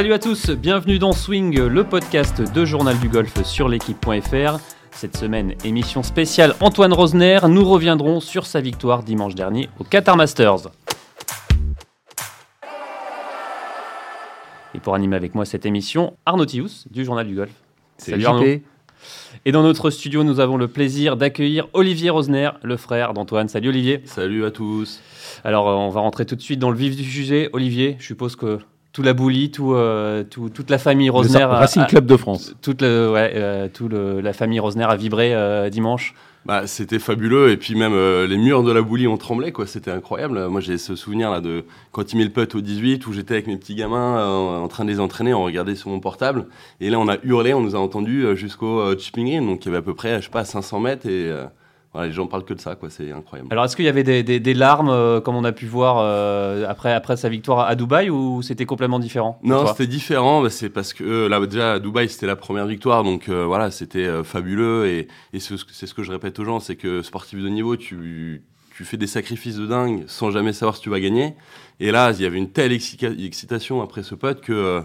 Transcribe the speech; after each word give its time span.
Salut 0.00 0.14
à 0.14 0.18
tous, 0.18 0.48
bienvenue 0.48 0.98
dans 0.98 1.12
Swing, 1.12 1.60
le 1.60 1.84
podcast 1.84 2.40
de 2.54 2.64
Journal 2.64 2.98
du 3.00 3.10
Golf 3.10 3.42
sur 3.42 3.68
l'équipe.fr. 3.68 4.58
Cette 4.92 5.14
semaine, 5.14 5.52
émission 5.62 6.02
spéciale 6.02 6.54
Antoine 6.60 6.94
Rosner, 6.94 7.40
nous 7.46 7.68
reviendrons 7.68 8.20
sur 8.20 8.46
sa 8.46 8.62
victoire 8.62 9.02
dimanche 9.02 9.34
dernier 9.34 9.68
au 9.78 9.84
Qatar 9.84 10.16
Masters. 10.16 10.70
Et 14.74 14.78
pour 14.78 14.94
animer 14.94 15.16
avec 15.16 15.34
moi 15.34 15.44
cette 15.44 15.66
émission, 15.66 16.16
Arnaud 16.24 16.46
Thius 16.46 16.86
du 16.90 17.04
Journal 17.04 17.26
du 17.26 17.34
Golf. 17.34 17.52
Salut 17.98 18.24
Arnaud. 18.24 18.46
Et 19.44 19.52
dans 19.52 19.62
notre 19.62 19.90
studio, 19.90 20.24
nous 20.24 20.40
avons 20.40 20.56
le 20.56 20.68
plaisir 20.68 21.18
d'accueillir 21.18 21.68
Olivier 21.74 22.08
Rosner, 22.08 22.52
le 22.62 22.78
frère 22.78 23.12
d'Antoine. 23.12 23.48
Salut 23.48 23.68
Olivier. 23.68 24.00
Salut 24.06 24.46
à 24.46 24.50
tous. 24.50 25.02
Alors, 25.44 25.68
euh, 25.68 25.74
on 25.74 25.90
va 25.90 26.00
rentrer 26.00 26.24
tout 26.24 26.36
de 26.36 26.40
suite 26.40 26.58
dans 26.58 26.70
le 26.70 26.76
vif 26.78 26.96
du 26.96 27.04
sujet. 27.04 27.50
Olivier, 27.52 27.96
je 27.98 28.06
suppose 28.06 28.34
que 28.34 28.60
tout 28.92 29.02
la 29.02 29.12
boulie, 29.12 29.50
tout, 29.50 29.74
euh, 29.74 30.24
tout, 30.24 30.48
toute 30.48 30.70
la 30.70 30.78
famille 30.78 31.10
Rosner. 31.10 31.40
Le 31.40 31.46
Racing 31.46 31.86
Club 31.86 32.06
de 32.06 32.16
France. 32.16 32.54
Toute, 32.60 32.82
le, 32.82 33.10
ouais, 33.10 33.32
euh, 33.34 33.68
tout 33.72 33.88
le, 33.88 34.20
la 34.20 34.32
famille 34.32 34.60
Rosner 34.60 34.84
a 34.84 34.96
vibré 34.96 35.34
dimanche. 35.70 36.14
Bah, 36.46 36.66
c'était 36.66 36.98
fabuleux 36.98 37.50
et 37.50 37.58
puis 37.58 37.74
même 37.74 37.92
les 38.24 38.38
murs 38.38 38.62
de 38.62 38.72
la 38.72 38.80
boulie 38.80 39.06
ont 39.06 39.18
tremblé 39.18 39.52
quoi, 39.52 39.66
c'était 39.66 39.90
incroyable. 39.90 40.48
Moi 40.48 40.62
j'ai 40.62 40.78
ce 40.78 40.96
souvenir 40.96 41.30
là 41.30 41.42
de 41.42 41.64
quand 41.92 42.14
il 42.14 42.16
met 42.16 42.24
le 42.24 42.30
putt 42.30 42.54
au 42.54 42.62
18 42.62 43.06
où 43.06 43.12
j'étais 43.12 43.34
avec 43.34 43.46
mes 43.46 43.58
petits 43.58 43.74
gamins 43.74 44.26
en 44.26 44.66
train 44.66 44.86
de 44.86 44.90
les 44.90 45.00
entraîner, 45.00 45.34
on 45.34 45.44
regardait 45.44 45.74
sur 45.74 45.90
mon 45.90 46.00
portable 46.00 46.46
et 46.80 46.88
là 46.88 46.98
on 46.98 47.08
a 47.08 47.18
hurlé, 47.24 47.52
on 47.52 47.60
nous 47.60 47.76
a 47.76 47.78
entendu 47.78 48.24
jusqu'au 48.36 48.98
chipping 48.98 49.26
green 49.26 49.46
donc 49.46 49.66
il 49.66 49.68
y 49.68 49.68
avait 49.68 49.78
à 49.78 49.82
peu 49.82 49.92
près 49.92 50.16
je 50.20 50.24
sais 50.24 50.30
pas 50.30 50.46
500 50.46 50.80
mètres 50.80 51.06
et 51.06 51.30
les 51.98 52.12
gens 52.12 52.26
parlent 52.26 52.44
que 52.44 52.54
de 52.54 52.60
ça, 52.60 52.76
quoi. 52.76 52.88
C'est 52.88 53.10
incroyable. 53.10 53.48
Alors, 53.50 53.64
est-ce 53.64 53.74
qu'il 53.74 53.84
y 53.84 53.88
avait 53.88 54.04
des, 54.04 54.54
larmes, 54.54 54.90
euh, 54.90 55.20
comme 55.20 55.34
on 55.34 55.44
a 55.44 55.52
pu 55.52 55.66
voir 55.66 55.98
euh, 55.98 56.64
après, 56.68 56.92
après 56.92 57.16
sa 57.16 57.28
victoire 57.28 57.60
à 57.60 57.74
Dubaï, 57.74 58.10
ou 58.10 58.42
c'était 58.42 58.66
complètement 58.66 59.00
différent 59.00 59.40
Non, 59.42 59.66
c'était 59.66 59.88
différent. 59.88 60.42
Bah, 60.42 60.50
c'est 60.50 60.70
parce 60.70 60.92
que 60.92 61.02
euh, 61.02 61.28
là, 61.28 61.44
déjà, 61.46 61.74
à 61.74 61.78
Dubaï, 61.80 62.08
c'était 62.08 62.26
la 62.26 62.36
première 62.36 62.66
victoire, 62.66 63.02
donc 63.02 63.28
voilà, 63.28 63.70
c'était 63.70 64.22
fabuleux. 64.24 64.86
Et, 64.86 65.08
c'est 65.38 65.56
ce 65.56 65.94
que 65.94 66.02
je 66.02 66.12
répète 66.12 66.38
aux 66.38 66.44
gens, 66.44 66.60
c'est 66.60 66.76
que 66.76 67.02
sportif 67.02 67.42
de 67.42 67.48
niveau, 67.48 67.76
tu, 67.76 68.42
tu 68.76 68.84
fais 68.84 68.96
des 68.96 69.06
sacrifices 69.06 69.56
de 69.56 69.66
dingue 69.66 70.04
sans 70.06 70.30
jamais 70.30 70.52
savoir 70.52 70.76
si 70.76 70.82
tu 70.82 70.90
vas 70.90 71.00
gagner. 71.00 71.34
Et 71.80 71.90
là, 71.90 72.12
il 72.12 72.20
y 72.20 72.26
avait 72.26 72.38
une 72.38 72.50
telle 72.50 72.72
excitation 72.72 73.82
après 73.82 74.02
ce 74.02 74.14
pote 74.14 74.40
que 74.42 74.82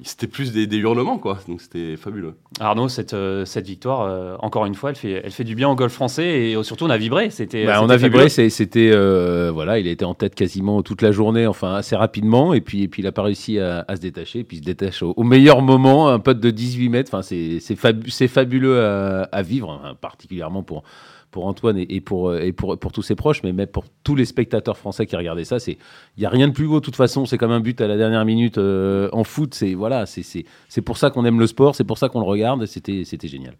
c'était 0.00 0.28
plus 0.28 0.52
des, 0.52 0.76
hurlements, 0.76 1.18
quoi. 1.18 1.38
Donc 1.48 1.60
c'était 1.60 1.96
fabuleux. 1.96 2.34
Arnaud, 2.60 2.88
cette, 2.88 3.14
euh, 3.14 3.44
cette 3.44 3.66
victoire, 3.66 4.02
euh, 4.02 4.36
encore 4.38 4.64
une 4.64 4.76
fois, 4.76 4.90
elle 4.90 4.96
fait, 4.96 5.22
elle 5.24 5.32
fait 5.32 5.42
du 5.42 5.56
bien 5.56 5.68
au 5.68 5.74
golf 5.74 5.92
français 5.92 6.50
et 6.50 6.62
surtout 6.62 6.84
on 6.84 6.90
a 6.90 6.96
vibré. 6.96 7.30
C'était. 7.30 7.66
Bah, 7.66 7.82
on 7.82 7.90
a 7.90 7.96
vibré, 7.96 8.28
c'était 8.28 8.90
euh, 8.92 9.50
voilà, 9.52 9.80
il 9.80 9.88
a 9.88 9.90
été 9.90 10.04
en 10.04 10.14
tête 10.14 10.36
quasiment 10.36 10.82
toute 10.82 11.02
la 11.02 11.10
journée, 11.10 11.48
enfin 11.48 11.74
assez 11.74 11.96
rapidement, 11.96 12.54
et 12.54 12.60
puis 12.60 12.84
et 12.84 12.88
puis 12.88 13.02
il 13.02 13.06
a 13.08 13.12
pas 13.12 13.22
réussi 13.22 13.58
à, 13.58 13.84
se 13.96 14.00
détacher, 14.00 14.40
et 14.40 14.44
puis 14.44 14.58
il 14.58 14.60
se 14.60 14.66
détache 14.66 15.02
au, 15.02 15.22
meilleur 15.24 15.62
moment, 15.62 16.08
un 16.08 16.20
pote 16.20 16.38
de 16.38 16.50
18 16.50 16.88
mètres. 16.90 17.12
Enfin 17.12 17.22
c'est 17.22 18.28
fabuleux 18.28 18.80
à, 18.80 19.22
à 19.32 19.42
vivre, 19.42 19.80
hein, 19.84 19.96
particulièrement 20.00 20.62
pour 20.62 20.84
pour 21.30 21.46
Antoine 21.46 21.76
et, 21.78 22.00
pour, 22.00 22.34
et 22.34 22.52
pour, 22.52 22.78
pour 22.78 22.92
tous 22.92 23.02
ses 23.02 23.14
proches, 23.14 23.42
mais 23.42 23.52
même 23.52 23.66
pour 23.66 23.84
tous 24.02 24.14
les 24.14 24.24
spectateurs 24.24 24.76
français 24.76 25.06
qui 25.06 25.16
regardaient 25.16 25.44
ça. 25.44 25.58
Il 25.66 25.76
n'y 26.18 26.26
a 26.26 26.30
rien 26.30 26.48
de 26.48 26.52
plus 26.52 26.66
beau, 26.66 26.80
de 26.80 26.84
toute 26.84 26.96
façon. 26.96 27.26
C'est 27.26 27.38
comme 27.38 27.50
un 27.50 27.60
but 27.60 27.80
à 27.80 27.86
la 27.86 27.96
dernière 27.96 28.24
minute 28.24 28.58
euh, 28.58 29.08
en 29.12 29.24
foot. 29.24 29.54
C'est 29.54 29.74
voilà, 29.74 30.06
c'est 30.06 30.82
pour 30.82 30.96
ça 30.96 31.10
qu'on 31.10 31.24
aime 31.24 31.38
le 31.38 31.46
sport, 31.46 31.74
c'est 31.74 31.84
pour 31.84 31.98
ça 31.98 32.08
qu'on 32.08 32.20
le 32.20 32.26
regarde. 32.26 32.64
C'était 32.66 33.04
génial. 33.28 33.54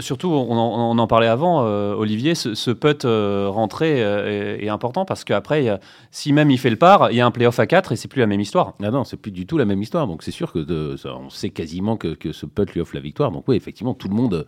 surtout, 0.00 0.28
on 0.28 0.56
en, 0.56 0.90
on 0.90 0.98
en, 0.98 1.06
parlait 1.06 1.26
avant, 1.26 1.64
euh, 1.64 1.94
Olivier, 1.94 2.34
ce, 2.34 2.54
ce 2.54 2.70
putt 2.70 3.04
euh, 3.04 3.48
rentré 3.48 4.00
est, 4.00 4.68
important 4.68 5.04
parce 5.04 5.24
qu'après, 5.24 5.78
si 6.10 6.32
même 6.32 6.50
il 6.50 6.58
fait 6.58 6.70
le 6.70 6.76
par, 6.76 7.10
il 7.10 7.16
y 7.16 7.20
a 7.20 7.26
un 7.26 7.30
playoff 7.30 7.58
à 7.58 7.66
4 7.66 7.92
et 7.92 7.96
c'est 7.96 8.08
plus 8.08 8.20
la 8.20 8.26
même 8.26 8.40
histoire. 8.40 8.74
Ah 8.82 8.90
non, 8.90 9.04
c'est 9.04 9.16
plus 9.16 9.30
du 9.30 9.46
tout 9.46 9.56
la 9.56 9.64
même 9.64 9.80
histoire. 9.80 10.06
Donc 10.06 10.22
c'est 10.22 10.30
sûr 10.30 10.52
que 10.52 10.58
de, 10.58 10.96
on 11.06 11.30
sait 11.30 11.50
quasiment 11.50 11.96
que, 11.96 12.08
que, 12.08 12.32
ce 12.32 12.46
putt 12.46 12.72
lui 12.72 12.80
offre 12.80 12.94
la 12.94 13.00
victoire. 13.00 13.30
Donc 13.30 13.44
oui, 13.48 13.56
effectivement, 13.56 13.94
tout 13.94 14.08
le 14.08 14.14
monde 14.14 14.46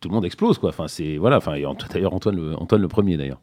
tout 0.00 0.08
le 0.08 0.14
monde 0.14 0.24
explose 0.24 0.58
quoi. 0.58 0.70
Enfin 0.70 0.88
c'est 0.88 1.16
voilà. 1.16 1.38
Enfin 1.38 1.52
d'ailleurs 1.52 2.14
Antoine 2.14 2.36
le, 2.36 2.56
Antoine 2.60 2.80
le 2.82 2.88
premier 2.88 3.16
d'ailleurs. 3.16 3.38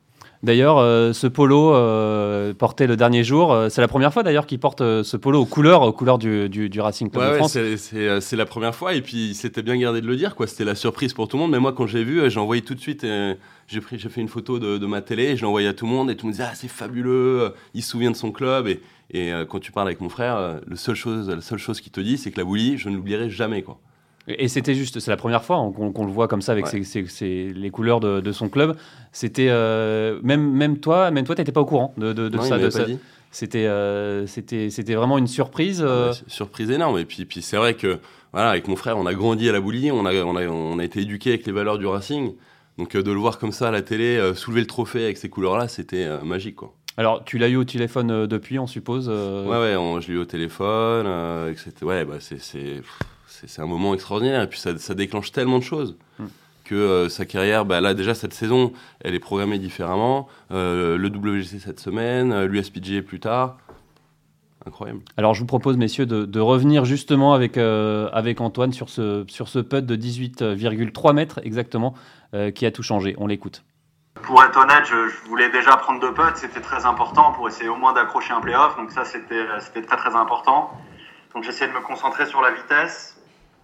D'ailleurs, 0.46 0.78
euh, 0.78 1.12
ce 1.12 1.26
polo 1.26 1.74
euh, 1.74 2.54
porté 2.54 2.86
le 2.86 2.96
dernier 2.96 3.24
jour, 3.24 3.52
euh, 3.52 3.70
c'est 3.70 3.82
la 3.82 3.88
première 3.88 4.14
fois 4.14 4.22
d'ailleurs 4.22 4.46
qu'il 4.46 4.60
porte 4.60 4.80
ce 4.80 5.18
polo 5.18 5.42
aux 5.42 5.46
couleurs, 5.46 5.82
aux 5.82 5.92
couleurs 5.92 6.20
du, 6.20 6.50
du, 6.50 6.80
Racing 6.80 7.10
Club 7.10 7.32
de 7.32 7.38
France. 7.38 7.58
c'est 7.76 8.36
la 8.36 8.46
première 8.46 8.76
fois 8.76 8.94
et 8.94 9.02
puis 9.02 9.34
c'était 9.34 9.64
bien 9.64 9.76
gardé 9.76 10.02
de 10.02 10.08
le 10.08 10.16
dire 10.16 10.36
quoi. 10.36 10.46
C'était 10.46 10.66
la 10.66 10.76
surprise 10.76 11.14
pour 11.14 11.28
tout 11.28 11.38
le 11.38 11.42
monde. 11.42 11.52
Mais 11.52 11.60
moi, 11.60 11.74
quand 11.74 11.88
j'ai 11.88 12.04
vu, 12.04 12.30
j'ai 12.30 12.40
envoyé 12.40 12.62
tout 12.62 12.76
de 12.76 12.80
suite. 12.80 13.06
j'ai 13.68 13.82
pris, 13.82 13.98
j'ai 13.98 14.10
fait 14.10 14.22
une 14.22 14.28
photo 14.28 14.60
de, 14.60 14.86
ma 14.86 15.02
télé, 15.02 15.24
et 15.24 15.36
je 15.36 15.42
l'ai 15.42 15.48
envoyé 15.48 15.68
à 15.68 15.74
tout 15.74 15.86
le 15.86 15.92
monde 15.92 16.12
et 16.12 16.16
tout 16.16 16.26
le 16.26 16.30
monde 16.30 16.38
disait 16.38 16.48
ah 16.48 16.56
c'est 16.56 16.68
fabuleux. 16.68 17.54
Il 17.74 17.82
se 17.82 17.90
souvient 17.90 18.12
de 18.12 18.16
son 18.16 18.32
club 18.32 18.68
et, 18.68 18.82
et 19.12 19.32
quand 19.50 19.60
tu 19.60 19.72
parles 19.72 19.88
avec 19.88 20.00
mon 20.00 20.10
frère, 20.10 20.60
le 20.66 20.76
seul 20.76 20.96
chose, 20.96 21.28
la 21.28 21.42
seule 21.42 21.58
chose 21.58 21.82
qu'il 21.82 21.92
te 21.92 22.02
dit, 22.02 22.18
c'est 22.18 22.30
que 22.30 22.38
la 22.38 22.46
boulie, 22.46 22.78
je 22.78 22.90
ne 22.90 22.96
l'oublierai 22.96 23.32
jamais 23.32 23.64
quoi. 23.64 23.80
Et 24.28 24.48
c'était 24.48 24.74
juste, 24.74 25.00
c'est 25.00 25.12
la 25.12 25.18
première 25.18 25.44
fois 25.44 25.72
qu'on 25.76 26.06
le 26.06 26.12
voit 26.12 26.28
comme 26.28 26.42
ça 26.42 26.52
avec 26.52 26.66
les 26.72 27.70
couleurs 27.70 28.00
de, 28.00 28.32
son 28.32 28.50
club. 28.50 28.76
C'était 29.12 29.48
euh, 29.50 30.20
même 30.24 30.52
même 30.52 30.80
toi, 30.80 31.12
même 31.12 31.26
toi, 31.26 31.36
t'étais 31.36 31.52
pas 31.52 31.62
au 31.62 31.66
courant 31.66 31.94
de, 31.98 32.12
de, 32.12 32.38
ça. 32.40 32.58
C'était 33.32 33.66
euh, 33.66 34.26
c'était 34.28 34.70
c'était 34.70 34.96
vraiment 34.96 35.18
une 35.18 35.28
surprise. 35.28 35.82
Ah 35.86 35.90
euh. 35.90 36.14
surprise 36.28 36.72
énorme. 36.72 36.98
Et 36.98 37.06
puis 37.06 37.26
puis 37.26 37.42
c'est 37.42 37.58
vrai 37.58 37.74
que 37.76 38.00
voilà, 38.32 38.50
avec 38.50 38.68
mon 38.68 38.76
frère, 38.76 38.98
on 38.98 39.06
a 39.06 39.14
grandi 39.14 39.48
à 39.50 39.52
la 39.52 39.60
boulie, 39.62 39.92
on 39.92 40.06
a 40.06 40.14
on 40.24 40.36
a 40.36 40.48
on 40.48 40.80
a 40.80 40.84
été 40.84 41.02
éduqué 41.02 41.32
avec 41.32 41.46
les 41.46 41.52
valeurs 41.52 41.78
du 41.78 41.86
Racing. 41.86 42.34
Donc 42.78 42.96
de 42.96 43.12
le 43.12 43.18
voir 43.18 43.38
comme 43.38 43.52
ça 43.52 43.68
à 43.68 43.72
la 43.72 43.82
télé, 43.82 44.34
soulever 44.36 44.62
le 44.62 44.68
trophée 44.68 45.04
avec 45.04 45.18
ces 45.18 45.30
couleurs-là, 45.30 45.68
c'était 45.68 46.08
magique 46.24 46.56
quoi. 46.56 46.74
Alors, 46.98 47.26
tu 47.26 47.38
l'as 47.38 47.50
eu 47.50 47.58
au 47.58 47.66
téléphone 47.66 48.26
depuis, 48.26 48.58
on 48.58 48.68
suppose 48.68 49.10
Ouais, 49.10 49.76
ouais, 49.76 50.02
je 50.02 50.08
l'ai 50.08 50.14
eu 50.14 50.18
au 50.18 50.26
téléphone. 50.26 51.06
etc. 51.50 51.74
Ouais, 51.84 52.06
bah, 52.06 52.16
c'est 52.20 52.82
c'est 53.46 53.62
un 53.62 53.66
moment 53.66 53.94
extraordinaire. 53.94 54.42
Et 54.42 54.48
puis 54.48 54.60
ça, 54.60 54.94
déclenche 54.94 55.32
tellement 55.32 55.60
de 55.60 55.64
choses 55.64 55.98
hmm. 56.20 56.26
que 56.64 56.76
euh, 56.76 57.10
sa 57.10 57.26
carrière, 57.26 57.66
bah, 57.66 57.82
là 57.82 57.94
déjà 57.94 58.14
cette 58.14 58.34
saison, 58.34 58.74
elle 59.02 59.16
est 59.16 59.20
programmée 59.20 59.60
différemment. 59.60 60.28
Euh, 60.52 60.98
le 60.98 61.08
WGC 61.10 61.60
cette 61.60 61.80
semaine, 61.80 62.32
euh, 62.32 62.48
l'USPG 62.48 63.02
plus 63.02 63.20
tard. 63.20 63.58
Incroyable. 64.68 65.02
Alors 65.18 65.36
je 65.36 65.42
vous 65.42 65.46
propose, 65.46 65.78
messieurs, 65.78 66.08
de, 66.08 66.40
revenir 66.40 66.86
justement 66.86 67.34
avec, 67.34 67.56
avec 67.58 68.42
Antoine 68.42 68.74
sur 68.74 68.90
ce, 68.90 69.24
sur 69.28 69.48
ce 69.48 69.60
putt 69.60 69.86
de 69.86 69.96
18,3 69.96 71.14
mètres 71.14 71.40
exactement 71.44 71.94
qui 72.56 72.66
a 72.66 72.72
tout 72.72 72.82
changé. 72.82 73.14
On 73.20 73.28
l'écoute. 73.28 73.64
Pour 74.24 74.44
être 74.44 74.58
honnête, 74.58 74.86
je, 74.86 75.28
voulais 75.28 75.50
déjà 75.50 75.78
prendre 75.78 76.00
deux 76.00 76.14
putts, 76.14 76.38
c'était 76.38 76.62
très 76.62 76.86
important 76.86 77.32
pour 77.34 77.48
essayer 77.48 77.70
au 77.70 77.76
moins 77.76 77.94
d'accrocher 77.94 78.34
un 78.34 78.42
playoff, 78.42 78.76
donc 78.76 78.92
ça 78.92 79.06
c'était 79.06 79.46
très 79.86 79.98
très 79.98 80.16
important. 80.16 80.72
Donc 81.36 81.44
j'essaie 81.44 81.68
de 81.68 81.74
me 81.74 81.82
concentrer 81.82 82.26
sur 82.26 82.42
la 82.42 82.52
vitesse, 82.52 83.15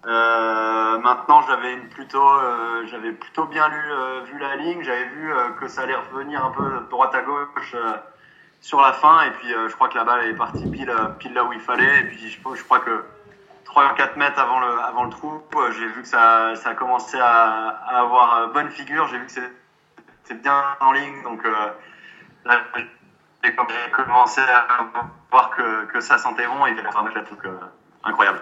euh, 0.04 0.98
maintenant, 0.98 1.42
j'avais 1.42 1.76
plutôt, 1.76 2.28
euh, 2.28 2.86
j'avais 2.86 3.12
plutôt 3.12 3.44
bien 3.44 3.68
lu, 3.68 3.92
euh, 3.92 4.20
vu 4.24 4.38
la 4.38 4.56
ligne. 4.56 4.82
J'avais 4.82 5.04
vu 5.04 5.32
euh, 5.32 5.50
que 5.50 5.68
ça 5.68 5.82
allait 5.82 5.94
revenir 5.94 6.44
un 6.44 6.50
peu 6.50 6.86
droite 6.90 7.14
à 7.14 7.22
gauche 7.22 7.76
sur 8.60 8.80
la 8.80 8.92
fin. 8.92 9.22
Et 9.22 9.30
puis, 9.32 9.48
je 9.48 9.74
crois 9.74 9.88
que 9.88 9.96
la 9.96 10.04
balle 10.04 10.26
est 10.26 10.34
partie 10.34 10.68
pile, 10.68 10.92
pile 11.18 11.34
là 11.34 11.44
où 11.44 11.52
il 11.52 11.60
fallait. 11.60 12.00
Et 12.00 12.04
puis, 12.04 12.30
je, 12.30 12.38
je 12.56 12.64
crois 12.64 12.80
que 12.80 13.04
3 13.64 13.94
4 13.94 14.16
mètres 14.16 14.38
avant 14.38 14.60
le, 14.60 14.80
avant 14.80 15.04
le 15.04 15.10
trou, 15.10 15.42
j'ai 15.70 15.86
vu 15.86 16.02
que 16.02 16.08
ça, 16.08 16.54
ça 16.56 16.74
commençait 16.74 17.20
à, 17.20 17.68
à 17.68 18.00
avoir 18.00 18.48
bonne 18.48 18.70
figure. 18.70 19.06
J'ai 19.08 19.18
vu 19.18 19.26
que 19.26 19.32
c'était 19.32 20.40
bien 20.42 20.62
en 20.80 20.92
ligne. 20.92 21.22
Donc, 21.22 21.44
là, 22.44 22.60
j'ai 23.44 23.54
commencé 23.92 24.40
à 24.40 24.66
voir 25.30 25.50
que, 25.50 25.84
que 25.86 26.00
ça 26.00 26.18
sentait 26.18 26.46
bon 26.46 26.66
et 26.66 26.70
qu'il 26.74 26.80
allait 26.80 26.90
faire 26.92 27.20
un 27.20 27.24
truc 27.24 27.40
incroyable. 28.04 28.40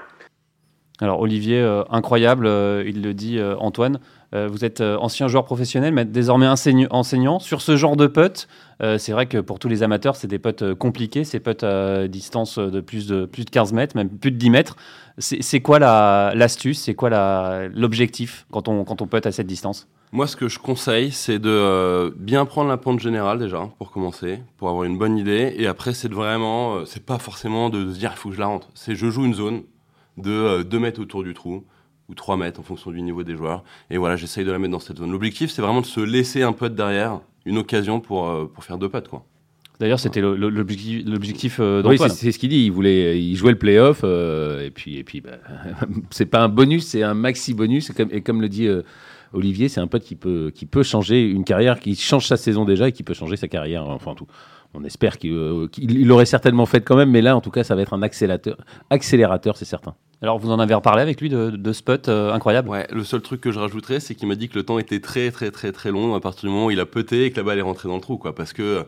Alors 1.01 1.21
Olivier, 1.21 1.61
euh, 1.61 1.83
incroyable, 1.91 2.47
euh, 2.47 2.85
il 2.87 3.03
le 3.03 3.15
dit 3.15 3.39
euh, 3.39 3.57
Antoine. 3.59 3.99
vous 4.33 4.65
êtes 4.65 4.81
ancien 4.81 5.27
joueur 5.27 5.45
professionnel, 5.45 5.93
mais 5.93 6.05
désormais 6.05 6.47
enseignant. 6.47 7.41
Sur 7.41 7.63
ce 7.63 7.77
genre 7.77 7.97
de 7.97 8.07
putt, 8.07 8.47
c'est 8.79 9.11
vrai 9.11 9.27
que 9.27 9.39
pour 9.39 9.59
tous 9.59 9.69
les 9.69 9.83
amateurs, 9.83 10.15
c'est 10.15 10.29
des 10.29 10.39
putts 10.39 10.73
compliqués, 10.75 11.25
ces 11.25 11.41
putts 11.41 11.65
à 11.65 12.07
distance 12.07 12.57
de 12.61 12.81
plus 12.81 13.09
de, 13.09 13.27
plus 13.27 13.45
de 13.45 13.51
15 13.51 13.73
mètres, 13.73 13.97
même 13.97 14.09
plus 14.09 14.31
de 14.31 14.37
10 14.37 14.51
mètres. 14.51 14.77
C'est 15.19 15.61
quoi 15.61 15.81
l'astuce, 15.81 16.81
c'est 16.81 16.95
quoi 16.95 17.11
l'objectif 17.75 18.47
quand 18.53 18.69
on, 18.69 18.85
quand 18.85 19.03
on 19.03 19.09
putt 19.09 19.27
à 19.27 19.33
cette 19.33 19.49
distance? 19.49 19.89
Moi, 20.13 20.29
ce 20.29 20.37
que 20.37 20.47
je 20.47 20.61
conseille, 20.61 21.11
c'est 21.11 21.41
de 21.41 22.15
bien 22.17 22.45
prendre 22.45 22.69
la 22.69 22.77
pente 22.77 23.01
générale 23.01 23.41
déjà, 23.41 23.69
pour 23.79 23.91
commencer, 23.91 24.39
pour 24.59 24.69
avoir 24.69 24.85
une 24.85 24.97
bonne 24.97 25.19
idée. 25.19 25.55
Et 25.57 25.67
après, 25.67 25.93
c'est 25.93 26.13
vraiment, 26.13 26.85
c'est 26.87 27.05
pas 27.05 27.19
forcément 27.19 27.69
de 27.69 27.93
se 27.93 27.99
dire 27.99 28.13
il 28.15 28.17
faut 28.17 28.29
que 28.29 28.37
je 28.37 28.41
la 28.41 28.47
rentre. 28.47 28.69
C'est 28.75 28.95
je 28.95 29.11
joue 29.11 29.25
une 29.25 29.35
zone, 29.35 29.63
de 30.17 30.63
2 30.63 30.77
euh, 30.77 30.81
mètres 30.81 31.01
autour 31.01 31.23
du 31.23 31.35
trou 31.35 31.65
ou 32.09 32.15
3 32.15 32.37
mètres 32.37 32.61
en 32.61 32.63
fonction 32.63 32.91
du 32.91 33.03
niveau 33.03 33.23
des 33.23 33.37
joueurs. 33.37 33.63
Et 33.91 33.99
voilà, 33.99 34.17
j'essaye 34.17 34.45
de 34.45 34.51
la 34.51 34.59
mettre 34.59 34.73
dans 34.73 34.81
cette 34.81 34.99
zone. 34.99 35.11
L'objectif, 35.13 35.51
c'est 35.51 35.63
vraiment 35.63 35.81
de 35.81 35.87
se 35.87 36.01
laisser 36.01 36.43
un 36.43 36.53
peu 36.53 36.69
derrière, 36.69 37.21
une 37.45 37.59
occasion 37.59 38.01
pour, 38.01 38.29
euh, 38.29 38.51
pour 38.53 38.65
faire 38.65 38.79
deux 38.79 38.89
putts. 38.89 39.09
Quoi. 39.09 39.25
D'ailleurs, 39.79 40.01
c'était 40.01 40.21
l'objectif 40.21 41.59
euh, 41.61 41.83
Oui, 41.85 41.99
c'est 42.11 42.33
ce 42.33 42.39
qu'il 42.39 42.51
dit. 42.51 42.65
Il 42.67 42.73
voulait, 42.73 43.23
il 43.23 43.35
jouait 43.37 43.53
le 43.53 43.59
playoff, 43.59 44.05
et 44.05 44.71
puis, 44.75 44.99
et 44.99 45.05
puis, 45.05 45.21
bah, 45.21 45.39
c'est 46.11 46.27
pas 46.27 46.43
un 46.43 46.49
bonus, 46.49 46.87
c'est 46.87 47.03
un 47.03 47.15
maxi 47.15 47.55
bonus. 47.55 47.91
Et 47.91 47.95
comme, 47.95 48.09
et 48.13 48.21
comme 48.21 48.43
le 48.43 48.49
dit 48.51 48.69
Olivier, 49.33 49.69
c'est 49.69 49.81
un 49.81 49.87
pote 49.87 50.03
qui 50.03 50.17
peut, 50.17 50.51
qui 50.55 50.67
peut 50.67 50.83
changer 50.83 51.23
une 51.23 51.45
carrière, 51.45 51.79
qui 51.81 51.95
change 51.95 52.27
sa 52.27 52.37
saison 52.37 52.65
déjà 52.65 52.89
et 52.89 52.93
qui 52.93 53.03
peut 53.03 53.15
changer 53.15 53.37
sa 53.37 53.49
carrière. 53.49 53.87
Enfin 53.87 54.15
tout. 54.15 54.27
On 54.75 54.85
espère 54.85 55.19
qu'il 55.19 55.69
il 55.79 56.07
l'aurait 56.07 56.27
certainement 56.27 56.67
fait 56.67 56.81
quand 56.81 56.97
même, 56.97 57.11
mais 57.11 57.23
là, 57.23 57.37
en 57.37 57.41
tout 57.41 57.51
cas, 57.51 57.65
ça 57.65 57.75
va 57.75 57.83
être 57.83 57.93
un 57.93 58.03
accélérateur, 58.03 58.57
accélérateur 58.91 59.57
c'est 59.57 59.65
certain. 59.65 59.95
Alors, 60.23 60.39
vous 60.39 60.51
en 60.51 60.59
avez 60.59 60.75
reparlé 60.75 61.01
avec 61.01 61.21
lui 61.21 61.31
de, 61.31 61.51
de 61.51 61.73
spot 61.73 62.09
incroyable 62.09 62.69
Ouais, 62.69 62.87
le 62.93 63.05
seul 63.05 63.23
truc 63.23 63.41
que 63.41 63.51
je 63.51 63.59
rajouterais, 63.59 64.01
c'est 64.01 64.15
qu'il 64.15 64.29
m'a 64.29 64.35
dit 64.35 64.49
que 64.49 64.59
le 64.59 64.65
temps 64.65 64.79
était 64.79 65.01
très, 65.01 65.31
très, 65.31 65.51
très, 65.51 65.73
très 65.73 65.91
long 65.91 66.15
à 66.15 66.21
partir 66.21 66.43
du 66.43 66.55
moment 66.55 66.67
où 66.67 66.71
il 66.71 66.81
a 66.81 66.87
peté 66.87 67.25
et 67.25 67.31
que 67.31 67.39
la 67.39 67.43
balle 67.43 67.59
est 67.59 67.63
rentrée 67.63 67.89
dans 67.89 67.95
le 67.95 68.03
trou, 68.03 68.19
quoi. 68.19 68.35
Parce 68.35 68.53
que 68.53 68.85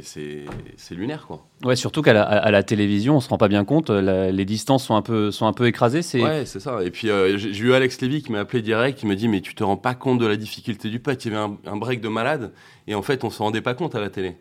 c'est 0.00 0.94
lunaire 0.94 1.26
quoi. 1.26 1.44
Ouais, 1.64 1.76
surtout 1.76 2.02
qu'à 2.02 2.12
la, 2.12 2.50
la, 2.50 2.62
télévision, 2.62 3.16
on 3.16 3.20
se 3.20 3.28
rend 3.28 3.38
pas 3.38 3.48
bien 3.48 3.64
compte, 3.64 3.90
les 3.90 4.44
distances 4.44 4.84
sont 4.84 4.94
un 4.94 5.02
peu, 5.02 5.30
sont 5.30 5.46
un 5.46 5.52
peu 5.52 5.66
écrasées. 5.66 6.02
C'est... 6.02 6.22
Ouais, 6.22 6.46
c'est 6.46 6.60
ça. 6.60 6.82
Et 6.82 6.90
puis 6.90 7.10
euh, 7.10 7.36
j'ai, 7.36 7.58
eu 7.58 7.72
Alex 7.74 8.00
Lévy 8.00 8.22
qui 8.22 8.32
m'a 8.32 8.40
appelé 8.40 8.62
direct, 8.62 8.98
qui 8.98 9.06
me 9.06 9.16
dit 9.16 9.28
mais 9.28 9.40
tu 9.40 9.54
te 9.54 9.62
rends 9.62 9.76
pas 9.76 9.94
compte 9.94 10.18
de 10.18 10.26
la 10.26 10.36
difficulté 10.36 10.88
du 10.88 11.00
putt, 11.00 11.22
il 11.24 11.32
y 11.32 11.36
avait 11.36 11.54
un, 11.66 11.76
break 11.76 12.00
de 12.00 12.08
malade 12.08 12.52
et 12.86 12.94
en 12.94 13.02
fait 13.02 13.24
on 13.24 13.30
se 13.30 13.42
rendait 13.42 13.60
pas 13.60 13.74
compte 13.74 13.94
à 13.94 14.00
la 14.00 14.08
télé. 14.08 14.36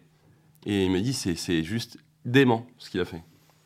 Et 0.65 0.85
il 0.85 0.91
m'a 0.91 0.99
dit 0.99 1.13
c'est, 1.13 1.63
juste 1.63 1.97
dément 2.25 2.65
ce 2.77 2.89
qu'il 2.89 2.99
a 3.01 3.05
fait. 3.05 3.23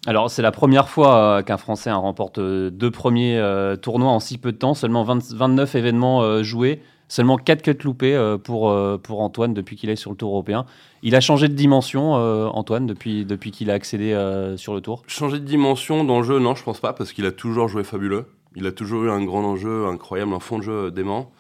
Alors, 0.08 0.30
c'est 0.30 0.42
la 0.42 0.52
première 0.52 0.88
fois 0.88 1.18
euh, 1.18 1.42
qu'un 1.42 1.58
Français 1.58 1.92
remporte 1.92 2.38
euh, 2.38 2.70
deux 2.70 2.92
premiers 2.92 3.42
tournois 3.82 4.12
en 4.12 4.20
si 4.20 4.38
peu 4.38 4.52
de 4.52 4.58
temps, 4.58 4.74
seulement 4.74 5.04
29 5.04 5.76
événements 5.76 6.44
joués. 6.44 6.82
Seulement 7.08 7.38
4 7.38 7.62
cuts 7.62 7.84
loupés 7.84 8.16
euh, 8.16 8.38
pour, 8.38 8.70
euh, 8.70 8.98
pour 8.98 9.22
Antoine 9.22 9.54
depuis 9.54 9.76
qu'il 9.76 9.90
est 9.90 9.96
sur 9.96 10.12
le 10.12 10.18
tour 10.18 10.32
européen. 10.32 10.66
Il 11.04 11.16
a 11.16 11.22
changé 11.22 11.48
de 11.48 11.54
dimension, 11.54 12.16
euh, 12.16 12.48
Antoine, 12.48 12.88
depuis, 12.88 13.26
depuis 13.26 13.52
qu'il 13.52 13.70
a 13.70 13.74
accédé 13.74 14.14
sur 14.58 14.74
le 14.74 14.82
tour 14.82 15.04
Changer 15.08 15.40
de 15.40 15.46
dimension 15.46 16.04
dans 16.04 16.18
le 16.18 16.24
jeu, 16.24 16.40
non, 16.40 16.56
je 16.56 16.64
pense 16.64 16.80
pas, 16.80 16.94
parce 16.94 17.14
qu'il 17.14 17.26
a 17.26 17.32
toujours 17.32 17.68
joué 17.68 17.84
fabuleux. 17.84 18.26
Il 18.56 18.66
a 18.66 18.72
toujours 18.72 19.04
eu 19.04 19.12
un 19.12 19.24
grand 19.24 19.44
enjeu 19.44 19.86
incroyable, 19.86 20.34
un 20.34 20.40
fond 20.40 20.58
de 20.58 20.64
jeu 20.64 20.92
dément. 20.92 21.32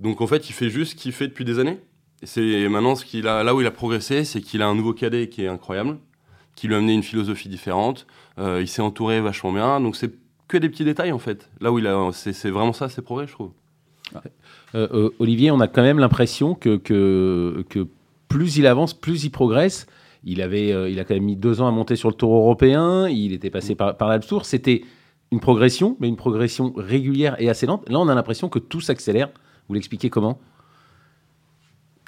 Donc 0.00 0.20
en 0.20 0.26
fait, 0.26 0.50
il 0.50 0.52
fait 0.52 0.68
juste 0.68 0.92
ce 0.92 0.96
qu'il 0.96 1.12
fait 1.12 1.28
depuis 1.28 1.44
des 1.44 1.58
années. 1.58 1.78
C'est 2.24 2.68
maintenant 2.68 2.94
là 3.22 3.54
où 3.54 3.60
il 3.60 3.66
a 3.66 3.70
progressé, 3.70 4.24
c'est 4.24 4.40
qu'il 4.40 4.62
a 4.62 4.66
un 4.66 4.74
nouveau 4.74 4.92
cadet 4.92 5.28
qui 5.28 5.44
est 5.44 5.48
incroyable, 5.48 5.98
qui 6.54 6.68
lui 6.68 6.74
a 6.74 6.78
amené 6.78 6.94
une 6.94 7.02
philosophie 7.02 7.48
différente. 7.48 8.06
il 8.38 8.68
s'est 8.68 8.82
entouré 8.82 9.20
vachement 9.20 9.52
bien. 9.52 9.80
Donc 9.80 9.96
c'est 9.96 10.12
que 10.48 10.56
des 10.56 10.68
petits 10.68 10.84
détails 10.84 11.12
en 11.12 11.18
fait. 11.18 11.50
Là 11.60 11.72
où 11.72 11.78
il 11.78 11.86
a, 11.86 12.10
c'est 12.12 12.50
vraiment 12.50 12.72
ça, 12.72 12.88
ses 12.88 13.02
progrès, 13.02 13.26
je 13.26 13.32
trouve. 13.32 13.50
Euh, 14.74 14.88
euh, 14.92 15.10
Olivier, 15.18 15.50
on 15.50 15.60
a 15.60 15.68
quand 15.68 15.82
même 15.82 15.98
l'impression 15.98 16.54
que, 16.54 16.76
plus 18.28 18.56
il 18.56 18.66
avance, 18.66 18.94
plus 18.94 19.24
il 19.24 19.30
progresse. 19.30 19.86
Il, 20.24 20.40
avait, 20.40 20.72
euh, 20.72 20.88
il 20.88 20.98
a 21.00 21.04
quand 21.04 21.14
même 21.14 21.24
mis 21.24 21.36
deux 21.36 21.60
ans 21.60 21.68
à 21.68 21.70
monter 21.70 21.96
sur 21.96 22.08
le 22.08 22.14
tour 22.14 22.34
européen. 22.34 23.08
Il 23.08 23.32
était 23.32 23.50
passé 23.50 23.74
par, 23.74 23.96
par. 23.96 24.10
C'était 24.44 24.82
une 25.30 25.40
progression, 25.40 25.96
mais 26.00 26.08
une 26.08 26.16
progression 26.16 26.72
régulière 26.76 27.36
et 27.40 27.48
assez 27.48 27.66
lente. 27.66 27.88
Là, 27.88 27.98
on 27.98 28.08
a 28.08 28.14
l'impression 28.14 28.48
que 28.48 28.58
tout 28.58 28.80
s'accélère. 28.80 29.30
Vous 29.68 29.74
l'expliquez 29.74 30.10
comment? 30.10 30.38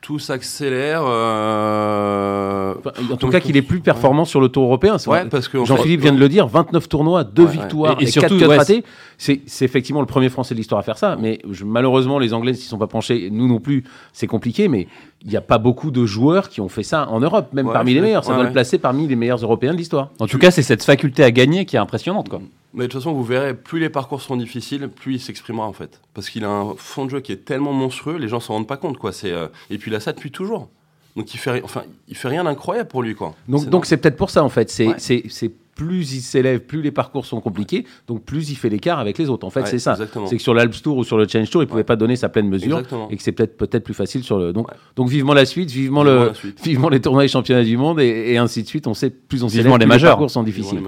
Tout 0.06 0.20
s'accélère. 0.20 1.02
Euh, 1.04 2.74
en 3.10 3.16
tout 3.16 3.28
cas, 3.28 3.40
qu'il 3.40 3.56
est 3.56 3.62
plus 3.62 3.80
performant 3.80 4.24
sur 4.24 4.40
le 4.40 4.48
tour 4.48 4.62
européen. 4.62 4.98
Ouais, 5.08 5.24
parce 5.24 5.48
que 5.48 5.64
Jean-Philippe 5.64 6.00
vient 6.00 6.12
de 6.12 6.20
le 6.20 6.28
dire 6.28 6.46
29 6.46 6.88
tournois, 6.88 7.24
2 7.24 7.44
victoires 7.44 7.96
et, 7.98 8.06
surtout, 8.06 8.38
4 8.38 8.54
ratés. 8.54 8.84
C'est 9.18 9.42
effectivement 9.62 10.00
le 10.00 10.06
premier 10.06 10.28
Français 10.28 10.54
de 10.54 10.58
l'histoire 10.58 10.78
à 10.78 10.84
faire 10.84 10.96
ça. 10.96 11.16
Mais 11.20 11.40
malheureusement, 11.64 12.20
les 12.20 12.34
Anglais 12.34 12.52
ne 12.52 12.56
s'y 12.56 12.68
sont 12.68 12.78
pas 12.78 12.86
penchés. 12.86 13.30
Nous 13.32 13.48
non 13.48 13.58
plus, 13.58 13.82
c'est 14.12 14.28
compliqué. 14.28 14.68
Mais 14.68 14.86
il 15.22 15.30
n'y 15.30 15.36
a 15.36 15.40
pas 15.40 15.58
beaucoup 15.58 15.90
de 15.90 16.06
joueurs 16.06 16.50
qui 16.50 16.60
ont 16.60 16.68
fait 16.68 16.84
ça 16.84 17.08
en 17.10 17.18
Europe, 17.18 17.48
même 17.52 17.68
parmi 17.72 17.92
les 17.92 18.00
meilleurs. 18.00 18.22
Ça 18.22 18.32
doit 18.32 18.44
le 18.44 18.52
placer 18.52 18.78
parmi 18.78 19.08
les 19.08 19.16
meilleurs 19.16 19.42
Européens 19.42 19.72
de 19.72 19.78
l'histoire. 19.78 20.10
En 20.20 20.28
tout 20.28 20.38
cas, 20.38 20.52
c'est 20.52 20.62
cette 20.62 20.84
faculté 20.84 21.24
à 21.24 21.32
gagner 21.32 21.64
qui 21.64 21.74
est 21.74 21.80
impressionnante. 21.80 22.28
Quoi. 22.28 22.40
Mais 22.74 22.84
de 22.84 22.92
toute 22.92 23.00
façon, 23.00 23.12
vous 23.12 23.24
verrez, 23.24 23.54
plus 23.54 23.80
les 23.80 23.88
parcours 23.88 24.20
seront 24.20 24.36
difficiles, 24.36 24.88
plus 24.88 25.14
il 25.14 25.20
s'exprimera 25.20 25.66
en 25.66 25.72
fait. 25.72 26.00
Parce 26.14 26.28
qu'il 26.28 26.44
a 26.44 26.50
un 26.50 26.74
fond 26.76 27.04
de 27.04 27.10
jeu 27.10 27.20
qui 27.20 27.32
est 27.32 27.44
tellement 27.44 27.72
monstrueux, 27.72 28.16
les 28.16 28.28
gens 28.28 28.40
s'en 28.40 28.54
rendent 28.54 28.68
pas 28.68 28.76
compte. 28.76 28.98
quoi. 28.98 29.12
C'est 29.12 29.32
euh, 29.32 29.48
Et 29.70 29.78
puis 29.78 29.90
il 29.90 29.94
a 29.94 30.00
ça 30.00 30.12
depuis 30.12 30.30
toujours. 30.30 30.68
Donc 31.16 31.32
il 31.32 31.38
fait, 31.38 31.62
enfin, 31.62 31.82
il 32.08 32.16
fait 32.16 32.28
rien 32.28 32.44
d'incroyable 32.44 32.88
pour 32.88 33.02
lui. 33.02 33.14
quoi. 33.14 33.34
Donc 33.48 33.86
c'est 33.86 33.96
peut-être 33.96 34.16
pour 34.16 34.30
ça 34.30 34.44
en 34.44 34.50
fait. 34.50 34.70
C'est 34.70 34.94
c'est 34.98 35.52
plus 35.76 36.14
il 36.14 36.20
s'élève, 36.22 36.60
plus 36.60 36.82
les 36.82 36.90
parcours 36.90 37.26
sont 37.26 37.40
compliqués, 37.40 37.84
donc 38.08 38.24
plus 38.24 38.50
il 38.50 38.56
fait 38.56 38.70
l'écart 38.70 38.98
avec 38.98 39.18
les 39.18 39.28
autres. 39.28 39.46
En 39.46 39.50
fait, 39.50 39.66
c'est 39.66 39.78
ça. 39.78 39.96
C'est 40.26 40.36
que 40.36 40.42
sur 40.42 40.54
l'Alps 40.54 40.82
Tour 40.82 40.96
ou 40.96 41.04
sur 41.04 41.18
le 41.18 41.28
Challenge 41.28 41.50
Tour, 41.50 41.62
il 41.62 41.66
ne 41.66 41.70
pouvait 41.70 41.84
pas 41.84 41.96
donner 41.96 42.16
sa 42.16 42.28
pleine 42.28 42.48
mesure 42.48 42.82
et 43.10 43.16
que 43.16 43.22
c'est 43.22 43.32
peut-être 43.32 43.56
peut-être 43.56 43.84
plus 43.84 43.94
facile 43.94 44.24
sur 44.24 44.38
le. 44.38 44.52
Donc, 44.52 44.68
donc 44.96 45.08
vivement 45.08 45.34
la 45.34 45.46
suite, 45.46 45.70
vivement, 45.70 46.02
le, 46.02 46.32
vivement 46.64 46.88
les 46.88 47.00
tournois 47.00 47.24
et 47.24 47.28
championnats 47.28 47.64
du 47.64 47.76
monde 47.76 48.00
et, 48.00 48.36
ainsi 48.38 48.62
de 48.62 48.68
suite. 48.68 48.86
On 48.86 48.94
sait 48.94 49.10
plus 49.10 49.44
on 49.44 49.48
s'élève, 49.48 49.76
les, 49.78 49.86
majeurs. 49.86 50.12
parcours 50.12 50.30
sont 50.30 50.42
difficiles. 50.42 50.82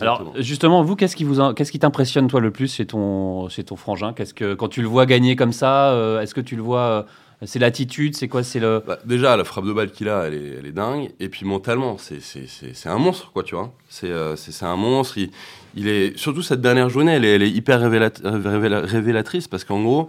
Alors 0.00 0.34
justement, 0.38 0.82
vous, 0.82 0.96
qu'est-ce 0.96 1.16
qui 1.16 1.24
vous, 1.24 1.52
qu'est-ce 1.54 1.72
qui 1.72 1.78
t'impressionne 1.78 2.26
toi 2.26 2.40
le 2.40 2.50
plus 2.50 2.74
chez 2.74 2.86
ton, 2.86 3.48
chez 3.48 3.64
ton 3.64 3.76
frangin? 3.76 4.12
Qu'est-ce 4.12 4.34
que 4.34 4.54
quand 4.54 4.68
tu 4.68 4.82
le 4.82 4.88
vois 4.88 5.06
gagner 5.06 5.36
comme 5.36 5.52
ça, 5.52 5.92
euh, 5.92 6.20
est-ce 6.20 6.34
que 6.34 6.40
tu 6.40 6.56
le 6.56 6.62
vois 6.62 6.80
euh, 6.80 7.02
c'est 7.44 7.58
l'attitude, 7.58 8.16
c'est 8.16 8.28
quoi 8.28 8.42
C'est 8.42 8.60
le. 8.60 8.82
Bah, 8.86 8.98
déjà, 9.04 9.36
la 9.36 9.44
frappe 9.44 9.66
de 9.66 9.72
balle 9.72 9.90
qu'il 9.90 10.08
a, 10.08 10.26
elle 10.26 10.34
est, 10.34 10.56
elle 10.58 10.66
est, 10.66 10.72
dingue. 10.72 11.10
Et 11.20 11.28
puis 11.28 11.44
mentalement, 11.44 11.98
c'est 11.98 12.86
un 12.86 12.98
monstre, 12.98 13.30
quoi, 13.32 13.42
tu 13.42 13.54
vois. 13.54 13.74
C'est 13.88 14.10
euh, 14.10 14.34
un 14.62 14.76
monstre. 14.76 15.18
Il, 15.18 15.30
il, 15.74 15.86
est 15.88 16.16
surtout 16.16 16.42
cette 16.42 16.62
dernière 16.62 16.88
journée, 16.88 17.12
elle 17.12 17.24
est, 17.26 17.34
elle 17.34 17.42
est 17.42 17.50
hyper 17.50 17.80
révélatrice 17.80 19.48
parce 19.48 19.64
qu'en 19.64 19.82
gros, 19.82 20.08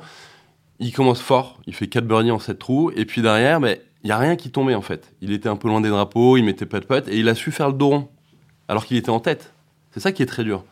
il 0.79 0.93
commence 0.93 1.21
fort. 1.21 1.59
Il 1.67 1.75
fait 1.75 1.87
4 1.87 2.05
birdies 2.05 2.31
en 2.31 2.39
7 2.39 2.57
trous. 2.57 2.91
Et 2.95 3.03
puis 3.05 3.21
derrière, 3.21 3.59
ben, 3.59 3.77
il 4.03 4.07
n'y 4.07 4.13
a 4.13 4.17
rien 4.17 4.37
qui 4.37 4.49
tombait 4.49 4.75
en 4.75 4.81
fait. 4.81 5.13
Il 5.21 5.33
était 5.33 5.49
un 5.49 5.57
peu 5.57 5.67
loin 5.67 5.81
des 5.81 5.89
drapeaux, 5.89 6.37
il 6.37 6.43
mettait 6.43 6.65
pas 6.65 6.79
de 6.79 6.85
potes 6.85 7.09
et 7.09 7.17
il 7.17 7.27
a 7.27 7.35
su 7.35 7.51
faire 7.51 7.67
le 7.67 7.73
dos 7.73 7.89
rond 7.89 8.07
alors 8.69 8.85
qu'il 8.85 8.95
était 8.95 9.09
en 9.09 9.19
tête. 9.19 9.53
C'est 9.97 10.03
ça 10.03 10.11
qui 10.11 10.21
est 10.21 10.27
très 10.27 10.43
dur. 10.43 10.63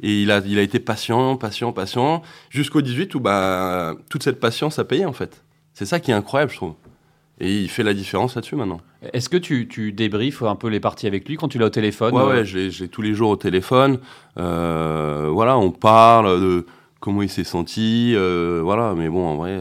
Et 0.00 0.22
il 0.22 0.30
a, 0.30 0.40
il 0.46 0.56
a 0.56 0.62
été 0.62 0.78
patient, 0.78 1.36
patient, 1.36 1.72
patient, 1.72 2.22
jusqu'au 2.48 2.80
18 2.80 3.12
où 3.16 3.18
bah, 3.18 3.96
toute 4.08 4.22
cette 4.22 4.38
patience 4.38 4.78
a 4.78 4.84
payé 4.84 5.04
en 5.04 5.12
fait. 5.12 5.42
C'est 5.74 5.84
ça 5.84 5.98
qui 5.98 6.12
est 6.12 6.14
incroyable, 6.14 6.52
je 6.52 6.58
trouve. 6.58 6.74
Et 7.40 7.58
il 7.58 7.68
fait 7.68 7.82
la 7.82 7.92
différence 7.92 8.36
là-dessus 8.36 8.54
maintenant. 8.54 8.80
Est-ce 9.12 9.28
que 9.28 9.36
tu, 9.36 9.66
tu 9.66 9.90
débriefes 9.90 10.42
un 10.42 10.54
peu 10.54 10.68
les 10.68 10.78
parties 10.78 11.08
avec 11.08 11.28
lui 11.28 11.36
quand 11.36 11.48
tu 11.48 11.58
l'as 11.58 11.66
au 11.66 11.70
téléphone 11.70 12.14
Ouais, 12.14 12.22
ouais, 12.22 12.34
euh 12.36 12.44
je 12.44 12.84
l'ai 12.84 12.88
tous 12.88 13.02
les 13.02 13.14
jours 13.14 13.30
au 13.30 13.36
téléphone. 13.36 13.98
Euh, 14.38 15.28
voilà, 15.32 15.58
on 15.58 15.72
parle 15.72 16.40
de 16.40 16.66
comment 17.00 17.22
il 17.22 17.28
s'est 17.28 17.42
senti. 17.42 18.12
Euh, 18.14 18.60
voilà, 18.62 18.94
mais 18.96 19.08
bon, 19.08 19.26
en 19.26 19.34
vrai, 19.34 19.58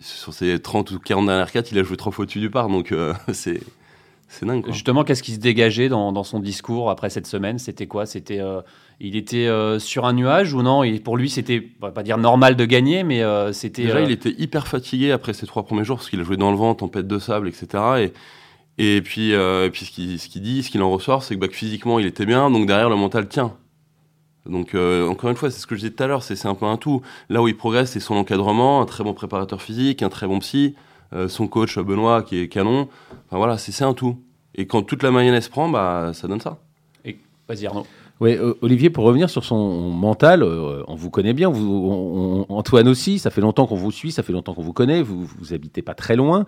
sur 0.00 0.32
ses 0.32 0.58
30 0.58 0.90
ou 0.92 0.98
40 1.00 1.26
dernières 1.26 1.52
cartes, 1.52 1.70
il 1.70 1.78
a 1.78 1.82
joué 1.82 1.98
trois 1.98 2.12
fois 2.12 2.22
au-dessus 2.22 2.40
du 2.40 2.48
par, 2.48 2.68
donc 2.68 2.94
c'est 3.34 3.60
c'est 4.28 4.46
dingue. 4.46 4.64
Justement, 4.70 5.04
qu'est-ce 5.04 5.22
qui 5.22 5.32
se 5.32 5.38
dégageait 5.38 5.88
dans, 5.88 6.24
son 6.24 6.40
discours 6.40 6.90
après 6.90 7.10
cette 7.10 7.26
semaine? 7.26 7.58
C'était 7.58 7.86
quoi? 7.86 8.06
C'était, 8.06 8.40
euh, 8.40 8.60
il 9.00 9.16
était 9.16 9.46
euh, 9.46 9.78
sur 9.78 10.06
un 10.06 10.12
nuage 10.12 10.52
ou 10.54 10.62
non? 10.62 10.82
Et 10.82 10.98
pour 10.98 11.16
lui, 11.16 11.30
c'était, 11.30 11.70
on 11.80 11.86
va 11.86 11.92
pas 11.92 12.02
dire 12.02 12.18
normal 12.18 12.56
de 12.56 12.64
gagner, 12.64 13.04
mais 13.04 13.22
euh, 13.22 13.52
c'était. 13.52 13.84
Déjà, 13.84 14.00
il 14.00 14.10
était 14.10 14.34
hyper 14.36 14.66
fatigué 14.66 15.12
après 15.12 15.32
ces 15.32 15.46
trois 15.46 15.64
premiers 15.64 15.84
jours 15.84 15.98
parce 15.98 16.10
qu'il 16.10 16.20
a 16.20 16.24
joué 16.24 16.36
dans 16.36 16.50
le 16.50 16.56
vent, 16.56 16.74
tempête 16.74 17.06
de 17.06 17.18
sable, 17.18 17.48
etc. 17.48 18.12
Et, 18.78 18.96
et 18.96 19.02
puis, 19.02 19.32
puis 19.72 19.84
ce 19.84 19.90
qu'il 19.90 20.18
ce 20.18 20.38
dit, 20.38 20.62
ce 20.62 20.70
qu'il 20.70 20.82
en 20.82 20.90
ressort, 20.90 21.22
c'est 21.22 21.34
que, 21.34 21.40
bah, 21.40 21.48
physiquement, 21.50 21.98
il 21.98 22.06
était 22.06 22.26
bien, 22.26 22.50
donc 22.50 22.66
derrière, 22.66 22.90
le 22.90 22.96
mental 22.96 23.28
tient. 23.28 23.52
Donc, 24.46 24.74
encore 24.74 25.30
une 25.30 25.36
fois, 25.36 25.50
c'est 25.50 25.60
ce 25.60 25.66
que 25.66 25.74
je 25.74 25.80
disais 25.80 25.92
tout 25.92 26.02
à 26.02 26.06
l'heure, 26.06 26.22
c'est 26.22 26.44
un 26.46 26.54
peu 26.54 26.66
un 26.66 26.76
tout. 26.76 27.02
Là 27.30 27.40
où 27.40 27.48
il 27.48 27.56
progresse, 27.56 27.92
c'est 27.92 28.00
son 28.00 28.16
encadrement, 28.16 28.82
un 28.82 28.86
très 28.86 29.04
bon 29.04 29.14
préparateur 29.14 29.62
physique, 29.62 30.02
un 30.02 30.10
très 30.10 30.26
bon 30.26 30.40
psy. 30.40 30.74
Euh, 31.14 31.28
son 31.28 31.46
coach 31.46 31.78
Benoît 31.78 32.22
qui 32.22 32.38
est 32.38 32.48
canon. 32.48 32.88
Enfin, 33.26 33.36
voilà, 33.36 33.58
c'est 33.58 33.84
un 33.84 33.94
tout. 33.94 34.18
Et 34.54 34.66
quand 34.66 34.82
toute 34.82 35.02
la 35.02 35.10
mayonnaise 35.10 35.48
prend, 35.48 35.68
bah, 35.68 36.12
ça 36.12 36.28
donne 36.28 36.40
ça. 36.40 36.58
Et 37.04 37.18
vas-y 37.48 37.66
Arnaud. 37.66 37.86
Oui, 38.20 38.36
euh, 38.36 38.54
Olivier, 38.62 38.90
pour 38.90 39.04
revenir 39.04 39.28
sur 39.28 39.44
son 39.44 39.90
mental, 39.90 40.42
euh, 40.42 40.82
on 40.86 40.94
vous 40.94 41.10
connaît 41.10 41.32
bien, 41.32 41.50
vous, 41.50 42.46
Antoine 42.48 42.86
aussi, 42.86 43.18
ça 43.18 43.30
fait 43.30 43.40
longtemps 43.40 43.66
qu'on 43.66 43.74
vous 43.74 43.90
suit, 43.90 44.12
ça 44.12 44.22
fait 44.22 44.32
longtemps 44.32 44.54
qu'on 44.54 44.62
vous 44.62 44.72
connaît, 44.72 45.02
vous, 45.02 45.24
vous 45.24 45.52
habitez 45.52 45.82
pas 45.82 45.94
très 45.94 46.14
loin 46.14 46.46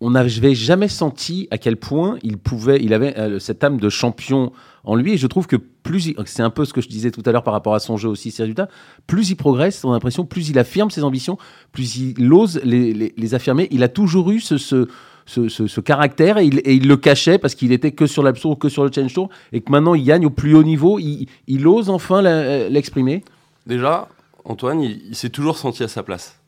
on 0.00 0.10
n'avait 0.10 0.54
jamais 0.54 0.88
senti 0.88 1.48
à 1.50 1.58
quel 1.58 1.76
point 1.76 2.18
il 2.22 2.38
pouvait, 2.38 2.82
il 2.82 2.92
avait 2.92 3.18
euh, 3.18 3.38
cette 3.38 3.64
âme 3.64 3.78
de 3.78 3.88
champion 3.88 4.52
en 4.86 4.94
lui. 4.94 5.12
Et 5.12 5.16
je 5.18 5.26
trouve 5.26 5.46
que 5.46 5.56
plus, 5.56 6.14
c'est 6.24 6.42
un 6.42 6.50
peu 6.50 6.64
ce 6.64 6.72
que 6.72 6.80
je 6.80 6.88
disais 6.88 7.10
tout 7.10 7.22
à 7.26 7.32
l'heure 7.32 7.42
par 7.42 7.52
rapport 7.52 7.74
à 7.74 7.80
son 7.80 7.96
jeu 7.96 8.08
aussi, 8.08 8.30
ses 8.30 8.44
résultats, 8.44 8.68
plus 9.06 9.30
il 9.30 9.36
progresse, 9.36 9.84
on 9.84 9.90
a 9.90 9.94
l'impression, 9.94 10.24
plus 10.24 10.48
il 10.48 10.58
affirme 10.58 10.90
ses 10.90 11.04
ambitions, 11.04 11.36
plus 11.72 11.96
il 11.96 12.32
ose 12.32 12.60
les, 12.64 13.34
affirmer. 13.34 13.68
Il 13.70 13.82
a 13.82 13.88
toujours 13.88 14.30
eu 14.30 14.40
ce, 14.40 15.80
caractère 15.80 16.38
et 16.38 16.46
il, 16.46 16.88
le 16.88 16.96
cachait 16.96 17.38
parce 17.38 17.54
qu'il 17.54 17.72
était 17.72 17.92
que 17.92 18.06
sur 18.06 18.22
l'absurde, 18.22 18.58
que 18.58 18.68
sur 18.68 18.84
le 18.84 18.90
Challenge 18.92 19.12
Tour 19.12 19.28
et 19.52 19.60
que 19.60 19.70
maintenant 19.70 19.94
il 19.94 20.04
gagne 20.04 20.24
au 20.24 20.30
plus 20.30 20.54
haut 20.54 20.64
niveau. 20.64 20.98
Il, 20.98 21.66
ose 21.66 21.90
enfin 21.90 22.22
l'exprimer. 22.22 23.24
Déjà, 23.66 24.08
Antoine, 24.44 24.80
il 24.80 25.14
s'est 25.14 25.30
toujours 25.30 25.58
senti 25.58 25.82
à 25.82 25.88
sa 25.88 26.02
place 26.02 26.40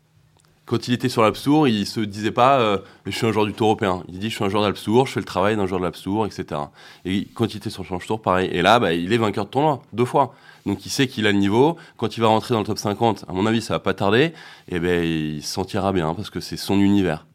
quand 0.68 0.86
il 0.86 0.92
était 0.92 1.08
sur 1.08 1.22
l'Alps 1.22 1.42
Tour, 1.42 1.66
il 1.66 1.86
se 1.86 2.00
disait 2.00 2.30
pas 2.30 2.60
euh, 2.60 2.78
je 3.06 3.10
suis 3.10 3.26
un 3.26 3.32
joueur 3.32 3.46
du 3.46 3.54
Tour 3.54 3.68
européen. 3.68 4.02
Il 4.08 4.18
dit 4.18 4.28
je 4.28 4.34
suis 4.34 4.44
un 4.44 4.50
joueur 4.50 4.62
d'Alps 4.62 4.84
Tour, 4.84 5.06
je 5.06 5.12
fais 5.14 5.20
le 5.20 5.26
travail 5.26 5.56
d'un 5.56 5.66
joueur 5.66 5.80
de 5.80 5.84
l'Alps 5.84 6.02
Tour, 6.02 6.26
etc. 6.26 6.60
Et 7.06 7.26
quand 7.34 7.54
il 7.54 7.56
était 7.56 7.70
sur 7.70 7.82
le 7.82 7.88
Challenge 7.88 8.06
Tour, 8.06 8.20
pareil. 8.20 8.50
Et 8.52 8.60
là, 8.60 8.78
bah, 8.78 8.92
il 8.92 9.12
est 9.12 9.16
vainqueur 9.16 9.46
de 9.46 9.50
tournoi 9.50 9.82
deux 9.94 10.04
fois. 10.04 10.34
Donc 10.66 10.84
il 10.84 10.90
sait 10.90 11.08
qu'il 11.08 11.26
a 11.26 11.32
le 11.32 11.38
niveau. 11.38 11.78
Quand 11.96 12.18
il 12.18 12.20
va 12.20 12.26
rentrer 12.26 12.52
dans 12.52 12.60
le 12.60 12.66
top 12.66 12.76
50, 12.76 13.24
à 13.26 13.32
mon 13.32 13.46
avis, 13.46 13.62
ça 13.62 13.74
va 13.74 13.80
pas 13.80 13.94
tarder. 13.94 14.34
Et 14.68 14.78
ben 14.78 15.02
il 15.02 15.42
se 15.42 15.54
sentira 15.54 15.92
bien 15.92 16.14
parce 16.14 16.28
que 16.28 16.40
c'est 16.40 16.58
son 16.58 16.78
univers. 16.78 17.26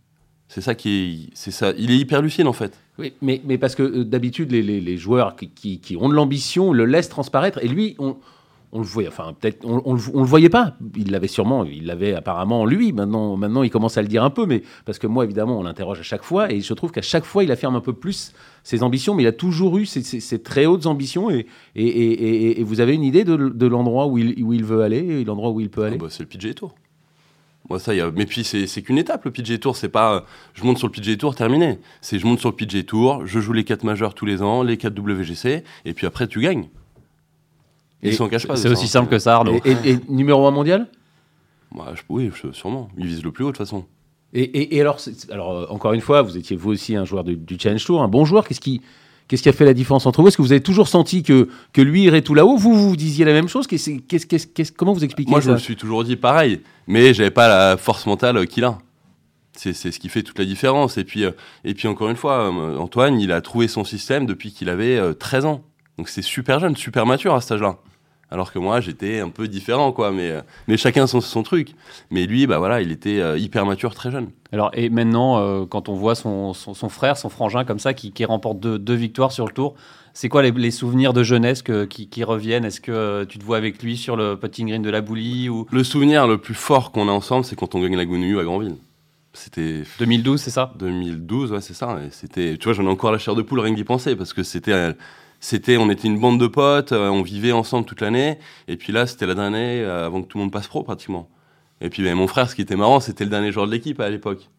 C'est 0.48 0.62
ça 0.62 0.76
qui 0.76 1.30
est, 1.30 1.30
c'est 1.34 1.50
ça. 1.50 1.74
Il 1.80 1.90
est 1.90 1.98
hyper 1.98 2.22
lucide 2.22 2.46
en 2.46 2.54
fait. 2.54 2.78
Oui, 3.00 3.14
mais, 3.24 3.42
mais 3.46 3.58
parce 3.58 3.74
que 3.74 3.82
euh, 3.82 4.06
d'habitude 4.06 4.52
les, 4.52 4.62
les, 4.62 4.98
joueurs 4.98 5.36
qui, 5.36 5.50
qui, 5.50 5.80
qui, 5.80 5.98
ont 5.98 6.08
de 6.08 6.14
l'ambition 6.14 6.72
le 6.72 6.86
laissent 6.86 7.10
transparaître 7.10 7.58
et 7.64 7.68
lui 7.68 7.96
on 7.98 8.18
on 8.74 8.80
le 8.80 8.86
voyait, 8.86 9.08
enfin 9.08 9.34
peut-être 9.40 9.64
on, 9.66 9.82
on, 9.86 9.94
le 9.94 10.26
voyait 10.26 10.50
pas. 10.50 10.76
Il 10.98 11.12
l'avait 11.12 11.28
sûrement, 11.28 11.64
il 11.64 11.86
l'avait 11.86 12.14
apparemment 12.14 12.66
lui. 12.66 12.92
Maintenant, 12.92 13.38
maintenant, 13.38 13.62
il 13.62 13.70
commence 13.70 13.98
à 13.98 14.02
le 14.02 14.08
dire 14.08 14.24
un 14.24 14.32
peu, 14.32 14.48
mais 14.48 14.64
parce 14.86 14.98
que 14.98 15.06
moi, 15.06 15.24
évidemment, 15.24 15.60
on 15.60 15.64
l'interroge 15.64 16.00
à 16.00 16.04
chaque 16.04 16.24
fois 16.24 16.52
et 16.52 16.60
je 16.60 16.74
trouve 16.74 16.92
qu'à 16.92 17.04
chaque 17.04 17.24
fois, 17.24 17.44
il 17.44 17.52
affirme 17.52 17.76
un 17.76 17.82
peu 17.82 17.94
plus 17.94 18.34
ses 18.64 18.82
ambitions, 18.82 19.14
mais 19.14 19.24
il 19.24 19.28
a 19.28 19.32
toujours 19.32 19.78
eu 19.78 19.86
ses, 19.86 20.42
très 20.42 20.66
hautes 20.66 20.88
ambitions 20.88 21.30
et, 21.30 21.46
et, 21.76 22.60
et, 22.60 22.64
vous 22.64 22.80
avez 22.80 22.96
une 22.96 23.04
idée 23.04 23.24
de, 23.24 23.36
de 23.36 23.68
l'endroit 23.68 24.08
où 24.08 24.18
il, 24.18 24.44
où 24.44 24.54
il 24.54 24.66
veut 24.66 24.82
aller, 24.82 24.98
et 24.98 25.24
l'endroit 25.24 25.52
où 25.52 25.60
il 25.60 25.70
peut 25.70 25.84
aller? 25.84 25.98
Ah 26.00 26.04
bah, 26.04 26.10
c'est 26.10 26.24
le 26.24 26.30
PGA 26.30 26.54
Tour. 26.54 26.74
Moi, 27.70 27.80
ça, 27.80 27.94
y 27.94 28.02
a... 28.02 28.10
Mais 28.12 28.26
puis, 28.26 28.44
c'est 28.44 28.82
qu'une 28.82 28.98
étape, 28.98 29.24
le 29.26 29.32
PGA 29.32 29.58
Tour. 29.58 29.76
C'est 29.78 29.90
pas 29.90 30.16
euh, 30.16 30.22
je 30.54 30.64
monte 30.64 30.78
sur 30.78 30.88
le 30.88 30.92
PGA 30.92 31.16
Tour, 31.16 31.36
terminé. 31.36 31.80
C'est 32.02 32.20
je 32.20 32.26
monte 32.26 32.40
sur 32.40 32.50
le 32.50 32.56
PGA 32.56 32.84
Tour, 32.84 33.26
je 33.26 33.40
joue 33.40 33.54
les 33.54 33.64
4 33.64 33.84
majeurs 33.84 34.14
tous 34.14 34.26
les 34.26 34.42
ans, 34.42 34.64
les 34.64 34.78
4 34.78 34.98
WGC, 34.98 35.64
et 35.86 35.94
puis 35.94 36.08
après, 36.08 36.28
tu 36.28 36.42
gagnes. 36.42 36.68
Ils 38.04 38.16
s'en 38.16 38.28
cachent 38.28 38.48
pas. 38.48 38.56
C'est 38.56 38.70
aussi 38.70 38.88
simple 38.88 39.10
que 39.10 39.20
ça, 39.20 39.36
Arnaud. 39.36 39.60
Et, 39.66 39.98
numéro 40.10 40.46
1 40.48 40.52
mondial? 40.52 40.88
Moi, 41.72 41.94
Oui, 42.10 42.30
sûrement. 42.52 42.90
Il 42.98 43.08
vise 43.08 43.24
le 43.24 43.32
plus 43.32 43.44
haut, 43.44 43.48
de 43.48 43.58
toute 43.58 43.66
façon. 43.66 43.86
Et, 44.36 44.82
alors, 44.82 45.00
alors, 45.32 45.52
euh, 45.52 45.66
encore 45.70 45.94
une 45.94 46.02
fois, 46.02 46.24
vous 46.24 46.38
étiez 46.38 46.56
vous 46.56 46.72
aussi 46.72 46.96
un 46.96 47.06
joueur 47.06 47.24
du, 47.24 47.58
Challenge 47.60 47.84
Tour, 47.84 48.02
un 48.02 48.08
bon 48.08 48.26
joueur. 48.26 48.48
Qu'est-ce 48.48 48.62
qui, 48.62 48.82
Qu'est-ce 49.28 49.44
qui 49.44 49.50
a 49.50 49.54
fait 49.54 49.66
la 49.66 49.76
différence 49.76 50.06
entre 50.08 50.22
vous? 50.22 50.28
Est-ce 50.28 50.38
que 50.38 50.42
vous 50.42 50.52
avez 50.52 50.64
toujours 50.64 50.88
senti 50.88 51.22
que, 51.22 51.50
que 51.72 51.82
lui 51.82 52.04
irait 52.04 52.24
tout 52.24 52.34
là-haut 52.34 52.58
vous, 52.58 52.74
vous 52.74 52.96
disiez 52.96 53.26
la 53.26 53.34
même 53.34 53.48
chose? 53.48 53.68
Comment 54.76 54.94
vous 54.94 55.04
expliquez 55.04 55.30
Moi, 55.30 55.42
ça? 55.42 55.50
je 55.50 55.54
me 55.54 55.58
suis 55.58 55.76
toujours 55.76 56.04
dit 56.04 56.16
pareil, 56.16 56.62
mais 56.88 57.14
j'avais 57.14 57.32
pas 57.32 57.48
la 57.48 57.78
force 57.78 58.06
mentale 58.08 58.46
qu'il 58.48 58.64
a. 58.64 58.80
C'est 59.56 59.74
ce 59.74 60.00
qui 60.00 60.10
fait 60.10 60.24
toute 60.24 60.40
la 60.40 60.46
différence. 60.46 60.98
Et 60.98 61.04
puis, 61.04 61.26
euh, 61.26 61.32
et 61.64 61.76
puis 61.76 61.88
encore 61.88 62.10
une 62.10 62.16
fois, 62.16 62.52
euh, 62.52 62.78
Antoine, 62.78 63.20
il 63.20 63.32
a 63.32 63.40
trouvé 63.40 63.68
son 63.68 63.84
système 63.84 64.26
depuis 64.26 64.52
qu'il 64.52 64.68
avait 64.68 65.00
13 65.14 65.46
ans. 65.46 65.64
Donc 66.00 66.10
c'est 66.10 66.24
super 66.24 66.60
jeune, 66.60 66.76
super 66.76 67.06
mature 67.06 67.36
à 67.36 67.42
cet 67.42 67.52
âge-là 67.52 67.78
alors 68.34 68.52
que 68.52 68.58
moi 68.58 68.82
j'étais 68.82 69.20
un 69.20 69.30
peu 69.30 69.48
différent 69.48 69.92
quoi 69.92 70.12
mais 70.12 70.32
euh, 70.32 70.42
mais 70.68 70.76
chacun 70.76 71.06
son, 71.06 71.22
son 71.22 71.44
truc. 71.44 71.76
Mais 72.10 72.26
lui 72.26 72.48
bah 72.48 72.58
voilà 72.58 72.82
il 72.82 72.92
était 72.92 73.20
euh, 73.20 73.38
hyper 73.38 73.66
mature 73.66 73.94
très 73.94 74.10
jeune. 74.10 74.30
Alors 74.52 74.72
et 74.74 74.90
maintenant 74.90 75.38
euh, 75.38 75.66
quand 75.66 75.88
on 75.88 75.94
voit 75.94 76.16
son, 76.16 76.54
son, 76.54 76.90
frère 76.90 77.16
son 77.16 77.30
frangin 77.30 77.64
comme 77.64 77.78
ça 77.78 77.94
qui, 77.94 78.12
qui 78.12 78.26
remporte 78.26 78.60
deux, 78.60 78.80
deux, 78.80 78.96
victoires 78.96 79.32
sur 79.32 79.46
le 79.46 79.54
tour 79.54 79.76
c'est 80.14 80.30
quoi 80.30 80.42
les, 80.42 80.72
souvenirs 80.72 81.14
de 81.14 81.24
jeunesse 81.24 81.64
que, 81.64 81.86
qui, 81.86 82.08
qui, 82.08 82.24
reviennent? 82.24 82.66
Est-ce 82.66 82.82
que 82.82 83.24
tu 83.24 83.40
te 83.40 83.44
vois 83.44 83.58
avec 83.58 83.82
lui 83.82 83.98
sur 83.98 84.16
le 84.16 84.36
putting 84.36 84.68
green 84.68 84.84
de 84.84 84.92
la 84.92 85.02
Boulie 85.02 85.50
ou... 85.50 85.66
Le 85.72 85.84
souvenir 85.84 86.28
le 86.28 86.38
plus 86.38 86.54
fort 86.54 86.92
qu'on 86.92 87.08
a 87.08 87.12
ensemble, 87.12 87.46
c'est 87.46 87.56
quand 87.56 87.74
on 87.74 87.82
gagne 87.82 87.98
la 87.98 88.06
Gounouille 88.06 88.40
à 88.40 88.44
Grandville. 88.44 88.76
C'était 89.34 89.82
2012, 89.98 90.40
c'est 90.40 90.52
ça? 90.52 90.72
2012, 90.78 91.54
ouais, 91.54 91.62
c'est 91.62 91.74
ça. 91.74 91.98
C'était, 92.12 92.58
tu 92.60 92.66
vois, 92.66 92.74
j'en 92.74 92.84
ai 92.84 92.90
encore 92.90 93.12
la 93.12 93.18
chair 93.18 93.34
de 93.34 93.42
poule 93.42 93.60
rien 93.62 93.74
d'y 93.74 93.84
penser 93.84 94.16
parce 94.16 94.34
que 94.34 94.44
c'était 94.44 94.94
c'était, 95.44 95.76
on 95.76 95.90
était 95.90 96.08
une 96.08 96.20
bande 96.20 96.40
de 96.40 96.48
potes, 96.48 96.94
euh, 96.94 97.10
on 97.10 97.22
vivait 97.22 97.52
ensemble 97.52 97.86
toute 97.86 98.00
l'année. 98.00 98.40
Et 98.70 98.78
puis 98.78 98.94
là, 98.94 99.06
c'était 99.06 99.26
la 99.26 99.36
dernière 99.36 99.60
année 99.60 99.82
euh, 99.82 100.06
avant 100.06 100.22
que 100.22 100.28
tout 100.28 100.38
le 100.38 100.46
monde 100.46 100.54
passe 100.54 100.68
pro 100.68 100.84
pratiquement. 100.84 101.30
Et 101.82 101.90
puis 101.90 102.02
ben, 102.02 102.16
mon 102.16 102.28
frère, 102.28 102.50
ce 102.50 102.56
qui 102.56 102.62
était 102.62 102.78
marrant, 102.78 103.02
c'était 103.02 103.26
le 103.26 103.30
dernier 103.30 103.52
joueur 103.52 103.68
de 103.68 103.72
l'équipe 103.74 104.00
à 104.00 104.10
l'époque. 104.10 104.50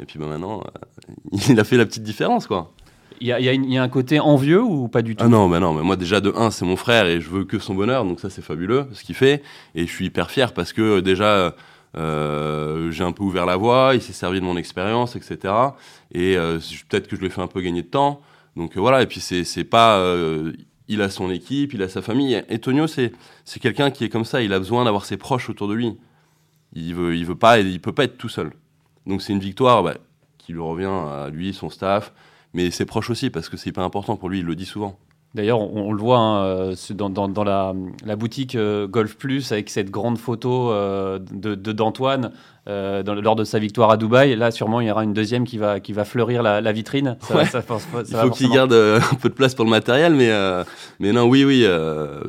Et 0.00 0.06
puis 0.06 0.18
ben, 0.18 0.28
maintenant, 0.28 0.62
euh, 0.62 1.38
il 1.50 1.60
a 1.60 1.64
fait 1.64 1.76
la 1.76 1.84
petite 1.84 2.04
différence, 2.04 2.46
quoi. 2.46 2.72
Il 3.20 3.26
y, 3.26 3.32
y, 3.32 3.76
a 3.76 3.82
un 3.82 3.88
côté 3.90 4.18
envieux 4.18 4.62
ou 4.62 4.88
pas 4.88 5.02
du 5.02 5.14
tout? 5.14 5.22
Ah 5.26 5.28
non, 5.28 5.46
mais 5.46 5.60
non, 5.60 5.74
mais 5.74 5.82
moi 5.82 5.96
déjà 5.96 6.22
de 6.22 6.32
1, 6.34 6.50
c'est 6.50 6.64
mon 6.64 6.76
frère 6.76 7.04
et 7.04 7.20
je 7.20 7.28
veux 7.28 7.44
que 7.44 7.58
son 7.58 7.74
bonheur, 7.74 8.06
donc 8.06 8.18
ça 8.18 8.30
c'est 8.30 8.40
fabuleux 8.40 8.86
ce 8.94 9.04
qu'il 9.04 9.14
fait. 9.14 9.42
Et 9.74 9.86
je 9.86 9.92
suis 9.92 10.06
hyper 10.06 10.30
fier 10.30 10.54
parce 10.54 10.72
que 10.72 11.00
déjà 11.00 11.54
euh, 11.98 12.90
j'ai 12.90 13.04
un 13.04 13.12
peu 13.12 13.22
ouvert 13.22 13.44
la 13.44 13.58
voie, 13.58 13.90
il 13.92 14.00
s'est 14.00 14.14
servi 14.14 14.40
de 14.40 14.44
mon 14.46 14.56
expérience, 14.56 15.16
etc. 15.16 15.52
Et 16.14 16.36
peut-être 16.88 17.08
que 17.08 17.16
je 17.16 17.20
lui 17.20 17.26
ai 17.26 17.30
fait 17.30 17.42
un 17.42 17.46
peu 17.46 17.60
gagner 17.60 17.82
de 17.82 17.88
temps. 17.88 18.22
Donc 18.56 18.76
euh, 18.76 18.80
voilà, 18.80 19.02
et 19.02 19.06
puis 19.06 19.20
c'est 19.20 19.64
pas. 19.64 19.98
Euh, 19.98 20.52
il 20.88 21.02
a 21.02 21.08
son 21.08 21.30
équipe, 21.30 21.72
il 21.72 21.82
a 21.82 21.88
sa 21.88 22.02
famille. 22.02 22.42
Et 22.48 22.58
Tonio, 22.58 22.86
c'est 22.88 23.12
quelqu'un 23.60 23.90
qui 23.92 24.04
est 24.04 24.08
comme 24.08 24.24
ça, 24.24 24.42
il 24.42 24.52
a 24.52 24.58
besoin 24.58 24.84
d'avoir 24.84 25.04
ses 25.04 25.16
proches 25.16 25.48
autour 25.48 25.68
de 25.68 25.74
lui. 25.74 25.96
Il 26.72 26.94
veut, 26.94 27.16
il 27.16 27.24
veut 27.24 27.36
pas, 27.36 27.60
il 27.60 27.80
peut 27.80 27.92
pas 27.92 28.04
être 28.04 28.18
tout 28.18 28.28
seul. 28.28 28.52
Donc 29.06 29.22
c'est 29.22 29.32
une 29.32 29.40
victoire 29.40 29.82
bah, 29.84 29.94
qui 30.38 30.52
lui 30.52 30.60
revient 30.60 30.86
à 30.86 31.28
lui, 31.30 31.54
son 31.54 31.70
staff, 31.70 32.12
mais 32.54 32.70
ses 32.72 32.86
proches 32.86 33.10
aussi, 33.10 33.30
parce 33.30 33.48
que 33.48 33.56
c'est 33.56 33.70
hyper 33.70 33.84
important 33.84 34.16
pour 34.16 34.28
lui, 34.28 34.40
il 34.40 34.44
le 34.44 34.56
dit 34.56 34.66
souvent. 34.66 34.98
D'ailleurs, 35.32 35.60
on, 35.60 35.92
le 35.92 36.00
voit 36.00 36.18
hein, 36.18 36.44
euh, 36.44 36.74
dans, 36.90 37.08
dans, 37.08 37.44
la, 37.44 37.72
la, 38.04 38.16
boutique 38.16 38.56
euh, 38.56 38.88
Golf 38.88 39.16
Plus 39.16 39.52
avec 39.52 39.70
cette 39.70 39.88
grande 39.88 40.18
photo 40.18 40.72
euh, 40.72 41.20
de 41.20 41.54
d'Antoine 41.54 42.32
lors 42.66 43.36
de 43.36 43.44
sa 43.44 43.60
victoire 43.60 43.90
à 43.90 43.96
Dubaï. 43.96 44.34
Là, 44.34 44.50
sûrement, 44.50 44.80
il 44.80 44.88
y 44.88 44.90
aura 44.90 45.04
une 45.04 45.12
deuxième 45.12 45.44
qui 45.44 45.56
va, 45.56 45.78
qui 45.78 45.92
va 45.92 46.04
fleurir 46.04 46.42
la, 46.42 46.72
vitrine. 46.72 47.16
il 47.30 48.16
faut 48.16 48.30
qu'il 48.30 48.50
garde 48.50 48.72
un 48.72 49.14
peu 49.20 49.28
de 49.28 49.34
place 49.34 49.54
pour 49.54 49.64
le 49.64 49.70
matériel, 49.70 50.14
mais, 50.14 50.30
mais 50.98 51.12
non, 51.12 51.24
oui, 51.24 51.44
oui, 51.44 51.64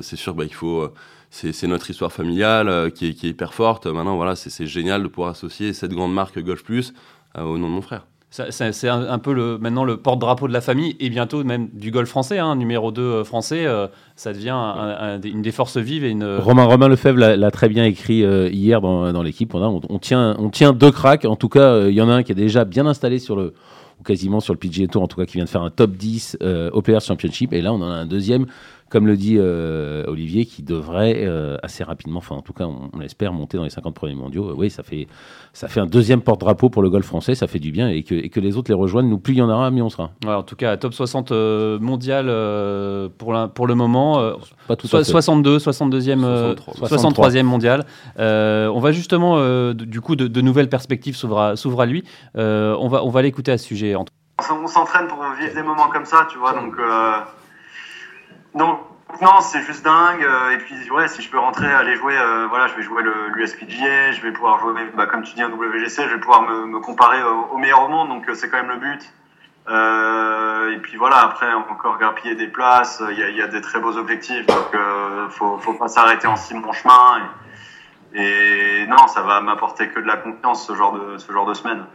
c'est 0.01 0.15
sûr 0.15 0.33
bah, 0.35 0.45
qu'il 0.45 0.55
faut. 0.55 0.87
c'est 1.29 1.67
notre 1.67 1.89
histoire 1.89 2.11
familiale 2.11 2.91
qui 2.91 3.09
est, 3.09 3.13
qui, 3.13 3.27
est, 3.27 3.31
hyper 3.31 3.53
forte. 3.53 3.87
Maintenant, 3.87 4.15
voilà, 4.15 4.35
c'est 4.35 4.67
génial 4.67 5.03
de 5.03 5.07
pouvoir 5.07 5.31
associer 5.31 5.73
cette 5.73 5.93
grande 5.93 6.13
marque 6.13 6.39
Golf 6.39 6.63
Plus 6.63 6.93
au 7.35 7.57
nom 7.57 7.67
de 7.67 7.73
mon 7.73 7.81
frère 7.81 8.05
c'est 8.31 8.87
un, 8.87 9.19
peu 9.19 9.33
le, 9.33 9.57
maintenant 9.57 9.83
le 9.83 9.97
porte-drapeau 9.97 10.47
de 10.47 10.53
la 10.53 10.61
famille 10.61 10.95
et 11.01 11.09
bientôt 11.09 11.43
même 11.43 11.67
du 11.73 11.91
golf 11.91 12.07
français, 12.07 12.39
hein, 12.39 12.55
numéro 12.55 12.93
2 12.93 13.01
euh, 13.01 13.23
français, 13.25 13.65
euh, 13.65 13.87
ça 14.15 14.31
devient 14.31 14.55
une 15.25 15.41
des 15.41 15.51
forces 15.51 15.75
vives. 15.75 16.05
Et 16.05 16.11
une... 16.11 16.37
Romain, 16.37 16.63
Romain 16.63 16.87
Lefebvre 16.87 17.19
l'a 17.19 17.51
très 17.51 17.67
bien 17.67 17.83
écrit 17.83 18.23
euh, 18.23 18.47
hier 18.49 18.79
dans, 18.79 19.11
dans 19.11 19.21
l'équipe. 19.21 19.53
On, 19.53 19.81
on, 19.89 19.99
tient, 19.99 20.37
on 20.39 20.49
tient 20.49 20.71
deux 20.71 20.91
cracks. 20.91 21.25
En 21.25 21.35
tout 21.35 21.49
cas, 21.49 21.87
il 21.89 21.93
y 21.93 22.01
en 22.01 22.07
a 22.07 22.13
un 22.13 22.23
qui 22.23 22.31
est 22.31 22.35
déjà 22.35 22.63
bien 22.63 22.85
installé 22.85 23.19
sur 23.19 23.35
le, 23.35 23.53
ou 23.99 24.03
quasiment 24.03 24.39
sur 24.39 24.53
le 24.53 24.59
PGA 24.59 24.87
Tour, 24.87 25.03
en 25.03 25.07
tout 25.07 25.17
cas 25.17 25.25
qui 25.25 25.33
vient 25.33 25.43
de 25.43 25.49
faire 25.49 25.63
un 25.63 25.69
top 25.69 25.91
10 25.91 26.37
OPR 26.71 27.01
Championship. 27.01 27.51
Et 27.51 27.61
là, 27.61 27.73
on 27.73 27.81
en 27.81 27.91
a 27.91 27.95
un 27.95 28.05
deuxième 28.05 28.45
comme 28.91 29.07
le 29.07 29.15
dit 29.15 29.37
euh, 29.39 30.03
Olivier, 30.07 30.45
qui 30.45 30.63
devrait 30.63 31.23
euh, 31.25 31.55
assez 31.63 31.81
rapidement, 31.83 32.17
enfin 32.17 32.35
en 32.35 32.41
tout 32.41 32.51
cas 32.51 32.65
on, 32.65 32.99
l'espère, 32.99 33.31
monter 33.31 33.55
dans 33.55 33.63
les 33.63 33.69
50 33.69 33.95
premiers 33.95 34.15
mondiaux. 34.15 34.53
oui, 34.55 34.69
ça 34.69 34.83
fait, 34.83 35.07
ça 35.53 35.69
fait 35.69 35.79
un 35.79 35.85
deuxième 35.85 36.21
porte-drapeau 36.21 36.69
pour 36.69 36.81
le 36.81 36.89
golf 36.89 37.05
français, 37.05 37.33
ça 37.33 37.47
fait 37.47 37.59
du 37.59 37.71
bien, 37.71 37.87
et 37.87 38.03
que, 38.03 38.13
et 38.13 38.29
que 38.29 38.41
les 38.41 38.57
autres 38.57 38.69
les 38.69 38.75
rejoignent, 38.75 39.07
nous 39.07 39.17
plus 39.17 39.33
il 39.33 39.37
y 39.37 39.41
en 39.41 39.49
aura, 39.49 39.71
mieux 39.71 39.81
on 39.81 39.89
sera. 39.89 40.11
en 40.27 40.43
tout 40.43 40.57
cas, 40.57 40.75
top 40.75 40.93
60 40.93 41.31
euh, 41.31 41.79
mondial 41.79 42.25
pour, 43.17 43.31
la, 43.31 43.47
pour 43.47 43.65
le 43.65 43.75
moment, 43.75 44.21
Pas 44.67 44.75
tout 44.75 44.87
62, 44.87 45.57
62e, 45.57 46.57
63. 46.85 47.37
e 47.37 47.43
mondial. 47.43 47.85
on 48.17 48.79
va 48.79 48.91
justement, 48.91 49.73
du 49.73 50.01
coup, 50.01 50.17
de, 50.17 50.41
nouvelles 50.41 50.69
perspectives 50.69 51.15
s'ouvrent 51.15 51.81
à, 51.81 51.85
lui. 51.85 52.03
on 52.35 52.89
va, 52.89 53.05
on 53.05 53.09
va 53.09 53.21
l'écouter 53.21 53.53
à 53.53 53.57
ce 53.57 53.65
sujet. 53.65 53.95
On 53.95 54.67
s'entraîne 54.67 55.07
pour 55.07 55.19
vivre 55.39 55.53
des 55.53 55.63
moments 55.63 55.87
comme 55.87 56.05
ça, 56.05 56.27
tu 56.29 56.37
vois, 56.37 56.51
donc... 56.51 56.75
Donc, 58.55 58.79
non, 59.21 59.41
c'est 59.41 59.61
juste 59.63 59.83
dingue. 59.83 60.23
Euh, 60.23 60.51
et 60.51 60.57
puis, 60.57 60.89
ouais, 60.91 61.07
si 61.07 61.21
je 61.21 61.29
peux 61.29 61.39
rentrer, 61.39 61.67
aller 61.67 61.95
jouer, 61.95 62.17
euh, 62.17 62.47
voilà, 62.47 62.67
je 62.67 62.75
vais 62.75 62.81
jouer 62.81 63.03
l'USPGA, 63.33 64.11
je 64.13 64.21
vais 64.21 64.31
pouvoir 64.31 64.59
jouer, 64.59 64.73
bah, 64.95 65.05
comme 65.05 65.23
tu 65.23 65.33
dis, 65.35 65.41
un 65.41 65.49
WGC, 65.49 66.03
je 66.03 66.15
vais 66.15 66.19
pouvoir 66.19 66.43
me, 66.43 66.65
me 66.65 66.79
comparer 66.79 67.21
au, 67.23 67.57
meilleur 67.57 67.83
au 67.83 67.87
monde, 67.87 68.09
donc 68.09 68.27
euh, 68.29 68.33
c'est 68.33 68.49
quand 68.49 68.57
même 68.57 68.69
le 68.69 68.77
but. 68.77 69.13
Euh, 69.69 70.73
et 70.73 70.77
puis 70.77 70.97
voilà, 70.97 71.17
après, 71.17 71.53
encore 71.53 71.97
grappiller 71.97 72.35
des 72.35 72.47
places, 72.47 73.03
il 73.11 73.19
y 73.19 73.23
a, 73.23 73.29
y 73.29 73.41
a, 73.41 73.47
des 73.47 73.61
très 73.61 73.79
beaux 73.79 73.95
objectifs, 73.95 74.45
donc 74.47 74.73
euh, 74.73 75.29
faut, 75.29 75.57
faut 75.59 75.73
pas 75.73 75.87
s'arrêter 75.87 76.27
en 76.27 76.35
si 76.35 76.53
bon 76.55 76.71
chemin. 76.71 77.21
Et, 78.15 78.81
et 78.81 78.87
non, 78.87 79.07
ça 79.07 79.21
va 79.21 79.39
m'apporter 79.41 79.89
que 79.89 79.99
de 79.99 80.07
la 80.07 80.17
confiance 80.17 80.65
ce 80.65 80.73
genre 80.73 80.93
de, 80.93 81.17
ce 81.17 81.31
genre 81.31 81.45
de 81.45 81.53
semaine. 81.53 81.85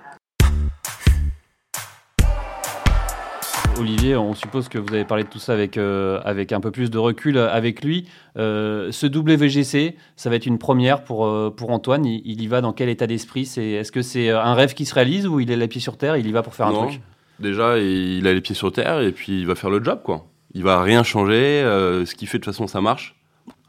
Olivier, 3.78 4.16
on 4.16 4.34
suppose 4.34 4.68
que 4.68 4.78
vous 4.78 4.94
avez 4.94 5.04
parlé 5.04 5.24
de 5.24 5.28
tout 5.28 5.38
ça 5.38 5.52
avec, 5.52 5.76
euh, 5.76 6.20
avec 6.24 6.52
un 6.52 6.60
peu 6.60 6.70
plus 6.70 6.90
de 6.90 6.98
recul 6.98 7.36
euh, 7.36 7.52
avec 7.52 7.84
lui. 7.84 8.06
Euh, 8.38 8.90
ce 8.90 9.06
WGC, 9.06 9.96
ça 10.16 10.30
va 10.30 10.36
être 10.36 10.46
une 10.46 10.58
première 10.58 11.04
pour, 11.04 11.28
pour 11.54 11.70
Antoine. 11.70 12.06
Il, 12.06 12.40
y 12.40 12.46
va 12.46 12.60
dans 12.60 12.72
quel 12.72 12.88
état 12.88 13.06
d'esprit? 13.06 13.42
Est-ce 13.42 13.92
que 13.92 14.02
c'est 14.02 14.30
un 14.30 14.54
rêve 14.54 14.74
qui 14.74 14.86
se 14.86 14.94
réalise 14.94 15.26
ou 15.26 15.40
il 15.40 15.50
est 15.50 15.56
les 15.56 15.68
pieds 15.68 15.80
sur 15.80 15.98
terre 15.98 16.16
Il 16.16 16.26
y 16.26 16.32
va 16.32 16.42
pour 16.42 16.54
faire 16.54 16.68
un 16.68 16.86
truc? 16.86 17.00
Déjà, 17.38 17.78
il 17.78 18.26
a 18.26 18.32
les 18.32 18.40
pieds 18.40 18.54
sur 18.54 18.72
terre 18.72 19.00
et 19.00 19.12
puis 19.12 19.40
il 19.40 19.46
va 19.46 19.54
faire 19.54 19.70
le 19.70 19.82
job. 19.82 20.00
quoi. 20.02 20.26
Il 20.54 20.62
va 20.62 20.80
rien 20.80 21.02
changer. 21.02 21.62
ce 21.62 22.14
qu'il 22.14 22.28
fait, 22.28 22.38
de 22.38 22.44
toute 22.44 22.54
façon, 22.54 22.66
ça 22.66 22.80
marche. 22.80 23.15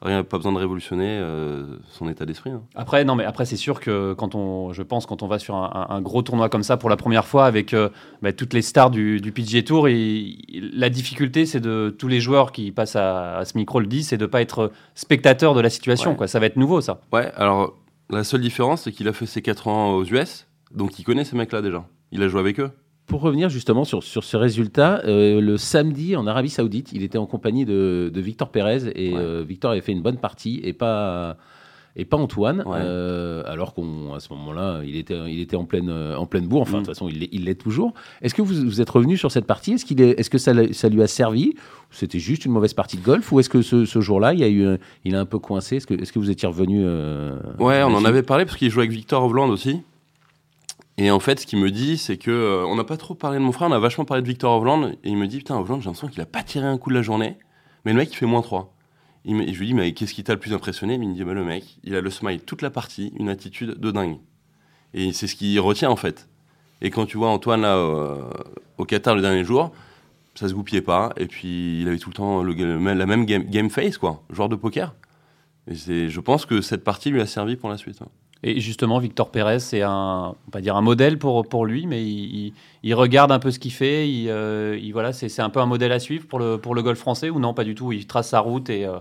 Rien, 0.01 0.24
pas 0.24 0.38
besoin 0.38 0.51
de 0.51 0.60
révolutionner 0.60 1.18
euh, 1.20 1.77
son 1.89 2.08
état 2.08 2.25
d'esprit. 2.25 2.51
Hein. 2.51 2.62
Après, 2.75 3.04
non, 3.04 3.16
mais 3.16 3.25
après, 3.25 3.46
c'est 3.46 3.56
sûr 3.56 3.80
que 3.80 4.13
quand 4.13 4.36
on, 4.36 4.72
je 4.72 4.84
pense, 4.84 5.08
quand 5.08 5.24
on 5.24 5.27
va 5.27 5.39
sur 5.39 5.56
un, 5.56 6.01
gros 6.01 6.22
tournoi 6.22 6.50
comme 6.50 6.62
ça 6.62 6.77
pour 6.77 6.89
la 6.89 6.98
première 6.98 7.25
fois 7.25 7.46
avec 7.46 7.74
euh, 7.74 7.89
bah, 8.22 8.32
toutes 8.32 8.54
les 8.54 8.62
stars 8.62 8.92
du, 8.92 9.20
du 9.20 9.32
PGA 9.32 9.63
Tour, 9.63 9.88
et, 9.88 10.38
la 10.50 10.92
difficulté, 10.92 11.48
c'est 11.48 11.60
de 11.60 11.96
tous 11.98 12.08
les 12.08 12.20
joueurs 12.20 12.51
qui 12.51 12.72
passent 12.72 12.96
à, 12.96 13.42
ce 13.44 13.58
micro 13.58 13.80
le 13.80 13.88
disent, 13.88 14.10
c'est 14.10 14.18
de 14.18 14.27
pas 14.27 14.42
être 14.42 14.72
spectateur 14.94 15.56
de 15.56 15.62
la 15.62 15.72
situation. 15.72 16.13
Quoi. 16.13 16.27
Ça 16.27 16.39
va 16.39 16.46
être 16.46 16.58
nouveau, 16.58 16.80
ça. 16.80 17.01
Ouais. 17.12 17.32
Alors, 17.36 17.74
la 18.12 18.24
seule 18.24 18.42
différence, 18.42 18.84
c'est 18.84 18.92
qu'il 18.92 19.08
a 19.08 19.13
fait 19.13 19.25
ses 19.25 19.42
4 19.42 19.68
ans 19.68 19.96
aux 19.96 20.06
US, 20.06 20.48
donc 20.75 21.00
il 21.00 21.04
connaît 21.04 21.25
ces 21.25 21.36
mecs-là 21.36 21.63
déjà. 21.63 21.86
Il 22.12 22.22
a 22.22 22.27
joué 22.27 22.39
avec 22.39 22.60
eux. 22.60 22.72
Pour 23.08 23.22
revenir 23.22 23.48
justement 23.48 23.86
sur, 23.86 24.04
sur 24.04 24.26
ce 24.26 24.36
résultat, 24.36 25.02
euh, 25.06 25.40
le 25.40 25.56
samedi 25.58 26.18
en 26.18 26.28
Arabie 26.28 26.50
Saoudite, 26.50 26.92
il 26.94 27.04
était 27.04 27.18
en 27.18 27.26
compagnie 27.26 27.64
de, 27.64 28.12
de 28.14 28.22
Victor 28.22 28.50
Pérez 28.50 28.92
et 28.96 29.14
euh, 29.16 29.46
Victor 29.48 29.72
avait 29.72 29.80
fait 29.82 29.94
une 29.94 30.02
bonne 30.02 30.18
partie 30.18 30.60
et 30.62 30.74
pas, 30.74 31.38
et 31.96 32.04
pas 32.04 32.18
Antoine, 32.18 32.64
Ouais. 32.66 32.80
euh, 32.82 33.44
alors 33.46 33.74
qu'à 33.74 33.82
ce 34.20 34.28
moment-là, 34.34 34.82
il 34.86 34.98
était, 34.98 35.18
il 35.32 35.40
était 35.40 35.56
en 35.56 35.64
pleine, 35.64 35.90
en 35.90 36.26
pleine 36.26 36.48
bourre. 36.48 36.64
Enfin, 36.64 36.80
Mm. 36.80 36.82
de 36.82 36.86
toute 36.86 36.96
façon, 36.96 37.08
il 37.08 37.46
l'est- 37.46 37.56
toujours. 37.56 37.94
Est-ce 38.22 38.36
que 38.36 38.42
vous, 38.42 38.54
vous 38.66 38.82
êtes 38.82 38.90
revenu 38.90 39.16
sur 39.16 39.32
cette 39.32 39.46
partie? 39.48 39.72
Est-ce 39.72 39.86
qu'il 39.86 40.02
est, 40.02 40.20
est-ce 40.20 40.30
que 40.30 40.38
ça, 40.38 40.52
ça 40.74 40.90
lui 40.90 41.02
a 41.02 41.08
servi? 41.08 41.54
C'était 41.92 42.20
juste 42.20 42.44
une 42.44 42.52
mauvaise 42.52 42.74
partie 42.74 42.98
de 42.98 43.04
golf 43.04 43.32
Ou 43.32 43.40
est-ce 43.40 43.48
que 43.50 43.62
ce, 43.62 43.86
ce 43.86 44.02
jour-là, 44.02 44.34
il, 44.34 44.42
y 44.42 44.44
a 44.44 44.50
eu, 44.50 44.78
il 45.06 45.16
a 45.16 45.22
un 45.22 45.26
peu 45.26 45.40
coincé? 45.40 45.78
Est-ce 45.78 45.88
que, 45.88 45.94
est-ce 45.94 46.12
que 46.12 46.20
vous 46.20 46.30
étiez 46.30 46.46
revenu 46.50 46.82
euh, 46.84 47.38
Ouais, 47.58 47.82
on 47.84 47.94
en 47.96 48.04
avait 48.04 48.22
parlé 48.24 48.44
parce 48.44 48.58
qu'il 48.58 48.70
jouait 48.70 48.84
avec 48.84 48.92
Victor 48.92 49.24
Hovland 49.24 49.50
aussi. 49.50 49.78
Et 50.98 51.12
en 51.12 51.20
fait, 51.20 51.39
ce 51.42 51.46
qu'il 51.46 51.60
me 51.60 51.70
dit, 51.70 51.98
c'est 51.98 52.18
que 52.18 52.32
euh, 52.32 52.66
on 52.66 52.75
n'a 52.75 52.84
pas 52.84 52.98
trop 52.98 53.13
parlé 53.13 53.38
de 53.38 53.44
mon 53.44 53.51
frère, 53.51 53.68
on 53.68 53.72
a 53.72 53.80
vachement 53.80 54.06
parlé 54.06 54.24
de 54.24 54.27
Victor 54.27 54.56
Hovland. 54.58 54.94
Et 55.04 55.10
il 55.10 55.18
me 55.18 55.27
dit, 55.27 55.38
putain, 55.38 55.58
Hovland, 55.60 55.80
j'ai 55.80 55.86
l'impression 55.86 56.08
qu'il 56.08 56.22
a 56.22 56.25
pas 56.25 56.42
tiré 56.44 56.66
un 56.66 56.77
coup 56.77 56.89
de 56.89 56.96
la 56.96 57.04
journée. 57.04 57.38
Mais 57.86 57.92
le 57.94 57.98
mec, 58.00 58.12
il 58.12 58.16
fait 58.16 58.25
moins 58.25 58.42
3. 58.42 58.74
Il 59.24 59.36
me- 59.36 59.44
et 59.48 59.54
je 59.54 59.60
lui 59.60 59.68
dis, 59.68 59.74
mais 59.75 59.94
qu'est-ce 59.94 60.13
qui 60.13 60.24
t'a 60.24 60.34
le 60.34 60.39
plus 60.39 60.54
impressionné? 60.54 60.96
Il 60.96 61.08
me 61.10 61.13
dit, 61.13 61.24
bah, 61.24 61.34
le 61.34 61.44
mec, 61.44 61.77
il 61.84 61.96
a 61.96 62.01
le 62.01 62.10
smile 62.10 62.42
toute 62.42 62.62
la 62.63 62.70
partie, 62.72 63.13
une 63.20 63.30
attitude 63.30 63.75
de 63.80 63.92
dingue. 63.92 64.18
Et 64.94 65.13
c'est 65.13 65.27
ce 65.27 65.36
qu'il 65.36 65.60
retient 65.60 65.89
en 65.92 65.96
fait. 65.98 66.27
Et 66.82 66.89
quand 66.89 67.06
tu 67.06 67.18
vois 67.18 67.30
Antoine 67.30 67.62
là 67.62 67.75
euh, 67.75 68.22
au 68.77 68.86
Qatar 68.86 69.16
le 69.16 69.22
dernier 69.22 69.44
jour, 69.44 69.72
ça 70.34 70.48
se 70.48 70.54
goupillait 70.54 70.82
pas. 70.82 71.12
Et 71.18 71.25
puis 71.27 71.82
il 71.82 71.88
avait 71.88 71.98
tout 72.00 72.10
le 72.10 72.16
temps 72.16 72.42
la 72.44 73.06
même 73.06 73.25
game, 73.25 73.70
face, 73.70 73.98
quoi, 73.98 74.24
joueur 74.30 74.48
de 74.50 74.56
poker. 74.56 74.96
Et 75.68 75.75
je 76.10 76.20
pense 76.22 76.46
que 76.46 76.62
cette 76.62 76.84
partie 76.86 77.10
lui 77.12 77.20
a 77.22 77.25
servi 77.25 77.58
pour 77.58 77.70
la 77.70 77.77
suite. 77.77 78.01
hein. 78.01 78.08
Et 78.44 78.60
justement, 78.60 79.00
Victor 79.00 79.32
Pérez, 79.32 79.60
c'est 79.60 79.82
un, 79.82 80.36
dire 80.62 80.75
un 80.75 80.82
modèle 80.82 81.17
pour, 81.17 81.48
pour 81.48 81.65
lui, 81.65 81.88
mais 81.88 82.03
il, 82.03 82.53
regarde 82.94 83.32
un 83.32 83.39
peu 83.39 83.51
ce 83.51 83.60
qu'il 83.60 83.72
fait. 83.72 84.10
Il, 84.10 84.29
euh, 84.29 84.77
il- 84.82 84.91
voilà, 84.91 85.12
c'est 85.13 85.39
un 85.39 85.50
peu 85.50 85.60
un 85.60 85.65
modèle 85.65 85.91
à 85.91 86.00
suivre 86.00 86.27
pour 86.27 86.39
le, 86.39 86.58
pour 86.58 86.75
le 86.75 86.84
golf 86.84 87.00
français 87.00 87.29
ou 87.29 87.39
non, 87.39 87.53
pas 87.53 87.63
du 87.63 87.75
tout. 87.75 87.91
Il 87.91 88.06
trace 88.06 88.29
sa 88.29 88.39
route 88.39 88.70
et 88.70 88.86
euh, 88.86 89.00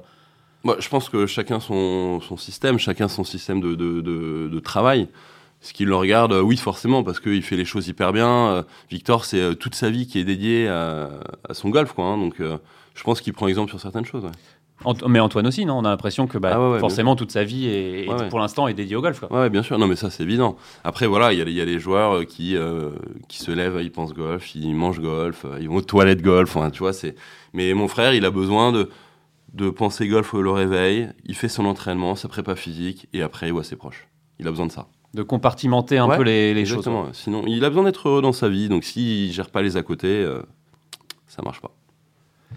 je 0.79 0.89
pense 0.89 1.09
que 1.09 1.27
chacun 1.27 1.61
son, 1.61 2.21
son 2.21 2.37
système, 2.37 2.79
chacun 2.79 3.09
son 3.09 3.25
système 3.25 3.61
de, 3.61 3.75
de, 3.75 4.61
travail. 4.61 5.09
Ce 5.61 5.73
qui 5.73 5.85
le 5.85 5.97
regarde, 5.97 6.33
euh, 6.33 6.43
oui, 6.43 6.57
forcément, 6.57 7.03
parce 7.03 7.21
qu'il 7.21 7.43
fait 7.43 7.57
les 7.57 7.65
choses 7.65 7.89
hyper 7.89 8.13
bien. 8.13 8.65
Victor, 8.91 9.25
c'est 9.25 9.55
toute 9.57 9.75
sa 9.75 9.91
vie 9.91 10.07
qui 10.07 10.19
est 10.19 10.25
dédiée 10.25 10.69
à, 10.69 11.11
son 11.53 11.69
golf, 11.69 11.93
quoi. 11.93 12.07
hein. 12.07 12.19
donc, 12.19 12.37
je 12.41 13.03
pense 13.03 13.21
qu'il 13.21 13.35
prend 13.35 13.47
exemple 13.47 13.71
sur 13.71 13.81
certaines 13.81 14.07
choses. 14.07 14.27
Mais 15.09 15.21
Antoine 15.21 15.47
aussi, 15.47 15.65
non 15.65 15.79
On 15.79 15.85
a 15.85 15.89
l'impression 15.89 16.27
que 16.27 16.39
bah, 16.39 16.51
Ah 16.53 16.61
ouais, 16.61 16.73
ouais, 16.75 16.79
forcément 16.79 17.17
toute 17.17 17.33
sa 17.33 17.45
vie 17.45 17.67
est, 17.67 18.05
est- 18.05 18.09
Ouais, 18.09 18.15
ouais. 18.15 18.29
pour 18.29 18.39
l'instant 18.39 18.69
est 18.69 18.75
dédiée 18.75 18.95
au 18.97 19.01
golf. 19.01 19.19
Quoi. 19.21 19.33
Ouais, 19.33 19.51
bien 19.51 19.63
sûr. 19.63 19.79
Non, 19.79 19.87
mais 19.87 19.97
ça, 19.97 20.11
c'est 20.11 20.23
évident. 20.23 20.57
Après, 20.85 21.07
voilà, 21.07 21.33
il 21.33 21.39
y, 21.39 21.43
a- 21.43 21.45
il 21.47 21.55
y 21.55 21.61
a 21.61 21.65
des 21.67 21.79
joueurs 21.79 22.17
euh, 22.19 22.25
qui, 22.25 22.57
euh, 22.57 22.91
qui 23.29 23.39
se 23.39 23.51
lèvent, 23.51 23.81
ils 23.83 23.91
pensent 23.91 24.13
golf, 24.13 24.55
ils 24.55 24.75
mangent 24.75 25.01
golf, 25.01 25.45
euh, 25.45 25.59
ils 25.61 25.69
vont 25.69 25.77
aux 25.77 25.81
toilettes 25.83 26.23
golf. 26.23 26.55
Enfin, 26.57 26.71
tu 26.71 26.81
vois, 26.81 26.93
c'est. 26.93 27.15
Mais 27.55 27.73
mon 27.75 27.89
frère, 27.89 28.13
il 28.15 28.25
a 28.27 28.31
besoin 28.31 28.71
de, 28.71 28.91
de 29.55 29.71
penser 29.71 30.07
golf 30.09 30.35
au 30.35 30.53
réveil. 30.53 31.09
Il 31.25 31.35
fait 31.35 31.49
son 31.49 31.65
entraînement, 31.65 32.15
sa 32.15 32.29
prépa 32.29 32.55
physique, 32.55 33.09
et 33.15 33.23
après, 33.23 33.47
il 33.49 33.53
voit 33.53 33.65
ses 33.65 33.77
proches. 33.77 34.07
Il 34.39 34.47
a 34.47 34.51
besoin 34.51 34.67
de 34.67 34.73
ça. 34.73 34.89
De 35.15 35.23
compartimenter 35.23 35.97
un 35.97 36.09
peu 36.09 36.23
les, 36.23 36.53
les 36.53 36.67
choses. 36.67 36.79
Exactement. 36.87 37.09
Sinon, 37.15 37.45
il 37.47 37.65
a 37.65 37.71
besoin 37.71 37.85
d'être 37.85 38.09
heureux 38.09 38.21
dans 38.23 38.33
sa 38.33 38.51
vie. 38.51 38.69
Donc, 38.69 38.85
s'il 38.85 39.33
gère 39.33 39.49
pas 39.49 39.63
les 39.63 39.79
à 39.79 39.83
côté, 39.83 40.09
euh, 40.09 40.43
ça 41.27 41.41
marche 41.43 41.63
pas. 41.63 41.71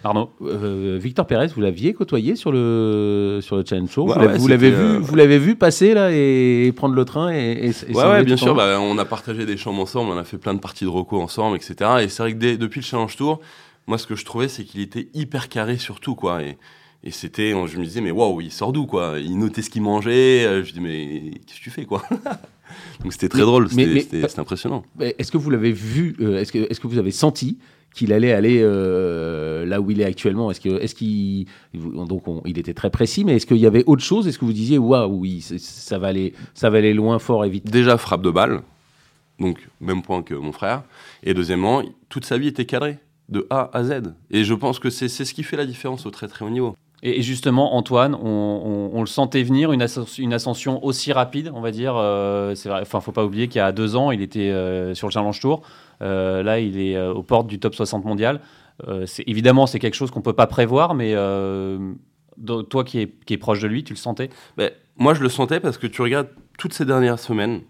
Arnaud 0.03 0.29
Euh, 0.41 0.97
Victor 1.01 1.25
Pérez, 1.27 1.47
vous 1.47 1.61
l'aviez 1.61 1.93
côtoyé 1.93 2.35
sur 2.35 2.51
le, 2.51 3.39
sur 3.41 3.57
le 3.57 3.63
Challenge 3.67 3.89
Tour 3.91 4.07
Ouais, 4.07 4.37
Vous 4.37 4.47
l'avez- 4.47 4.69
ouais, 4.69 4.75
vu, 4.75 4.81
euh, 4.95 4.99
vous 4.99 5.15
l'avez 5.15 5.39
vu 5.39 5.55
passer 5.55 5.93
là 5.93 6.11
et, 6.13 6.71
prendre 6.75 6.95
le 6.95 7.05
train 7.05 7.33
et, 7.33 7.37
et, 7.51 7.65
et 7.67 7.71
s'en 7.73 7.87
Ouais, 7.93 8.01
aller 8.03 8.11
ouais, 8.19 8.23
bien 8.23 8.37
sûr. 8.37 8.55
Bah, 8.55 8.79
on 8.79 8.97
a 8.97 9.05
partagé 9.05 9.45
des 9.45 9.57
chambres 9.57 9.81
ensemble, 9.81 10.11
on 10.11 10.17
a 10.17 10.23
fait 10.23 10.37
plein 10.37 10.53
de 10.53 10.59
parties 10.59 10.85
de 10.85 10.89
reco 10.89 11.19
ensemble, 11.19 11.57
etc. 11.57 11.75
Et 12.03 12.07
c'est 12.09 12.23
vrai 12.23 12.33
que 12.33 12.37
dès- 12.37 12.57
depuis 12.57 12.79
le 12.79 12.85
Challenge 12.85 13.15
Tour, 13.15 13.41
moi, 13.87 13.97
ce 13.97 14.07
que 14.07 14.15
je 14.15 14.23
trouvais, 14.23 14.47
c'est 14.47 14.63
qu'il 14.63 14.81
était 14.81 15.09
hyper 15.13 15.49
carré 15.49 15.77
sur 15.77 15.99
tout, 15.99 16.15
quoi. 16.15 16.43
Et, 16.43 16.57
et 17.03 17.11
c'était, 17.11 17.51
je 17.67 17.77
me 17.77 17.83
disais, 17.83 18.01
mais 18.01 18.11
waouh, 18.11 18.39
il 18.41 18.51
sort 18.51 18.71
d'où, 18.71 18.85
quoi? 18.85 19.15
Il 19.19 19.37
notait 19.39 19.61
ce 19.63 19.69
qu'il 19.69 19.81
mangeait. 19.81 20.45
euh, 20.45 20.63
Je 20.63 20.71
dis, 20.73 20.79
mais 20.81 21.31
qu'est-ce 21.47 21.59
que 21.59 21.63
tu 21.63 21.71
fais, 21.71 21.85
quoi? 21.85 22.03
Donc 23.03 23.11
c'était 23.13 23.29
très 23.29 23.39
Mais- 23.39 23.45
drôle, 23.45 23.69
c'était 23.69 24.39
impressionnant. 24.39 24.83
Est-ce 24.99 25.31
que 25.31 25.37
vous 25.37 25.49
l'avez 25.49 25.71
vu 25.71 26.15
euh, 26.21 26.37
Est-ce 26.39 26.51
que, 26.51 26.59
est-ce 26.69 26.79
que 26.79 26.87
vous 26.87 26.99
avez 26.99 27.11
senti 27.11 27.57
qu'il 27.93 28.13
allait 28.13 28.31
aller 28.33 28.59
euh, 28.61 29.65
là 29.65 29.81
où 29.81 29.89
il 29.91 29.99
est 30.01 30.05
actuellement 30.05 30.51
Est-ce 30.51 30.61
que, 30.61 30.69
est-ce 30.81 30.93
qu'il, 30.95 31.45
donc 31.73 32.27
on- 32.27 32.41
il 32.45 32.57
était 32.59 32.73
très 32.73 32.89
précis, 32.89 33.25
mais 33.25 33.35
est-ce 33.35 33.45
qu'il 33.45 33.57
y 33.57 33.65
avait 33.65 33.83
autre 33.87 34.03
chose? 34.03 34.27
Est-ce 34.27 34.37
que 34.39 34.45
vous 34.45 34.53
disiez 34.53 34.77
waouh, 34.77 35.11
oui, 35.19 35.41
ça 35.57 35.97
va 35.97 36.07
aller, 36.07 36.33
ça 36.53 36.69
va 36.69 36.77
aller 36.77 36.93
loin, 36.93 37.19
fort 37.19 37.43
et 37.45 37.49
vite? 37.49 37.69
Déjà, 37.69 37.97
frappe 37.97 38.21
de 38.21 38.31
balle, 38.31 38.61
donc 39.39 39.57
même 39.81 40.01
point 40.01 40.21
que 40.21 40.33
mon 40.33 40.51
frère. 40.51 40.83
Et 41.23 41.33
deuxièmement, 41.33 41.81
toute 42.09 42.25
sa 42.25 42.37
vie 42.37 42.47
était 42.47 42.65
cadrée, 42.65 42.97
de 43.29 43.45
A 43.49 43.69
à 43.73 43.83
Z. 43.83 44.13
Et 44.31 44.43
je 44.43 44.53
pense 44.53 44.79
que 44.79 44.89
c'est 44.89 45.07
c'est 45.07 45.25
ce 45.25 45.33
qui 45.33 45.43
fait 45.43 45.57
la 45.57 45.65
différence 45.65 46.05
au 46.05 46.11
très 46.11 46.27
très 46.27 46.45
haut 46.45 46.49
niveau. 46.49 46.75
Et 47.01 47.19
et 47.19 47.21
justement, 47.21 47.75
Antoine, 47.75 48.13
on, 48.15 48.19
on- 48.23 48.97
on 48.97 48.99
le 49.01 49.07
sentait 49.07 49.41
venir, 49.43 49.71
une, 49.71 49.81
ascension, 49.81 50.21
une 50.23 50.33
ascension 50.33 50.83
aussi 50.83 51.13
rapide, 51.13 51.51
on 51.53 51.61
va 51.61 51.71
dire. 51.71 51.93
euh, 51.95 52.55
c'est 52.55 52.67
vrai, 52.69 52.81
enfin, 52.81 52.99
faut 52.99 53.11
pas 53.13 53.23
oublier 53.25 53.47
qu'il 53.47 53.59
y 53.59 53.61
a 53.61 53.71
deux 53.71 53.95
ans, 53.95 54.11
il 54.11 54.21
était 54.21 54.49
euh, 54.49 54.93
sur 54.95 55.07
le 55.07 55.11
Challenge 55.13 55.39
Tour. 55.39 55.61
Euh, 56.01 56.43
là, 56.43 56.59
il 56.59 56.79
est 56.79 56.95
euh, 56.95 57.13
aux 57.13 57.23
portes 57.23 57.47
du 57.47 57.59
top 57.59 57.75
60 57.75 58.05
mondial. 58.05 58.41
Euh, 58.87 59.05
évidemment, 59.27 59.67
c'est 59.67 59.79
quelque 59.79 59.95
chose 59.95 60.11
qu'on 60.11 60.21
peut 60.21 60.33
pas 60.33 60.47
prévoir, 60.47 60.95
mais 60.95 61.13
toi 62.69 62.83
qui 62.83 62.99
es, 62.99 63.37
proche 63.37 63.61
de 63.61 63.67
lui, 63.67 63.83
tu 63.83 63.93
le 63.93 63.97
sentais? 63.97 64.29
Ben, 64.57 64.71
moi, 64.97 65.13
je 65.13 65.21
le 65.21 65.29
sentais 65.29 65.59
parce 65.59 65.77
que 65.77 65.87
tu 65.87 66.01
regardes 66.01 66.29
toutes 66.57 66.73
ces 66.73 66.85
dernières 66.85 67.19
semaines, 67.19 67.61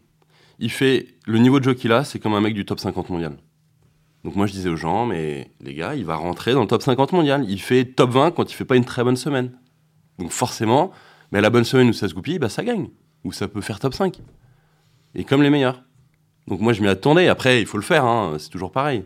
il 0.59 0.71
fait 0.71 1.07
le 1.25 1.39
niveau 1.39 1.59
de 1.59 1.65
jeu 1.65 1.73
qu'il 1.73 1.91
a, 1.91 2.03
c'est 2.03 2.19
comme 2.19 2.33
un 2.33 2.41
mec 2.41 2.53
du 2.53 2.65
top 2.65 2.79
50 2.79 3.09
mondial. 3.09 3.37
Donc 4.23 4.35
moi, 4.35 4.45
je 4.45 4.51
disais 4.51 4.69
aux 4.69 4.75
gens, 4.75 5.05
mais 5.05 5.51
les 5.61 5.73
gars, 5.73 5.95
il 5.95 6.05
va 6.05 6.15
rentrer 6.15 6.53
dans 6.53 6.61
le 6.61 6.67
top 6.67 6.81
50 6.81 7.13
mondial. 7.13 7.45
Il 7.47 7.61
fait 7.61 7.85
top 7.85 8.11
20 8.11 8.31
quand 8.31 8.51
il 8.51 8.53
fait 8.53 8.65
pas 8.65 8.75
une 8.75 8.83
très 8.83 9.03
bonne 9.03 9.15
semaine. 9.15 9.57
Donc 10.17 10.31
forcément, 10.31 10.91
ben, 11.31 11.39
la 11.39 11.49
bonne 11.49 11.63
semaine 11.63 11.89
où 11.89 11.93
ça 11.93 12.09
se 12.09 12.13
goupille, 12.13 12.37
ben, 12.37 12.49
ça 12.49 12.63
gagne. 12.63 12.89
Ou 13.23 13.31
ça 13.31 13.47
peut 13.47 13.61
faire 13.61 13.79
top 13.79 13.93
5. 13.93 14.19
Et 15.15 15.23
comme 15.23 15.41
les 15.41 15.49
meilleurs. 15.49 15.81
Donc 16.49 16.59
moi, 16.61 16.73
je 16.73 16.81
m'y 16.81 16.87
attendais. 16.87 17.27
Après, 17.27 17.61
il 17.61 17.65
faut 17.65 17.77
le 17.77 17.83
faire, 17.83 18.03
hein, 18.05 18.33
c'est 18.39 18.49
toujours 18.49 18.71
pareil. 18.71 19.03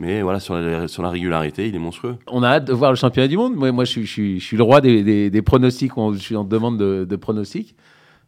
Mais 0.00 0.22
voilà, 0.22 0.38
sur 0.40 0.54
la, 0.54 0.86
sur 0.88 1.02
la 1.02 1.10
régularité, 1.10 1.66
il 1.68 1.74
est 1.74 1.78
monstrueux. 1.80 2.16
On 2.28 2.42
a 2.44 2.48
hâte 2.50 2.64
de 2.66 2.72
voir 2.72 2.90
le 2.92 2.96
championnat 2.96 3.26
du 3.28 3.36
monde. 3.36 3.54
Moi, 3.56 3.72
moi 3.72 3.84
je, 3.84 3.90
suis, 3.90 4.06
je, 4.06 4.12
suis, 4.12 4.40
je 4.40 4.44
suis 4.44 4.56
le 4.56 4.62
roi 4.62 4.80
des, 4.80 5.02
des, 5.02 5.28
des 5.28 5.42
pronostics. 5.42 5.96
On- 5.98 6.12
je 6.12 6.18
suis 6.18 6.36
en 6.36 6.44
demande 6.44 6.78
de, 6.78 7.04
de 7.04 7.16
pronostics. 7.16 7.74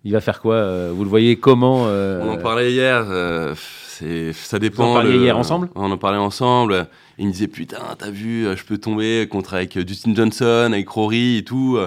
Il 0.04 0.12
va 0.12 0.20
faire 0.20 0.40
quoi 0.40 0.54
euh, 0.54 0.92
Vous 0.94 1.04
le 1.04 1.10
voyez 1.10 1.36
comment 1.36 1.84
euh, 1.86 2.22
On 2.24 2.30
en 2.32 2.38
parlait 2.38 2.72
hier, 2.72 3.04
euh, 3.08 3.54
ça 4.32 4.58
dépend. 4.58 4.84
Vous 4.84 4.90
en 4.90 4.94
parliez 4.94 5.12
le- 5.12 5.22
hier 5.22 5.38
ensemble? 5.38 5.68
On 5.76 5.90
en 5.92 5.98
parlait 5.98 6.18
ensemble. 6.18 6.86
Il 7.18 7.26
me 7.28 7.32
disait 7.32 7.48
Putain, 7.48 7.78
t'as 7.98 8.10
vu, 8.10 8.46
je 8.56 8.64
peux 8.64 8.78
tomber 8.78 9.28
contre 9.30 9.54
avec 9.54 9.78
Dustin 9.78 10.14
Johnson, 10.14 10.70
avec 10.72 10.88
Rory 10.88 11.36
et 11.38 11.44
tout. 11.44 11.78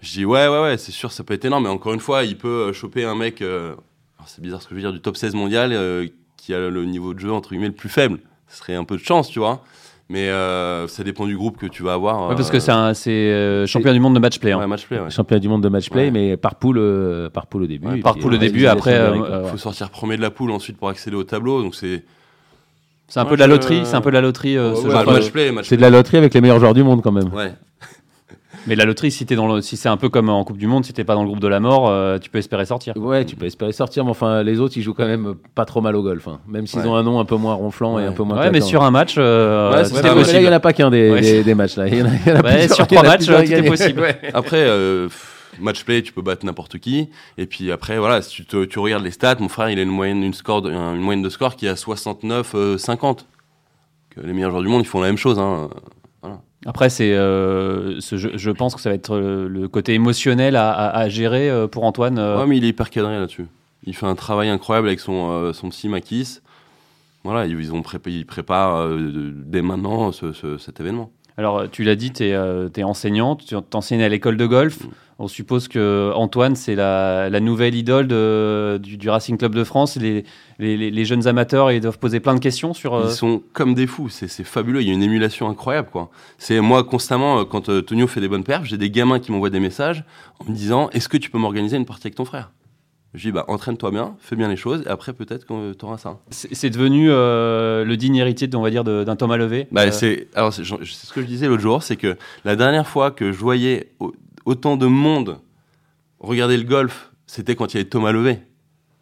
Je 0.00 0.12
dis 0.12 0.24
Ouais, 0.24 0.48
ouais, 0.48 0.62
ouais, 0.62 0.78
c'est 0.78 0.92
sûr, 0.92 1.12
ça 1.12 1.22
peut 1.24 1.34
être 1.34 1.44
énorme. 1.44 1.64
Mais 1.64 1.68
encore 1.70 1.92
une 1.92 2.00
fois, 2.00 2.24
il 2.24 2.36
peut 2.38 2.72
choper 2.72 3.04
un 3.04 3.14
mec, 3.14 3.44
c'est 4.28 4.40
bizarre 4.42 4.62
ce 4.62 4.66
que 4.68 4.70
je 4.70 4.76
veux 4.76 4.82
dire, 4.82 4.92
du 4.92 5.00
top 5.00 5.16
16 5.16 5.34
mondial 5.34 5.72
euh, 5.72 6.06
qui 6.36 6.54
a 6.54 6.68
le 6.68 6.84
niveau 6.84 7.12
de 7.14 7.18
jeu 7.18 7.32
entre 7.32 7.50
guillemets 7.50 7.66
le 7.68 7.72
plus 7.74 7.88
faible. 7.88 8.18
Ce 8.48 8.58
serait 8.58 8.74
un 8.74 8.84
peu 8.84 8.96
de 8.96 9.02
chance, 9.02 9.28
tu 9.28 9.38
vois. 9.40 9.62
Mais 10.10 10.30
euh, 10.30 10.88
ça 10.88 11.04
dépend 11.04 11.26
du 11.26 11.36
groupe 11.36 11.58
que 11.58 11.66
tu 11.66 11.82
vas 11.82 11.92
avoir. 11.92 12.30
Ouais, 12.30 12.34
Parce 12.34 12.48
euh, 12.48 12.52
que 12.52 12.60
c'est, 12.60 12.72
un, 12.72 12.94
c'est 12.94 13.10
euh, 13.10 13.66
champion 13.66 13.92
du 13.92 14.00
monde 14.00 14.14
de 14.14 14.18
match 14.20 14.38
play. 14.38 14.52
hein. 14.52 14.58
Ouais, 14.58 14.66
match 14.66 14.86
play, 14.86 14.98
ouais. 14.98 15.10
championnat 15.10 15.38
du 15.40 15.48
monde 15.50 15.62
de 15.62 15.68
match 15.68 15.90
play, 15.90 16.04
Ouais. 16.04 16.10
mais 16.10 16.36
par 16.38 16.54
poule, 16.54 16.78
euh, 16.78 17.28
par 17.28 17.46
poule 17.46 17.64
au 17.64 17.66
début. 17.66 18.00
Par 18.00 18.14
puis, 18.14 18.22
poule 18.22 18.32
au 18.32 18.36
euh, 18.36 18.38
début, 18.38 18.64
après, 18.66 18.94
euh, 18.94 19.12
euh, 19.22 19.42
Il 19.44 19.50
faut 19.50 19.58
sortir 19.58 19.90
premier 19.90 20.16
de 20.16 20.22
la 20.22 20.30
poule 20.30 20.50
ensuite 20.50 20.78
pour 20.78 20.88
accéder 20.88 21.14
au 21.16 21.24
tableau. 21.24 21.62
Donc 21.62 21.74
c'est. 21.74 22.04
C'est 23.06 23.20
un 23.20 23.26
peu 23.26 23.34
de 23.36 23.40
la 23.40 23.46
loterie. 23.46 23.82
C'est 23.84 23.96
un 23.96 24.00
peu 24.00 24.10
de 24.10 24.14
la 24.14 24.20
loterie. 24.22 24.56
euh, 24.56 24.74
ce 24.74 24.84
Ouais, 24.86 24.90
genre 24.92 25.04
bah, 25.04 25.12
de- 25.12 25.18
match 25.18 25.30
play, 25.30 25.52
match 25.52 25.66
C'est 25.68 25.76
de 25.76 25.82
la 25.82 25.90
loterie 25.90 26.16
avec 26.18 26.32
les 26.32 26.40
meilleurs 26.40 26.58
joueurs 26.60 26.74
du 26.74 26.82
monde 26.82 27.02
quand 27.02 27.12
même. 27.12 27.32
Ouais. 27.34 27.52
Mais 28.68 28.76
la 28.76 28.84
loterie, 28.84 29.10
si, 29.10 29.26
t'es 29.26 29.34
dans 29.34 29.46
le, 29.52 29.60
si 29.62 29.76
c'est 29.76 29.88
un 29.88 29.96
peu 29.96 30.08
comme 30.08 30.28
en 30.28 30.44
Coupe 30.44 30.58
du 30.58 30.66
Monde, 30.66 30.84
si 30.84 30.92
t'es 30.92 31.02
pas 31.04 31.14
dans 31.14 31.22
le 31.22 31.28
groupe 31.28 31.40
de 31.40 31.48
la 31.48 31.58
mort, 31.58 31.88
euh, 31.88 32.18
tu 32.18 32.30
peux 32.30 32.38
espérer 32.38 32.66
sortir. 32.66 32.96
Ouais, 32.96 33.24
tu 33.24 33.34
peux 33.34 33.46
espérer 33.46 33.72
sortir, 33.72 34.04
mais 34.04 34.10
enfin, 34.10 34.42
les 34.42 34.60
autres, 34.60 34.74
ils 34.76 34.82
jouent 34.82 34.94
quand 34.94 35.06
même 35.06 35.34
pas 35.54 35.64
trop 35.64 35.80
mal 35.80 35.96
au 35.96 36.02
golf. 36.02 36.28
hein. 36.28 36.38
Même 36.46 36.66
s'ils 36.66 36.80
Ouais. 36.80 36.86
ont 36.86 36.94
un 36.94 37.02
nom 37.02 37.18
un 37.18 37.24
peu 37.24 37.36
moins 37.36 37.54
ronflant 37.54 37.98
et 37.98 38.04
un 38.04 38.12
peu 38.12 38.22
moins 38.22 38.38
Ouais, 38.38 38.50
mais 38.50 38.60
sur 38.60 38.82
un 38.82 38.90
match, 38.90 39.14
euh, 39.18 39.72
Ouais, 39.72 39.84
c'était 39.84 40.02
là, 40.02 40.14
il 40.34 40.40
n'y 40.42 40.48
en 40.48 40.52
a 40.52 40.60
pas 40.60 40.72
qu'un 40.72 40.90
des, 40.90 41.10
Ouais. 41.10 41.20
des, 41.20 41.42
des 41.44 41.54
matchs 41.54 41.76
là. 41.76 41.88
Il 41.88 41.96
y 41.98 42.02
en 42.02 42.06
a, 42.06 42.10
il 42.10 42.28
y 42.28 42.32
en 42.32 42.36
a 42.36 42.42
Ouais, 42.42 42.50
plusieurs, 42.58 42.74
sur 42.76 42.84
y 42.84 42.88
trois 42.88 43.00
a 43.00 43.06
matchs, 43.08 43.16
plusieurs 43.18 43.38
tout 43.40 43.46
est 43.46 43.48
gagnés. 43.50 43.68
possible. 43.68 44.00
Ouais. 44.02 44.18
Après, 44.34 44.60
euh, 44.60 45.08
match 45.60 45.84
play, 45.84 46.02
tu 46.02 46.12
peux 46.12 46.22
battre 46.22 46.44
n'importe 46.44 46.78
qui. 46.78 47.08
Et 47.38 47.46
puis 47.46 47.72
après, 47.72 47.98
voilà, 47.98 48.22
si 48.22 48.30
tu, 48.30 48.44
te- 48.44 48.64
tu 48.64 48.78
regardes 48.78 49.02
les 49.02 49.10
stats, 49.10 49.36
mon 49.40 49.48
frère, 49.48 49.70
il 49.70 49.78
a 49.78 49.82
une 49.82 49.88
moyenne, 49.88 50.22
une 50.22 50.34
score 50.34 50.62
de, 50.62 50.70
une 50.70 51.00
moyenne 51.00 51.22
de 51.22 51.30
score 51.30 51.56
qui 51.56 51.66
est 51.66 51.70
à 51.70 51.74
69-50. 51.74 53.24
les 54.22 54.32
meilleurs 54.32 54.50
joueurs 54.50 54.62
du 54.62 54.68
monde, 54.68 54.82
ils 54.82 54.86
font 54.88 55.00
la 55.00 55.06
même 55.08 55.16
chose. 55.16 55.38
Hein. 55.38 55.68
Après, 56.66 56.90
c'est, 56.90 57.12
euh, 57.14 58.00
ce 58.00 58.16
je 58.16 58.50
pense 58.50 58.74
que 58.74 58.80
ça 58.80 58.88
va 58.90 58.94
être 58.96 59.14
euh, 59.14 59.48
le 59.48 59.68
côté 59.68 59.94
émotionnel 59.94 60.56
à, 60.56 60.70
à- 60.72 60.98
à 60.98 61.08
gérer 61.08 61.48
euh, 61.48 61.66
pour 61.68 61.84
Antoine. 61.84 62.18
Ouais, 62.18 62.46
mais 62.46 62.56
il 62.56 62.64
est 62.64 62.68
hyper 62.68 62.90
cadré 62.90 63.18
là-dessus. 63.18 63.46
Il 63.84 63.94
fait 63.94 64.06
un 64.06 64.16
travail 64.16 64.48
incroyable 64.48 64.88
avec 64.88 64.98
son, 65.00 65.52
son 65.52 65.68
psy 65.70 65.88
Makis. 65.88 66.40
Voilà, 67.24 67.46
ils, 67.46 67.58
ils 67.58 67.72
ont 67.72 67.80
prépé- 67.80 68.10
ils 68.10 68.26
préparent 68.26 68.88
dès 69.46 69.62
maintenant 69.62 70.10
ce- 70.12 70.32
ce- 70.32 70.58
cet 70.58 70.80
événement. 70.80 71.10
Alors, 71.36 71.70
tu 71.70 71.84
l'as 71.84 71.94
dit, 71.94 72.12
tu 72.12 72.24
es, 72.24 72.32
euh, 72.34 72.68
enseignant, 72.82 73.36
tu 73.36 73.54
enseignes 73.74 74.02
à 74.02 74.08
l'école 74.08 74.36
de 74.36 74.46
golf. 74.46 74.84
Mm. 74.84 74.88
On 75.20 75.26
suppose 75.26 75.66
que 75.66 76.12
Antoine, 76.14 76.54
c'est 76.54 76.76
la, 76.76 77.40
nouvelle 77.40 77.74
idole 77.74 78.06
du, 78.06 79.08
Racing 79.08 79.36
Club 79.36 79.52
de 79.52 79.64
France. 79.64 79.96
Les, 79.96 80.24
les, 80.58 81.04
jeunes 81.04 81.26
amateurs, 81.26 81.72
ils 81.72 81.80
doivent 81.80 81.98
poser 81.98 82.20
plein 82.20 82.34
de 82.34 82.40
questions 82.40 82.72
sur. 82.72 82.94
Euh, 82.94 83.06
ils 83.08 83.14
sont 83.14 83.42
comme 83.52 83.74
des 83.74 83.88
fous. 83.88 84.08
C'est 84.08 84.44
fabuleux. 84.44 84.80
Il 84.80 84.86
y 84.86 84.90
a 84.90 84.94
une 84.94 85.02
émulation 85.02 85.48
incroyable, 85.48 85.88
quoi. 85.90 86.10
C'est 86.38 86.60
moi 86.60 86.84
constamment 86.84 87.44
quand 87.44 87.68
euh, 87.68 87.82
Tonio 87.82 88.06
fait 88.06 88.20
des 88.20 88.28
bonnes 88.28 88.44
perfs, 88.44 88.64
j'ai 88.64 88.78
des 88.78 88.90
gamins 88.90 89.18
qui 89.18 89.32
m'envoient 89.32 89.50
des 89.50 89.58
messages 89.58 90.04
en 90.38 90.50
me 90.50 90.54
disant 90.54 90.88
Est-ce 90.90 91.08
que 91.08 91.16
tu 91.16 91.30
peux 91.30 91.38
m'organiser 91.38 91.76
une 91.76 91.86
partie 91.86 92.06
avec 92.06 92.14
ton 92.14 92.24
frère? 92.24 92.52
Je 93.14 93.22
dis, 93.22 93.32
bah, 93.32 93.46
entraîne-toi 93.48 93.90
bien, 93.90 94.16
fais 94.20 94.36
bien 94.36 94.48
les 94.48 94.56
choses, 94.56 94.82
et 94.86 94.88
après, 94.88 95.14
peut-être 95.14 95.46
que 95.46 95.72
tu 95.72 95.84
auras 95.84 95.96
ça. 95.96 96.18
C'est 96.30 96.68
devenu 96.68 97.08
euh, 97.10 97.82
le 97.82 97.96
digne 97.96 98.16
héritier, 98.16 98.50
on 98.54 98.60
va 98.60 98.68
dire, 98.68 98.84
d'un 98.84 99.16
Thomas 99.16 99.38
Levé 99.38 99.66
bah, 99.72 99.86
euh... 99.86 99.90
c'est 99.90 100.28
ce 100.34 101.12
que 101.14 101.22
je 101.22 101.26
disais 101.26 101.48
l'autre 101.48 101.62
jour, 101.62 101.82
c'est 101.82 101.96
que 101.96 102.18
la 102.44 102.54
dernière 102.54 102.86
fois 102.86 103.10
que 103.10 103.32
je 103.32 103.38
voyais 103.38 103.88
autant 104.48 104.76
de 104.76 104.86
monde 104.86 105.40
regarder 106.20 106.56
le 106.56 106.64
golf, 106.64 107.12
c'était 107.26 107.54
quand 107.54 107.72
il 107.72 107.76
y 107.76 107.80
avait 107.80 107.88
Thomas 107.88 108.12
Levé. 108.12 108.38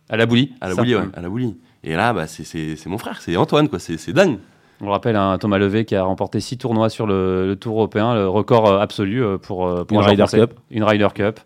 À 0.09 0.17
la 0.17 0.27
boulie 0.27 0.53
À 0.61 0.69
la 0.69 0.75
boulie, 0.75 0.97
ouais, 0.97 1.05
à 1.15 1.21
la 1.21 1.29
boulie. 1.29 1.57
Et 1.85 1.95
là, 1.95 2.13
bah, 2.13 2.27
c'est 2.27 2.87
mon 2.87 2.99
frère, 2.99 3.21
c'est 3.21 3.37
Antoine, 3.37 3.69
quoi, 3.69 3.79
c'est 3.79 4.13
dingue. 4.13 4.39
On 4.81 4.91
rappelle 4.91 5.17
un 5.17 5.39
Thomas 5.39 5.59
Levé 5.59 5.85
qui 5.85 5.95
a 5.95 6.03
remporté 6.03 6.41
six 6.41 6.59
tournois 6.59 6.91
sur 6.91 7.07
le, 7.07 7.57
Tour 7.59 7.77
européen, 7.77 8.15
le 8.15 8.29
record 8.29 8.67
euh, 8.67 8.79
absolu 8.81 9.23
pour, 9.41 9.87
pour 9.87 10.01
une 10.01 10.07
Ryder 10.07 10.27
Cup. 10.31 10.55
Une 10.71 10.85
Ryder 10.85 11.09
Cup. 11.15 11.41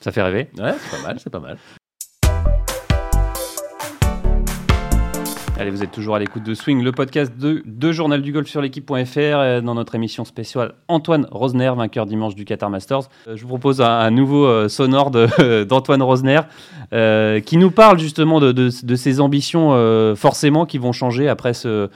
Ça 0.00 0.12
fait 0.12 0.22
rêver. 0.22 0.48
Ouais, 0.56 0.74
c'est 0.78 0.96
pas 0.96 1.08
mal, 1.08 1.20
c'est 1.20 1.30
pas 1.30 1.40
mal. 1.40 1.58
Allez, 5.60 5.72
vous 5.72 5.82
êtes 5.82 5.90
toujours 5.90 6.14
à 6.14 6.20
l'écoute 6.20 6.44
de 6.44 6.54
Swing, 6.54 6.84
le 6.84 6.92
podcast 6.92 7.36
de, 7.36 7.62
de 7.64 7.90
Journal 7.90 8.22
du 8.22 8.30
Golf 8.30 8.46
sur 8.46 8.60
l'équipe.fr, 8.60 9.18
euh, 9.18 9.60
dans 9.60 9.74
notre 9.74 9.96
émission 9.96 10.24
spéciale 10.24 10.74
Antoine 10.86 11.26
Rosner, 11.32 11.72
vainqueur 11.76 12.06
dimanche 12.06 12.36
du 12.36 12.44
Qatar 12.44 12.70
Masters. 12.70 13.08
Euh, 13.26 13.34
je 13.34 13.42
vous 13.42 13.48
propose 13.48 13.80
un, 13.80 14.08
nouveau 14.12 14.46
euh, 14.46 14.68
sonore 14.68 15.10
d'Antoine 15.66 16.00
Rosner 16.00 16.42
qui 17.44 17.56
nous 17.56 17.72
parle 17.72 17.98
justement 17.98 18.38
de, 18.38 18.70
ses 18.70 19.20
ambitions 19.20 20.14
forcément 20.14 20.64
qui 20.64 20.78
vont 20.78 20.92
changer 20.92 21.28
après 21.28 21.54
ce, 21.54 21.88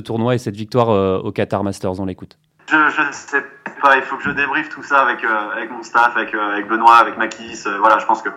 tournoi 0.00 0.34
et 0.34 0.38
cette 0.38 0.56
victoire 0.56 1.24
au 1.24 1.30
Qatar 1.30 1.62
Masters. 1.62 2.00
On 2.00 2.06
l'écoute. 2.06 2.38
Je, 2.68 2.76
ne 2.76 3.12
sais 3.12 3.44
pas, 3.80 3.98
il 3.98 4.02
faut 4.02 4.16
que 4.16 4.24
je 4.24 4.30
débriefe 4.30 4.68
tout 4.68 4.82
ça 4.82 5.02
avec, 5.02 5.24
avec 5.24 5.70
mon 5.70 5.84
staff, 5.84 6.16
avec, 6.16 6.34
avec 6.34 6.66
Benoît, 6.66 6.96
avec 6.96 7.16
Makis. 7.16 7.62
voilà, 7.78 8.00
je 8.00 8.06
pense 8.06 8.20
que 8.20 8.30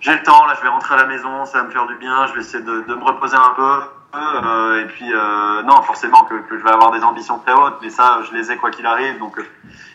j'ai 0.00 0.14
le 0.14 0.22
temps, 0.22 0.46
là 0.46 0.54
je 0.56 0.62
vais 0.62 0.68
rentrer 0.68 0.94
à 0.94 0.98
la 0.98 1.06
maison, 1.06 1.44
ça 1.44 1.58
va 1.58 1.64
me 1.64 1.70
faire 1.70 1.86
du 1.86 1.94
bien, 1.96 2.26
je 2.26 2.34
vais 2.34 2.40
essayer 2.40 2.62
de, 2.64 2.94
me 2.94 3.04
reposer 3.04 3.36
un 3.36 3.54
peu. 3.54 3.80
Euh, 4.12 4.82
et 4.82 4.86
puis, 4.86 5.12
euh, 5.12 5.62
non, 5.62 5.82
forcément 5.82 6.24
que, 6.24 6.34
je 6.50 6.62
vais 6.62 6.70
avoir 6.70 6.90
des 6.90 7.02
ambitions 7.04 7.38
très 7.38 7.52
hautes, 7.52 7.78
mais 7.80 7.90
ça, 7.90 8.20
je 8.28 8.36
les 8.36 8.50
ai 8.50 8.56
quoi 8.56 8.70
qu'il 8.70 8.86
arrive. 8.86 9.18
Donc, 9.18 9.38
euh, 9.38 9.46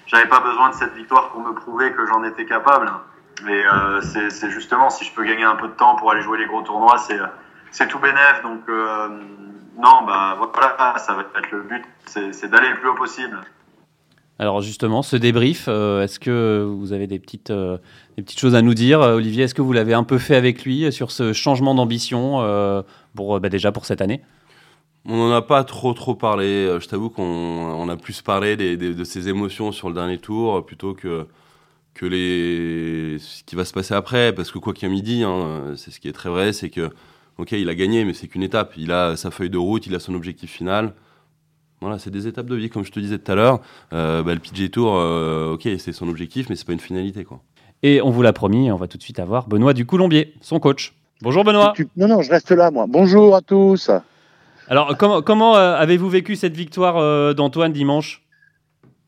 j'avais 0.07 0.27
pas 0.27 0.39
besoin 0.39 0.69
de 0.69 0.75
cette 0.75 0.93
victoire 0.93 1.29
pour 1.29 1.41
me 1.41 1.53
prouver 1.53 1.91
que 1.91 2.05
j'en 2.05 2.23
étais 2.23 2.45
capable. 2.45 2.91
Euh, 3.45 4.01
c'est 4.01 4.49
justement, 4.49 4.89
si 4.89 5.03
je 5.03 5.13
peux 5.13 5.23
gagner 5.23 5.43
un 5.43 5.55
peu 5.55 5.67
de 5.67 5.73
temps 5.73 5.95
pour 5.95 6.11
aller 6.11 6.21
jouer 6.21 6.37
les 6.37 6.45
gros 6.45 6.61
tournois, 6.61 6.97
c'est 7.71 7.87
tout 7.87 7.99
bénef. 7.99 8.41
Donc, 8.43 8.67
non, 8.69 10.03
bah 10.03 10.37
voilà, 10.37 10.97
ça 10.97 11.13
va 11.13 11.23
être 11.37 11.51
le 11.51 11.61
but, 11.63 11.83
c'est 12.05 12.47
d'aller 12.47 12.69
le 12.69 12.77
plus 12.77 12.89
haut 12.89 12.95
possible. 12.95 13.37
Alors 14.37 14.61
justement, 14.61 15.01
ce 15.01 15.15
débrief, 15.15 15.67
est-ce 15.67 16.19
que 16.19 16.63
vous 16.67 16.91
avez 16.91 17.07
des 17.07 17.19
petites 17.19 17.51
des 18.17 18.23
petites 18.23 18.39
choses 18.39 18.55
à 18.55 18.61
nous 18.61 18.73
dire. 18.73 19.01
Euh, 19.01 19.15
Olivier, 19.15 19.43
est-ce 19.43 19.53
que 19.53 19.61
vous 19.61 19.73
l'avez 19.73 19.93
un 19.93 20.03
peu 20.03 20.17
fait 20.17 20.35
avec 20.35 20.63
lui 20.63 20.91
sur 20.91 21.11
ce 21.11 21.33
changement 21.33 21.75
d'ambition 21.75 22.41
euh, 22.41 22.81
pour 23.13 23.39
bah, 23.39 23.49
déjà 23.49 23.71
pour 23.71 23.85
cette 23.85 24.01
année? 24.01 24.21
On 25.05 25.17
n'en 25.17 25.31
a 25.31 25.41
pas 25.41 25.63
trop 25.63 25.93
trop 25.93 26.15
parlé. 26.15 26.45
Euh, 26.45 26.79
je 26.79 26.87
t'avoue 26.87 27.09
qu'on 27.09 27.89
a 27.89 27.97
plus 27.97 28.21
parlé 28.21 28.55
de 28.55 29.03
ses 29.03 29.29
émotions 29.29 29.71
sur 29.71 29.89
le 29.89 29.95
dernier 29.95 30.17
tour 30.17 30.65
plutôt 30.65 30.93
que 30.93 31.27
que 31.93 32.05
les 32.05 33.17
ce 33.19 33.43
qui 33.43 33.55
va 33.55 33.65
se 33.65 33.73
passer 33.73 33.93
après. 33.93 34.33
Parce 34.33 34.51
que 34.51 34.59
quoi 34.59 34.73
qu'il 34.73 34.91
ait 34.91 35.01
dit, 35.01 35.23
hein, 35.23 35.73
c'est 35.75 35.91
ce 35.91 35.99
qui 35.99 36.07
est 36.07 36.13
très 36.13 36.29
vrai, 36.29 36.53
c'est 36.53 36.69
que 36.69 36.89
ok, 37.37 37.51
il 37.51 37.69
a 37.69 37.75
gagné, 37.75 38.05
mais 38.05 38.13
c'est 38.13 38.27
qu'une 38.27 38.43
étape. 38.43 38.73
Il 38.77 38.91
a 38.91 39.17
sa 39.17 39.29
feuille 39.31 39.49
de 39.49 39.57
route, 39.57 39.85
il 39.87 39.95
a 39.95 39.99
son 39.99 40.15
objectif 40.15 40.51
final. 40.51 40.93
Voilà, 41.85 41.99
c'est 41.99 42.09
des 42.09 42.25
étapes 42.25 42.47
de 42.47 42.55
vie, 42.55 42.69
comme 42.69 42.83
je 42.83 42.91
te 42.91 42.99
disais 42.99 43.19
tout 43.19 43.31
à 43.31 43.35
l'heure. 43.35 43.59
bah, 43.91 44.23
le 44.25 44.39
PG 44.39 44.69
Tour, 44.69 44.93
ok, 45.53 45.67
c'est 45.77 45.91
son 45.91 46.09
objectif, 46.09 46.49
mais 46.49 46.55
c'est 46.55 46.65
pas 46.65 46.73
une 46.73 46.79
finalité, 46.79 47.23
quoi. 47.23 47.41
Et 47.83 48.01
on 48.01 48.09
vous 48.09 48.23
l'a 48.23 48.33
promis, 48.33 48.71
on 48.71 48.77
va 48.77 48.87
tout 48.87 48.97
de 48.97 49.03
suite 49.03 49.19
avoir 49.19 49.47
Benoît 49.47 49.73
du 49.73 49.85
Coulombier, 49.85 50.33
son 50.41 50.59
coach. 50.59 50.95
Bonjour 51.21 51.43
Benoît. 51.43 51.73
Non, 51.95 52.07
non, 52.07 52.21
je 52.23 52.31
reste 52.31 52.49
là, 52.49 52.71
moi. 52.71 52.87
Bonjour 52.89 53.35
à 53.35 53.41
tous. 53.41 53.91
Alors, 54.67 54.97
comment, 54.97 55.21
comment 55.21 55.55
euh, 55.55 55.75
avez-vous 55.75 56.09
vécu 56.09 56.35
cette 56.35 56.55
victoire 56.55 56.97
euh, 56.97 57.33
d'Antoine 57.33 57.71
dimanche? 57.71 58.23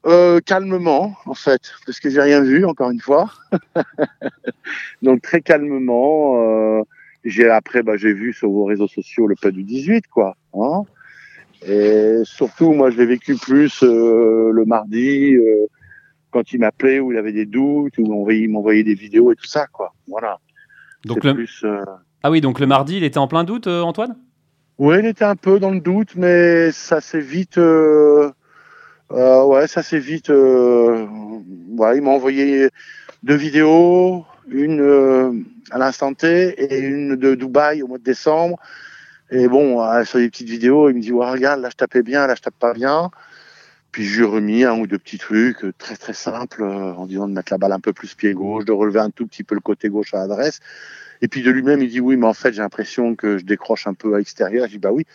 Euh, 0.05 0.39
Calmement, 0.45 1.15
en 1.25 1.33
fait, 1.33 1.73
parce 1.85 1.99
que 1.99 2.11
j'ai 2.11 2.21
rien 2.21 2.41
vu, 2.41 2.65
encore 2.65 2.91
une 2.91 3.01
fois. 3.01 3.31
Donc, 5.01 5.23
très 5.23 5.41
calmement. 5.41 6.83
j'ai 7.25 7.49
Après, 7.49 7.81
bah, 7.81 7.97
j'ai 7.97 8.13
vu 8.13 8.31
sur 8.31 8.51
vos 8.51 8.65
réseaux 8.65 8.87
sociaux 8.87 9.25
le 9.25 9.35
pas 9.35 9.49
du 9.49 9.63
18, 9.63 10.05
quoi. 10.07 10.37
Hein. 10.53 10.83
Et 11.65 12.21
surtout, 12.23 12.73
moi, 12.73 12.91
je 12.91 12.97
l'ai 12.97 13.05
vécu 13.05 13.35
plus 13.35 13.81
le 13.81 14.63
mardi 14.65 15.35
quand 16.31 16.51
il 16.51 16.59
m'appelait 16.59 16.99
où 16.99 17.11
il 17.11 17.17
avait 17.17 17.31
des 17.31 17.45
doutes, 17.45 17.97
où 17.97 18.29
il 18.29 18.49
m'envoyait 18.49 18.83
des 18.83 18.93
vidéos 18.93 19.31
et 19.31 19.35
tout 19.35 19.47
ça, 19.47 19.67
quoi. 19.67 19.93
Voilà. 20.07 20.39
Donc 21.05 21.23
le... 21.23 21.45
Euh, 21.63 21.85
ah 22.23 22.31
oui, 22.31 22.41
donc 22.41 22.59
le 22.59 22.67
mardi, 22.67 22.97
il 22.97 23.03
était 23.03 23.17
en 23.17 23.27
plein 23.27 23.43
doute, 23.43 23.67
euh, 23.67 23.81
Antoine? 23.81 24.17
Oui, 24.77 24.97
il 24.99 25.05
était 25.05 25.25
un 25.25 25.35
peu 25.35 25.59
dans 25.59 25.71
le 25.71 25.79
doute, 25.79 26.15
mais 26.15 26.71
ça 26.71 27.01
s'est 27.01 27.21
vite. 27.21 27.57
Euh, 27.57 28.31
ouais, 29.09 29.67
ça 29.67 29.83
s'est 29.83 29.99
vite. 29.99 30.29
Ouais, 30.29 31.97
il 31.97 32.01
m'a 32.03 32.09
envoyé 32.09 32.69
deux 33.23 33.35
vidéos, 33.35 34.25
une 34.49 35.45
à 35.71 35.77
l'instant 35.77 36.13
T 36.13 36.49
et 36.57 36.79
une 36.79 37.15
de 37.15 37.35
Dubaï 37.35 37.81
au 37.81 37.87
mois 37.87 37.97
de 37.97 38.03
décembre. 38.03 38.59
Et 39.29 39.47
bon, 39.47 39.81
sur 40.05 40.19
les 40.19 40.29
petites 40.29 40.49
vidéos, 40.49 40.89
il 40.89 40.95
me 40.95 41.01
dit 41.01 41.11
ouais, 41.11 41.29
regarde, 41.29 41.61
là 41.61 41.69
je 41.69 41.75
tapais 41.75 42.03
bien, 42.03 42.27
là 42.27 42.35
je 42.35 42.41
tape 42.41 42.57
pas 42.57 42.73
bien. 42.73 43.11
Puis 43.91 44.05
je 44.05 44.17
lui 44.17 44.23
ai 44.23 44.29
remis 44.29 44.63
un 44.63 44.77
ou 44.79 44.87
deux 44.87 44.99
petits 44.99 45.17
trucs 45.17 45.63
euh, 45.63 45.73
très 45.77 45.95
très 45.95 46.13
simples 46.13 46.61
euh, 46.61 46.93
en 46.93 47.07
disant 47.07 47.27
de 47.27 47.33
mettre 47.33 47.51
la 47.51 47.57
balle 47.57 47.71
un 47.71 47.79
peu 47.79 47.93
plus 47.93 48.13
pied 48.15 48.33
gauche, 48.33 48.65
de 48.65 48.71
relever 48.71 48.99
un 48.99 49.09
tout 49.09 49.25
petit 49.25 49.43
peu 49.43 49.55
le 49.55 49.61
côté 49.61 49.89
gauche 49.89 50.13
à 50.13 50.19
l'adresse. 50.19 50.59
Et 51.21 51.27
puis 51.27 51.41
de 51.41 51.49
lui-même, 51.51 51.81
il 51.81 51.89
dit 51.89 51.99
oui, 51.99 52.15
mais 52.15 52.27
en 52.27 52.33
fait 52.33 52.53
j'ai 52.53 52.61
l'impression 52.61 53.15
que 53.15 53.37
je 53.37 53.45
décroche 53.45 53.87
un 53.87 53.93
peu 53.93 54.13
à 54.15 54.19
l'extérieur. 54.19 54.67
Je 54.67 54.73
dis 54.73 54.77
bah 54.77 54.91
oui, 54.91 55.05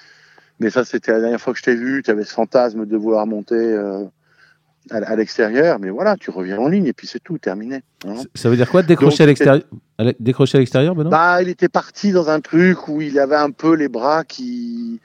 mais 0.59 0.71
ça 0.71 0.85
c'était 0.85 1.13
la 1.13 1.21
dernière 1.21 1.41
fois 1.41 1.53
que 1.53 1.59
je 1.59 1.65
t'ai 1.65 1.77
vu, 1.77 2.03
tu 2.03 2.11
avais 2.11 2.25
ce 2.25 2.35
fantasme 2.35 2.87
de 2.87 2.97
vouloir 2.97 3.27
monter 3.27 3.55
euh, 3.55 4.05
à, 4.91 5.17
l'extérieur, 5.17 5.79
mais 5.79 5.91
voilà, 5.91 6.17
tu 6.17 6.31
reviens 6.31 6.59
en 6.59 6.69
ligne 6.69 6.87
et 6.87 6.93
puis 6.93 7.07
c'est 7.07 7.23
tout, 7.23 7.39
terminé. 7.39 7.83
Hein. 8.07 8.15
Ça 8.35 8.49
veut 8.49 8.57
dire 8.57 8.71
quoi 8.71 8.83
décrocher 8.83 9.23
à 9.23 9.27
l'extérieur 9.27 9.65
Décrocher 10.19 10.59
à 10.59 10.61
l'extérieur, 10.61 10.95
Benoît? 10.95 11.11
Bah, 11.11 11.43
il 11.43 11.49
était 11.49 11.69
parti 11.69 12.11
dans 12.11 12.29
un 12.29 12.41
truc 12.41 12.89
où 12.89 13.01
il 13.01 13.19
avait 13.19 13.37
un 13.37 13.51
peu 13.51 13.75
les 13.75 13.89
bras 13.89 14.25
qui 14.25 15.01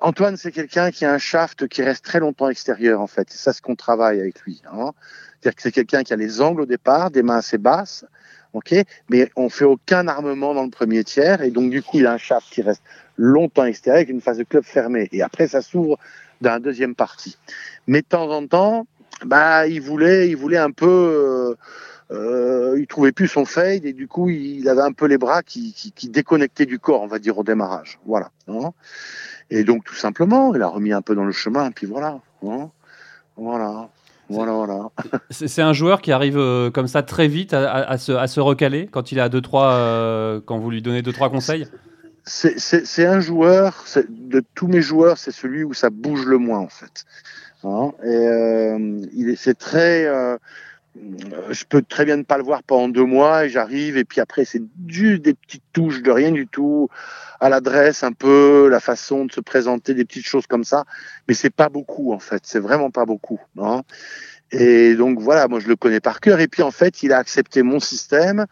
Antoine, 0.00 0.36
c'est 0.36 0.52
quelqu'un 0.52 0.90
qui 0.90 1.04
a 1.04 1.12
un 1.12 1.18
shaft 1.18 1.68
qui 1.68 1.82
reste 1.82 2.04
très 2.04 2.20
longtemps 2.20 2.48
extérieur, 2.48 3.00
en 3.00 3.06
fait. 3.06 3.28
C'est 3.30 3.38
ça 3.38 3.52
ce 3.52 3.60
qu'on 3.60 3.76
travaille 3.76 4.20
avec 4.20 4.40
lui. 4.42 4.62
Hein. 4.72 4.92
C'est-à-dire 5.40 5.56
que 5.56 5.62
c'est 5.62 5.72
quelqu'un 5.72 6.02
qui 6.02 6.12
a 6.12 6.16
les 6.16 6.40
angles 6.40 6.62
au 6.62 6.66
départ, 6.66 7.10
des 7.10 7.22
mains 7.22 7.36
assez 7.36 7.58
basses, 7.58 8.04
ok, 8.52 8.74
mais 9.10 9.30
on 9.36 9.48
fait 9.48 9.64
aucun 9.64 10.08
armement 10.08 10.54
dans 10.54 10.64
le 10.64 10.70
premier 10.70 11.04
tiers, 11.04 11.42
et 11.42 11.50
donc 11.50 11.70
du 11.70 11.82
coup, 11.82 11.98
il 11.98 12.06
a 12.06 12.12
un 12.12 12.18
shaft 12.18 12.48
qui 12.50 12.62
reste 12.62 12.82
longtemps 13.16 13.64
extérieur 13.64 13.98
avec 13.98 14.08
une 14.08 14.20
phase 14.20 14.38
de 14.38 14.44
club 14.44 14.64
fermée. 14.64 15.08
Et 15.12 15.22
après, 15.22 15.46
ça 15.46 15.60
s'ouvre 15.62 15.98
dans 16.40 16.50
la 16.50 16.58
deuxième 16.60 16.94
partie. 16.94 17.36
Mais 17.86 18.02
de 18.02 18.06
temps 18.06 18.30
en 18.30 18.46
temps, 18.46 18.86
bah, 19.24 19.66
il 19.66 19.80
voulait, 19.80 20.28
il 20.28 20.36
voulait 20.36 20.58
un 20.58 20.70
peu. 20.70 20.86
Euh, 20.86 21.54
euh, 22.12 22.76
il 22.78 22.88
trouvait 22.88 23.12
plus 23.12 23.28
son 23.28 23.44
fade 23.44 23.84
et 23.84 23.92
du 23.92 24.08
coup 24.08 24.30
il 24.30 24.68
avait 24.68 24.82
un 24.82 24.90
peu 24.90 25.06
les 25.06 25.16
bras 25.16 25.44
qui, 25.44 25.92
déconnectaient 26.08 26.66
du 26.66 26.80
corps, 26.80 27.02
on 27.02 27.06
va 27.06 27.20
dire 27.20 27.38
au 27.38 27.44
démarrage. 27.44 28.00
Voilà. 28.04 28.30
Hein. 28.48 28.72
Et 29.50 29.64
donc, 29.64 29.84
tout 29.84 29.94
simplement, 29.94 30.54
il 30.54 30.62
a 30.62 30.66
remis 30.66 30.92
un 30.92 31.02
peu 31.02 31.14
dans 31.14 31.24
le 31.24 31.32
chemin, 31.32 31.70
puis 31.70 31.86
voilà. 31.86 32.20
Hein. 32.44 32.70
voilà. 33.36 33.90
Voilà, 34.28 34.52
voilà. 34.52 34.90
C'est 35.30 35.60
un 35.60 35.72
joueur 35.72 36.00
qui 36.00 36.12
arrive 36.12 36.38
euh, 36.38 36.70
comme 36.70 36.86
ça 36.86 37.02
très 37.02 37.26
vite 37.26 37.52
à, 37.52 37.98
se, 37.98 38.12
à, 38.12 38.28
se, 38.28 38.38
recaler 38.38 38.86
quand 38.86 39.10
il 39.10 39.18
a 39.18 39.28
deux 39.28 39.40
trois, 39.40 39.72
euh, 39.72 40.40
quand 40.44 40.58
vous 40.58 40.70
lui 40.70 40.82
donnez 40.82 41.02
deux 41.02 41.12
trois 41.12 41.30
conseils? 41.30 41.66
C'est 42.24 43.06
un 43.06 43.20
joueur, 43.20 43.84
de 44.08 44.42
tous 44.54 44.68
mes 44.68 44.82
joueurs, 44.82 45.18
c'est 45.18 45.32
celui 45.32 45.64
où 45.64 45.74
ça 45.74 45.90
bouge 45.90 46.26
le 46.26 46.38
moins 46.38 46.58
en 46.58 46.68
fait. 46.68 47.04
Hein. 47.62 47.92
et 48.02 48.06
euh, 48.08 49.06
il 49.12 49.36
c'est 49.36 49.58
très, 49.58 50.06
je 51.50 51.64
peux 51.64 51.82
très 51.82 52.04
bien 52.04 52.16
ne 52.16 52.22
pas 52.22 52.36
le 52.36 52.42
voir 52.42 52.62
pendant 52.62 52.88
deux 52.88 53.04
mois 53.04 53.44
et 53.44 53.48
j'arrive 53.48 53.96
et 53.96 54.04
puis 54.04 54.20
après 54.20 54.44
c'est 54.44 54.62
juste 54.88 55.22
des 55.22 55.34
petites 55.34 55.62
touches 55.72 56.02
de 56.02 56.10
rien 56.10 56.32
du 56.32 56.46
tout 56.46 56.88
à 57.38 57.48
l'adresse 57.48 58.02
un 58.02 58.12
peu 58.12 58.68
la 58.68 58.80
façon 58.80 59.24
de 59.24 59.32
se 59.32 59.40
présenter 59.40 59.94
des 59.94 60.04
petites 60.04 60.26
choses 60.26 60.46
comme 60.46 60.64
ça 60.64 60.84
mais 61.28 61.34
c'est 61.34 61.50
pas 61.50 61.68
beaucoup 61.68 62.12
en 62.12 62.18
fait 62.18 62.42
c'est 62.44 62.58
vraiment 62.58 62.90
pas 62.90 63.06
beaucoup 63.06 63.40
hein. 63.58 63.82
et 64.50 64.94
donc 64.96 65.20
voilà 65.20 65.46
moi 65.46 65.60
je 65.60 65.68
le 65.68 65.76
connais 65.76 66.00
par 66.00 66.20
cœur 66.20 66.40
et 66.40 66.48
puis 66.48 66.62
en 66.62 66.72
fait 66.72 67.02
il 67.02 67.12
a 67.12 67.18
accepté 67.18 67.62
mon 67.62 67.78
système 67.78 68.46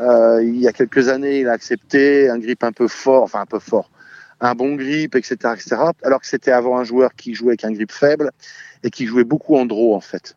euh, 0.00 0.42
il 0.42 0.60
y 0.60 0.68
a 0.68 0.72
quelques 0.72 1.08
années 1.08 1.40
il 1.40 1.48
a 1.48 1.52
accepté 1.52 2.28
un 2.28 2.38
grip 2.38 2.62
un 2.62 2.72
peu 2.72 2.88
fort 2.88 3.22
enfin 3.24 3.40
un 3.40 3.46
peu 3.46 3.58
fort 3.58 3.90
un 4.40 4.54
bon 4.54 4.74
grip, 4.74 5.14
etc., 5.16 5.36
etc. 5.54 5.76
Alors 6.02 6.20
que 6.20 6.26
c'était 6.26 6.52
avant 6.52 6.78
un 6.78 6.84
joueur 6.84 7.14
qui 7.14 7.34
jouait 7.34 7.50
avec 7.50 7.64
un 7.64 7.72
grip 7.72 7.90
faible 7.90 8.30
et 8.82 8.90
qui 8.90 9.06
jouait 9.06 9.24
beaucoup 9.24 9.56
en 9.56 9.66
draw 9.66 9.94
en 9.94 10.00
fait. 10.00 10.36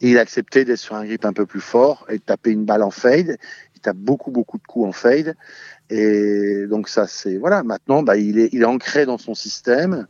Et 0.00 0.10
il 0.10 0.18
a 0.18 0.20
accepté 0.20 0.64
d'être 0.64 0.78
sur 0.78 0.94
un 0.94 1.04
grip 1.04 1.24
un 1.24 1.32
peu 1.32 1.46
plus 1.46 1.60
fort 1.60 2.06
et 2.08 2.18
de 2.18 2.22
taper 2.22 2.50
une 2.50 2.64
balle 2.64 2.82
en 2.82 2.90
fade. 2.90 3.38
Il 3.74 3.80
tape 3.80 3.96
beaucoup 3.96 4.30
beaucoup 4.30 4.58
de 4.58 4.66
coups 4.66 4.88
en 4.88 4.92
fade. 4.92 5.36
Et 5.90 6.66
donc 6.68 6.88
ça 6.88 7.06
c'est 7.06 7.36
voilà. 7.36 7.62
Maintenant, 7.62 8.02
bah, 8.02 8.16
il 8.16 8.38
est 8.38 8.48
il 8.52 8.62
est 8.62 8.66
ancré 8.66 9.06
dans 9.06 9.18
son 9.18 9.34
système. 9.34 10.06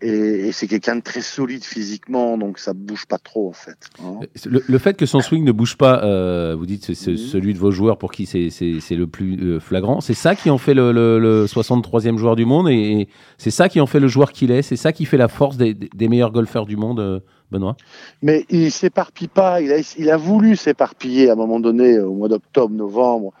Et, 0.00 0.52
c'est 0.52 0.68
quelqu'un 0.68 0.96
de 0.96 1.00
très 1.00 1.20
solide 1.20 1.64
physiquement, 1.64 2.38
donc 2.38 2.58
ça 2.58 2.72
bouge 2.72 3.06
pas 3.06 3.18
trop 3.18 3.48
en 3.48 3.52
fait. 3.52 3.76
Hein. 4.02 4.20
Le, 4.46 4.78
fait 4.78 4.96
que 4.96 5.06
son 5.06 5.20
swing 5.20 5.44
ne 5.44 5.50
bouge 5.50 5.76
pas, 5.76 6.04
euh, 6.04 6.54
vous 6.56 6.66
dites 6.66 6.94
c'est 6.94 7.16
celui 7.16 7.52
de 7.52 7.58
vos 7.58 7.72
joueurs 7.72 7.98
pour 7.98 8.12
qui 8.12 8.26
c'est 8.26 8.94
le 8.94 9.06
plus 9.06 9.36
euh, 9.40 9.60
flagrant. 9.60 10.00
C'est 10.00 10.14
ça 10.14 10.36
qui 10.36 10.50
en 10.50 10.58
fait 10.58 10.74
le, 10.74 10.92
le, 10.92 11.46
63e 11.46 12.16
joueur 12.16 12.36
du 12.36 12.44
monde 12.44 12.68
et, 12.68 13.08
c'est 13.38 13.50
ça 13.50 13.68
qui 13.68 13.80
en 13.80 13.86
fait 13.86 14.00
le 14.00 14.08
joueur 14.08 14.32
qu'il 14.32 14.50
est. 14.50 14.62
C'est 14.62 14.76
ça 14.76 14.92
qui 14.92 15.04
fait 15.04 15.16
la 15.16 15.28
force 15.28 15.56
des, 15.56 15.74
des 15.74 16.08
meilleurs 16.08 16.32
golfeurs 16.32 16.66
du 16.66 16.76
monde, 16.76 17.00
euh, 17.00 17.20
Benoît? 17.50 17.76
Mais 18.22 18.44
il 18.50 18.70
s'éparpille 18.70 19.28
pas. 19.28 19.60
Il 19.60 19.72
a, 19.72 19.78
il 19.98 20.10
a 20.10 20.16
voulu 20.16 20.54
s'éparpiller 20.54 21.28
à 21.30 21.32
un 21.32 21.36
moment 21.36 21.58
donné 21.58 21.98
au 21.98 22.14
mois 22.14 22.28
d'octobre, 22.28 22.74
novembre 22.74 23.32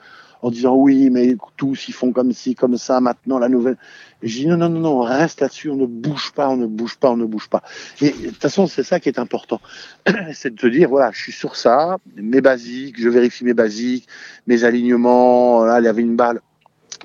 en 0.42 0.50
disant 0.50 0.74
oui, 0.74 1.10
mais 1.10 1.36
tous 1.56 1.88
ils 1.88 1.94
font 1.94 2.12
comme 2.12 2.32
ci, 2.32 2.54
comme 2.54 2.76
ça, 2.76 3.00
maintenant 3.00 3.38
la 3.38 3.48
nouvelle. 3.48 3.76
Je 4.22 4.38
dis 4.38 4.46
non, 4.46 4.56
non, 4.56 4.68
non, 4.68 4.80
non, 4.80 5.00
reste 5.00 5.40
là-dessus, 5.40 5.70
on 5.70 5.76
ne 5.76 5.86
bouge 5.86 6.32
pas, 6.32 6.48
on 6.48 6.56
ne 6.56 6.66
bouge 6.66 6.96
pas, 6.96 7.10
on 7.10 7.16
ne 7.16 7.24
bouge 7.24 7.48
pas. 7.48 7.62
Et 8.00 8.10
de 8.10 8.28
toute 8.28 8.42
façon, 8.42 8.66
c'est 8.66 8.82
ça 8.82 8.98
qui 8.98 9.08
est 9.08 9.18
important. 9.18 9.60
c'est 10.32 10.54
de 10.54 10.60
te 10.60 10.66
dire, 10.66 10.88
voilà, 10.88 11.10
je 11.12 11.20
suis 11.20 11.32
sur 11.32 11.54
ça, 11.54 11.98
mes 12.16 12.40
basiques, 12.40 13.00
je 13.00 13.08
vérifie 13.08 13.44
mes 13.44 13.54
basiques, 13.54 14.08
mes 14.46 14.64
alignements, 14.64 15.64
là, 15.64 15.80
il 15.80 15.84
y 15.84 15.88
avait 15.88 16.02
une 16.02 16.16
balle. 16.16 16.40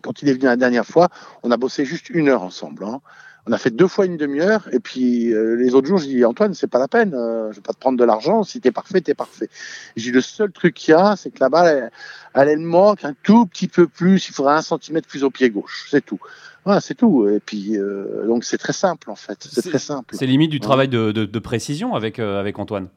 Quand 0.02 0.22
il 0.24 0.30
est 0.30 0.34
venu 0.34 0.46
la 0.46 0.56
dernière 0.56 0.86
fois, 0.86 1.10
on 1.44 1.52
a 1.52 1.58
bossé 1.58 1.86
juste 1.86 2.10
une 2.10 2.30
heure 2.30 2.42
ensemble. 2.42 2.84
Hein. 2.84 3.00
On 3.46 3.52
a 3.52 3.58
fait 3.58 3.72
deux 3.72 3.90
fois 3.90 4.06
une 4.06 4.16
demi-heure 4.16 4.70
et 4.72 4.80
puis 4.80 5.34
euh, 5.34 5.56
les 5.56 5.76
autres 5.76 5.88
jours, 5.88 5.98
je 5.98 6.06
dis 6.06 6.24
Antoine, 6.24 6.54
c'est 6.54 6.68
pas 6.68 6.80
la 6.80 6.88
peine, 6.88 7.14
euh, 7.14 7.52
je 7.52 7.58
vais 7.58 7.62
pas 7.62 7.74
te 7.74 7.78
prendre 7.78 7.98
de 7.98 8.04
l'argent. 8.06 8.44
Si 8.44 8.62
t'es 8.62 8.72
parfait, 8.72 9.02
t'es 9.02 9.16
parfait. 9.16 9.50
J'ai 9.98 10.12
le 10.12 10.22
seul 10.22 10.52
truc 10.52 10.76
qu'il 10.76 10.94
y 10.94 10.96
a, 10.96 11.18
c'est 11.18 11.30
que 11.30 11.40
la 11.42 11.50
balle, 11.50 11.92
elle, 12.36 12.48
elle, 12.48 12.60
manque 12.60 13.04
un 13.04 13.14
tout 13.22 13.46
petit 13.46 13.68
peu 13.68 13.88
plus. 13.88 14.30
Il 14.30 14.34
faudrait 14.34 14.56
un 14.56 14.62
centimètre 14.62 15.10
plus 15.10 15.26
au 15.26 15.30
pied 15.30 15.50
gauche, 15.50 15.88
c'est 15.92 16.06
tout. 16.06 16.20
Voilà, 16.64 16.80
c'est 16.80 16.96
tout. 16.96 17.28
Et 17.28 17.42
puis 17.42 17.78
euh, 17.78 18.26
donc 18.28 18.46
c'est 18.46 18.58
très 18.58 18.72
simple 18.72 19.12
en 19.12 19.16
fait. 19.16 19.46
C'est 19.52 19.70
très 19.70 19.80
simple. 19.80 20.16
C'est 20.18 20.26
limite 20.26 20.52
du 20.52 20.62
travail 20.62 20.88
de, 20.88 21.12
de, 21.12 21.26
de, 21.26 21.40
précision 21.40 21.96
avec 21.96 22.20
avec 22.20 22.58
Antoine. 22.60 22.88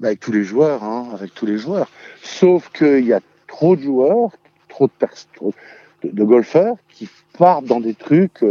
Bah, 0.00 0.08
avec 0.08 0.18
tous 0.18 0.32
les 0.32 0.42
joueurs, 0.42 0.82
hein, 0.82 1.08
avec 1.14 1.34
tous 1.34 1.46
les 1.46 1.56
joueurs. 1.56 1.88
Sauf 2.24 2.68
qu'il 2.70 3.06
y 3.06 3.12
a 3.12 3.20
trop 3.46 3.76
de 3.76 3.82
joueurs, 3.82 4.30
trop 4.68 4.88
de, 4.88 4.92
trop 5.36 5.54
de, 6.02 6.10
de 6.10 6.24
golfeurs 6.24 6.74
qui 6.88 7.08
partent 7.38 7.66
dans 7.66 7.78
des 7.80 7.94
trucs. 7.94 8.42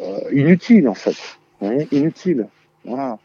Euh, 0.00 0.20
inutile 0.32 0.88
en 0.88 0.94
fait. 0.94 1.16
inutile. 1.90 2.48
Voilà. 2.84 3.18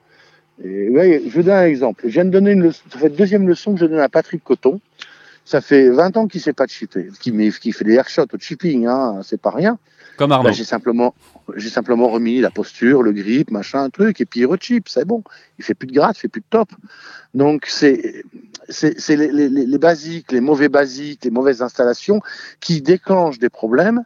Et, 0.64 0.90
ouais, 0.90 1.24
je 1.28 1.42
donne 1.42 1.54
un 1.54 1.66
exemple. 1.66 2.04
Je 2.06 2.10
viens 2.10 2.26
de 2.26 2.30
donner 2.30 2.52
une 2.52 2.64
leçon, 2.64 2.84
ça 2.92 3.00
fait 3.00 3.10
deuxième 3.10 3.48
leçon 3.48 3.74
que 3.74 3.80
je 3.80 3.86
donne 3.86 4.00
à 4.00 4.10
Patrick 4.10 4.44
Coton. 4.44 4.80
Ça 5.46 5.62
fait 5.62 5.90
20 5.90 6.18
ans 6.18 6.28
qu'il 6.28 6.42
sait 6.42 6.54
pas 6.54 6.66
de 6.66 6.72
qui, 7.22 7.52
qui 7.62 7.72
fait 7.72 7.86
des 7.86 7.94
airshots 7.94 8.26
au 8.34 8.38
chipping, 8.38 8.86
hein, 8.86 9.22
c'est 9.24 9.40
pas 9.40 9.52
rien. 9.52 9.80
Comme 10.18 10.32
Arnaud. 10.32 10.52
j'ai 10.52 10.66
simplement, 10.66 11.14
j'ai 11.56 11.70
simplement 11.70 12.10
remis 12.10 12.42
la 12.42 12.50
posture, 12.50 13.04
le 13.04 13.14
grip, 13.14 13.52
machin, 13.52 13.84
un 13.84 13.90
truc, 13.90 14.20
et 14.20 14.26
puis 14.26 14.42
il 14.42 14.46
rechip, 14.46 14.90
c'est 14.90 15.06
bon. 15.06 15.24
Il 15.60 15.64
fait 15.64 15.76
plus 15.76 15.88
de 15.88 15.94
gratte, 15.94 16.18
il 16.18 16.22
fait 16.22 16.28
plus 16.28 16.42
de 16.42 16.48
top. 16.50 16.70
Donc 17.34 17.68
c'est, 17.68 18.24
c'est, 18.68 19.16
les, 19.16 19.32
les, 19.32 19.48
les, 19.48 19.78
basiques, 19.78 20.32
les 20.32 20.42
mauvais 20.42 20.70
basiques, 20.70 21.24
les 21.24 21.30
mauvaises 21.30 21.62
installations 21.62 22.20
qui 22.60 22.82
déclenchent 22.82 23.40
des 23.40 23.50
problèmes 23.50 24.04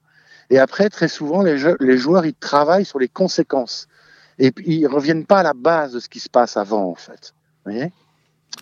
et 0.52 0.60
après, 0.60 0.90
très 0.90 1.08
souvent, 1.08 1.42
les, 1.42 1.58
les 1.80 1.98
joueurs, 1.98 2.26
ils 2.26 2.36
travaillent 2.36 2.86
sur 2.86 3.00
les 3.00 3.08
conséquences. 3.08 3.88
Et 4.38 4.52
puis, 4.52 4.82
ils 4.82 4.88
reviennent 4.88 5.26
pas 5.26 5.40
à 5.40 5.44
la 5.44 5.54
base 5.54 5.94
de 5.94 6.00
ce 6.00 6.10
qui 6.10 6.20
se 6.20 6.30
passe 6.30 6.58
avant, 6.58 6.90
en 6.90 6.96
fait. 6.96 7.34
Vous 7.66 7.72
voyez? 7.72 7.92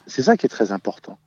C'est 0.08 0.21
ça 0.21 0.38
qui 0.38 0.45
est 0.45 0.49
très 0.49 0.71
important. 0.71 1.17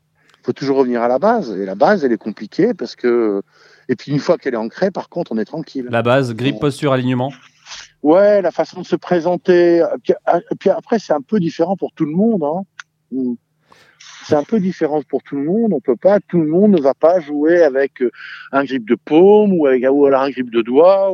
Il 0.40 0.46
faut 0.46 0.52
toujours 0.52 0.78
revenir 0.78 1.02
à 1.02 1.08
la 1.08 1.18
base. 1.18 1.50
Et 1.50 1.66
la 1.66 1.74
base, 1.74 2.04
elle 2.04 2.12
est 2.12 2.16
compliquée 2.16 2.74
parce 2.74 2.96
que. 2.96 3.42
Et 3.88 3.96
puis, 3.96 4.12
une 4.12 4.20
fois 4.20 4.38
qu'elle 4.38 4.54
est 4.54 4.58
ancrée, 4.58 4.90
par 4.90 5.08
contre, 5.08 5.32
on 5.32 5.38
est 5.38 5.44
tranquille. 5.44 5.88
La 5.90 6.02
base, 6.02 6.32
grip, 6.32 6.60
posture, 6.60 6.92
alignement? 6.92 7.32
Ouais, 8.02 8.40
la 8.40 8.52
façon 8.52 8.80
de 8.80 8.86
se 8.86 8.96
présenter. 8.96 9.84
Puis 10.60 10.70
après, 10.70 10.98
c'est 10.98 11.12
un 11.12 11.22
peu 11.22 11.40
différent 11.40 11.76
pour 11.76 11.92
tout 11.92 12.04
le 12.04 12.12
monde. 12.12 12.44
Hein 12.44 13.34
c'est 14.24 14.34
un 14.34 14.44
peu 14.44 14.60
différent 14.60 15.02
pour 15.02 15.22
tout 15.22 15.36
le 15.36 15.44
monde. 15.44 15.72
On 15.72 15.80
peut 15.80 15.96
pas, 15.96 16.20
tout 16.20 16.40
le 16.40 16.46
monde 16.46 16.72
ne 16.72 16.80
va 16.80 16.94
pas 16.94 17.20
jouer 17.20 17.62
avec 17.62 18.02
euh, 18.02 18.10
un 18.52 18.64
grip 18.64 18.88
de 18.88 18.94
paume 18.94 19.52
ou 19.52 19.66
avec 19.66 19.84
ou 19.90 20.06
alors 20.06 20.22
un 20.22 20.30
grip 20.30 20.50
de 20.50 20.62
doigt. 20.62 21.12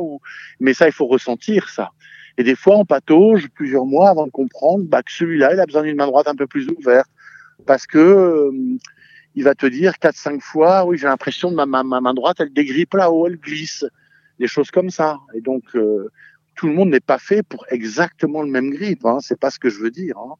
Mais 0.59 0.73
ça, 0.73 0.87
il 0.87 0.91
faut 0.91 1.07
ressentir 1.07 1.69
ça. 1.69 1.91
Et 2.37 2.43
des 2.43 2.55
fois, 2.55 2.77
on 2.77 2.85
patauge 2.85 3.49
plusieurs 3.53 3.85
mois 3.85 4.09
avant 4.09 4.25
de 4.25 4.31
comprendre 4.31 4.85
bah, 4.85 5.03
que 5.03 5.11
celui-là, 5.11 5.53
il 5.53 5.59
a 5.59 5.65
besoin 5.65 5.83
d'une 5.83 5.97
main 5.97 6.07
droite 6.07 6.27
un 6.27 6.35
peu 6.35 6.47
plus 6.47 6.69
ouverte, 6.69 7.09
parce 7.65 7.85
que 7.85 7.97
euh, 7.97 8.51
il 9.35 9.43
va 9.43 9.55
te 9.55 9.65
dire 9.65 9.99
quatre, 9.99 10.15
cinq 10.15 10.41
fois, 10.41 10.85
oui, 10.85 10.97
j'ai 10.97 11.07
l'impression 11.07 11.51
ma, 11.51 11.65
ma, 11.65 11.83
main 11.83 12.13
droite, 12.13 12.37
elle 12.39 12.53
dégrippe 12.53 12.93
là-haut, 12.93 13.27
elle 13.27 13.37
glisse, 13.37 13.85
des 14.39 14.47
choses 14.47 14.71
comme 14.71 14.89
ça. 14.89 15.17
Et 15.33 15.41
donc, 15.41 15.63
euh, 15.75 16.09
tout 16.55 16.67
le 16.67 16.73
monde 16.73 16.89
n'est 16.89 17.01
pas 17.01 17.17
fait 17.17 17.43
pour 17.43 17.65
exactement 17.69 18.41
le 18.41 18.49
même 18.49 18.69
grip. 18.69 19.05
Hein. 19.05 19.17
C'est 19.19 19.39
pas 19.39 19.49
ce 19.49 19.59
que 19.59 19.69
je 19.69 19.79
veux 19.79 19.91
dire. 19.91 20.17
Hein 20.17 20.35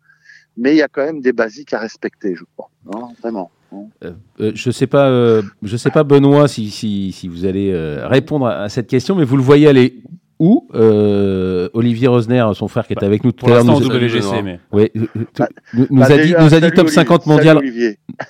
mais 0.59 0.73
il 0.73 0.77
y 0.77 0.81
a 0.81 0.87
quand 0.87 1.03
même 1.03 1.21
des 1.21 1.33
basiques 1.33 1.73
à 1.73 1.79
respecter, 1.79 2.35
je 2.35 2.43
crois. 2.55 2.69
Non, 2.85 3.13
vraiment. 3.21 3.49
Euh, 3.73 4.11
euh, 4.39 4.51
je 4.55 4.71
sais 4.71 4.87
pas, 4.87 5.09
euh, 5.09 5.41
je 5.61 5.77
sais 5.77 5.91
pas 5.91 6.03
Benoît 6.03 6.47
si, 6.47 6.69
si, 6.71 7.11
si 7.11 7.27
vous 7.27 7.45
allez 7.45 7.73
répondre 8.03 8.47
à, 8.47 8.69
cette 8.69 8.87
question, 8.87 9.15
mais 9.15 9.23
vous 9.23 9.37
le 9.37 9.43
voyez 9.43 9.67
aller 9.67 10.01
où 10.39 10.67
Olivier 10.73 12.07
Rosner, 12.07 12.45
son 12.55 12.67
frère 12.67 12.87
qui 12.87 12.93
est 12.93 13.03
avec 13.03 13.23
nous 13.23 13.31
tout 13.31 13.45
à 13.47 13.49
l'heure, 13.49 13.65
nous, 13.65 13.77
WGC, 13.77 14.41
mais... 14.43 14.59
oui, 14.71 14.89
nous, 14.95 15.87
nous, 15.89 16.03
a 16.03 16.17
dit, 16.17 16.33
nous 16.39 16.53
a 16.53 16.59
dit 16.59 16.71
top 16.71 16.89
50 16.89 17.25
mondial, 17.25 17.61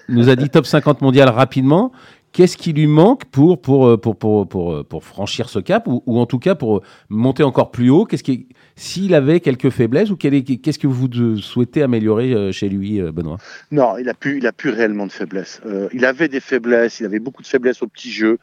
nous 0.07 0.29
a 0.29 0.35
dit 0.35 0.49
top 0.49 0.65
50 0.65 1.01
mondial 1.01 1.29
rapidement. 1.29 1.91
Qu'est-ce 2.31 2.57
qui 2.57 2.73
lui 2.73 2.85
manque 2.85 3.25
pour, 3.25 3.59
pour, 3.59 3.99
pour, 3.99 4.15
pour, 4.15 4.47
pour, 4.47 4.85
pour 4.85 5.03
franchir 5.03 5.49
ce 5.49 5.57
cap 5.57 5.87
ou, 5.87 6.03
ou, 6.05 6.19
en 6.19 6.27
tout 6.27 6.37
cas 6.37 6.53
pour 6.53 6.83
monter 7.09 7.41
encore 7.41 7.71
plus 7.71 7.89
haut? 7.89 8.05
Qu'est-ce 8.05 8.21
qui, 8.21 8.49
s'il 8.79 9.13
avait 9.13 9.41
quelques 9.41 9.69
faiblesses 9.69 10.09
ou 10.09 10.15
qu'est-ce 10.15 10.79
que 10.79 10.87
vous 10.87 11.37
souhaitez 11.37 11.83
améliorer 11.83 12.33
euh, 12.33 12.51
chez 12.53 12.69
lui, 12.69 13.01
euh, 13.01 13.11
Benoît? 13.11 13.37
Non, 13.71 13.97
il 13.97 14.07
a 14.07 14.13
plus, 14.13 14.41
plus 14.55 14.69
réellement 14.69 15.05
de 15.05 15.11
faiblesses. 15.11 15.59
Euh, 15.65 15.89
il 15.91 16.05
avait 16.05 16.29
des 16.29 16.39
faiblesses, 16.39 17.01
il 17.01 17.05
avait 17.05 17.19
beaucoup 17.19 17.41
de 17.41 17.47
faiblesses 17.47 17.81
au 17.81 17.87
petit 17.87 18.09
jeu, 18.09 18.39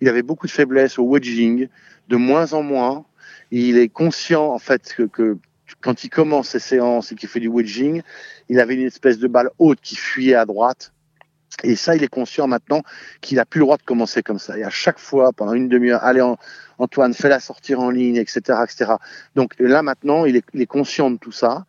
il 0.00 0.08
avait 0.08 0.22
beaucoup 0.22 0.46
de 0.46 0.52
faiblesses 0.52 0.98
au 0.98 1.02
wedging, 1.02 1.66
de 2.08 2.16
moins 2.16 2.52
en 2.52 2.62
moins. 2.62 3.04
Il 3.50 3.78
est 3.78 3.88
conscient 3.88 4.46
en 4.46 4.60
fait 4.60 4.94
que, 4.96 5.02
que 5.02 5.36
quand 5.80 6.04
il 6.04 6.08
commence 6.08 6.50
ses 6.50 6.60
séances 6.60 7.10
et 7.10 7.16
qu'il 7.16 7.28
fait 7.28 7.40
du 7.40 7.48
wedging, 7.48 8.02
il 8.48 8.60
avait 8.60 8.74
une 8.74 8.86
espèce 8.86 9.18
de 9.18 9.26
balle 9.26 9.50
haute 9.58 9.80
qui 9.82 9.96
fuyait 9.96 10.36
à 10.36 10.46
droite 10.46 10.92
et 11.62 11.76
ça, 11.76 11.96
il 11.96 12.02
est 12.02 12.08
conscient 12.08 12.46
maintenant 12.46 12.82
qu'il 13.20 13.36
n'a 13.36 13.44
plus 13.44 13.60
le 13.60 13.64
droit 13.66 13.76
de 13.76 13.82
commencer 13.82 14.22
comme 14.22 14.38
ça. 14.38 14.58
Et 14.58 14.64
à 14.64 14.70
chaque 14.70 14.98
fois, 14.98 15.32
pendant 15.32 15.52
une 15.52 15.68
demi-heure, 15.68 16.02
allez, 16.02 16.24
Antoine, 16.78 17.12
fais-la 17.12 17.40
sortir 17.40 17.80
en 17.80 17.90
ligne, 17.90 18.16
etc., 18.16 18.58
etc. 18.64 18.92
Donc 19.34 19.54
là, 19.58 19.82
maintenant, 19.82 20.24
il 20.24 20.36
est, 20.36 20.66
conscient 20.66 21.10
de 21.10 21.18
tout 21.18 21.32
ça. 21.32 21.66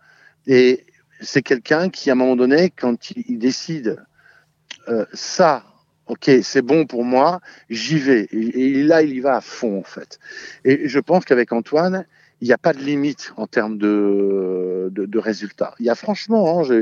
Et 0.47 0.85
c'est 1.19 1.41
quelqu'un 1.41 1.89
qui, 1.89 2.09
à 2.09 2.13
un 2.13 2.15
moment 2.15 2.35
donné, 2.35 2.69
quand 2.69 3.11
il, 3.11 3.37
décide 3.37 3.97
euh, 4.87 5.05
ça, 5.13 5.63
ok, 6.07 6.29
c'est 6.41 6.61
bon 6.61 6.85
pour 6.85 7.03
moi, 7.03 7.41
j'y 7.69 7.97
vais. 7.97 8.27
Et, 8.31 8.83
là, 8.83 9.01
il 9.01 9.13
y 9.13 9.19
va 9.19 9.35
à 9.35 9.41
fond, 9.41 9.79
en 9.79 9.83
fait. 9.83 10.19
Et 10.63 10.87
je 10.87 10.99
pense 10.99 11.25
qu'avec 11.25 11.51
Antoine, 11.51 12.05
il 12.39 12.47
n'y 12.47 12.53
a 12.53 12.57
pas 12.57 12.73
de 12.73 12.79
limite 12.79 13.33
en 13.37 13.47
termes 13.47 13.77
de, 13.77 15.17
résultats. 15.17 15.75
Il 15.79 15.85
y 15.85 15.89
a 15.89 15.95
franchement, 15.95 16.61
hein, 16.61 16.81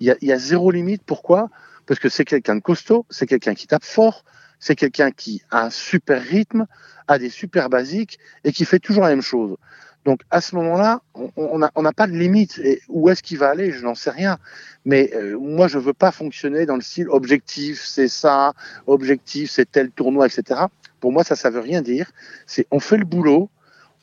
il 0.00 0.16
y 0.20 0.32
a 0.32 0.38
zéro 0.38 0.70
limite. 0.70 1.02
Pourquoi? 1.04 1.48
Parce 1.90 1.98
que 1.98 2.08
c'est 2.08 2.24
quelqu'un 2.24 2.54
de 2.54 2.60
costaud, 2.60 3.04
c'est 3.10 3.26
quelqu'un 3.26 3.52
qui 3.52 3.66
tape 3.66 3.82
fort, 3.82 4.24
c'est 4.60 4.76
quelqu'un 4.76 5.10
qui 5.10 5.42
a 5.50 5.64
un 5.64 5.70
super 5.70 6.22
rythme, 6.22 6.68
a 7.08 7.18
des 7.18 7.30
super 7.30 7.68
basiques 7.68 8.20
et 8.44 8.52
qui 8.52 8.64
fait 8.64 8.78
toujours 8.78 9.02
la 9.02 9.08
même 9.08 9.22
chose. 9.22 9.56
Donc 10.04 10.20
à 10.30 10.40
ce 10.40 10.54
moment-là, 10.54 11.00
on 11.34 11.58
n'a 11.58 11.92
pas 11.92 12.06
de 12.06 12.12
limite. 12.12 12.60
Et 12.60 12.80
où 12.88 13.08
est-ce 13.08 13.24
qu'il 13.24 13.38
va 13.38 13.48
aller? 13.48 13.72
Je 13.72 13.82
n'en 13.82 13.96
sais 13.96 14.12
rien. 14.12 14.38
Mais 14.84 15.10
euh, 15.16 15.36
moi, 15.36 15.66
je 15.66 15.78
veux 15.78 15.92
pas 15.92 16.12
fonctionner 16.12 16.64
dans 16.64 16.76
le 16.76 16.80
style 16.80 17.08
objectif, 17.08 17.84
c'est 17.84 18.06
ça, 18.06 18.52
objectif, 18.86 19.50
c'est 19.50 19.68
tel 19.68 19.90
tournoi, 19.90 20.28
etc. 20.28 20.66
Pour 21.00 21.10
moi, 21.10 21.24
ça, 21.24 21.34
ça 21.34 21.50
veut 21.50 21.58
rien 21.58 21.82
dire. 21.82 22.12
C'est 22.46 22.68
on 22.70 22.78
fait 22.78 22.98
le 22.98 23.04
boulot, 23.04 23.50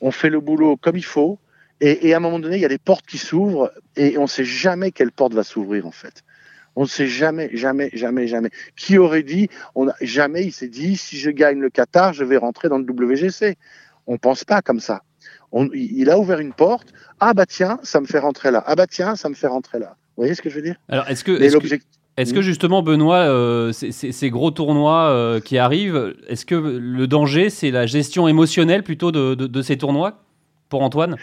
on 0.02 0.10
fait 0.10 0.28
le 0.28 0.40
boulot 0.40 0.76
comme 0.76 0.98
il 0.98 1.06
faut, 1.06 1.38
et 1.80 2.12
à 2.12 2.18
un 2.18 2.20
moment 2.20 2.38
donné, 2.38 2.56
il 2.56 2.60
y 2.60 2.66
a 2.66 2.68
des 2.68 2.76
portes 2.76 3.06
qui 3.06 3.16
s'ouvrent, 3.16 3.72
et 3.96 4.18
on 4.18 4.22
ne 4.24 4.26
sait 4.26 4.44
jamais 4.44 4.90
quelle 4.90 5.10
porte 5.10 5.32
va 5.32 5.42
s'ouvrir 5.42 5.86
en 5.86 5.90
fait. 5.90 6.22
On 6.78 6.82
ne 6.82 6.86
sait 6.86 7.08
jamais, 7.08 7.50
jamais, 7.54 7.90
jamais, 7.92 8.28
jamais. 8.28 8.50
Qui 8.76 8.98
aurait 8.98 9.24
dit, 9.24 9.48
on 9.74 9.88
a, 9.88 9.94
jamais 10.00 10.44
il 10.44 10.52
s'est 10.52 10.68
dit, 10.68 10.96
si 10.96 11.16
je 11.18 11.28
gagne 11.30 11.58
le 11.58 11.70
Qatar, 11.70 12.12
je 12.12 12.22
vais 12.22 12.36
rentrer 12.36 12.68
dans 12.68 12.78
le 12.78 12.84
WGC. 12.88 13.56
On 14.06 14.16
pense 14.16 14.44
pas 14.44 14.62
comme 14.62 14.78
ça. 14.78 15.02
il 15.74 16.08
a 16.08 16.16
ouvert 16.20 16.38
une 16.38 16.52
porte. 16.52 16.86
Ah 17.18 17.34
bah 17.34 17.46
tiens, 17.46 17.80
ça 17.82 18.00
me 18.00 18.06
fait 18.06 18.20
rentrer 18.20 18.52
là. 18.52 18.62
Ah 18.64 18.76
bah 18.76 18.86
tiens, 18.86 19.16
ça 19.16 19.28
me 19.28 19.34
fait 19.34 19.48
rentrer 19.48 19.80
là. 19.80 19.96
Vous 20.16 20.22
voyez 20.22 20.36
ce 20.36 20.40
que 20.42 20.50
je 20.50 20.54
veux 20.54 20.62
dire? 20.62 20.76
Alors 20.88 21.08
est-ce 21.08 21.24
que, 21.24 21.32
Est-ce 22.16 22.32
que 22.32 22.42
justement, 22.42 22.82
Benoît, 22.82 23.22
euh, 23.28 23.72
ces, 23.72 23.90
ces- 23.90 24.12
ces 24.12 24.30
gros 24.30 24.52
tournois 24.52 25.08
euh, 25.10 25.40
qui 25.40 25.58
arrivent, 25.58 26.14
est-ce 26.28 26.46
que 26.46 26.54
le 26.54 27.06
danger, 27.08 27.50
c'est 27.50 27.72
la 27.72 27.86
gestion 27.86 28.28
émotionnelle 28.28 28.84
plutôt 28.84 29.10
de, 29.10 29.34
de- 29.34 29.48
de 29.48 29.62
ces 29.62 29.76
tournois? 29.78 30.22
Pour 30.68 30.82
Antoine? 30.82 31.16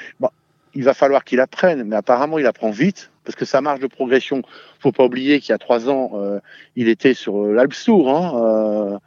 Il 0.76 0.84
va 0.84 0.94
falloir 0.94 1.24
qu'il 1.24 1.40
apprenne, 1.40 1.84
mais 1.84 1.96
apparemment 1.96 2.38
il 2.38 2.46
apprend 2.46 2.70
vite 2.70 3.12
parce 3.24 3.36
que 3.36 3.46
sa 3.46 3.62
marge 3.62 3.80
de 3.80 3.88
progression. 3.88 4.44
Faut 4.80 4.92
pas 4.92 5.04
oublier 5.06 5.40
qu'il 5.40 5.50
y 5.50 5.54
a 5.54 5.58
trois 5.58 5.90
ans, 5.90 6.12
euh, 6.16 6.40
il 6.76 6.88
était 6.90 7.14
sur 7.16 7.44
euh, 7.46 7.54
l'Alps 7.54 7.84
Tour, 7.86 8.10
hein, 8.16 8.92
euh, 8.94 8.98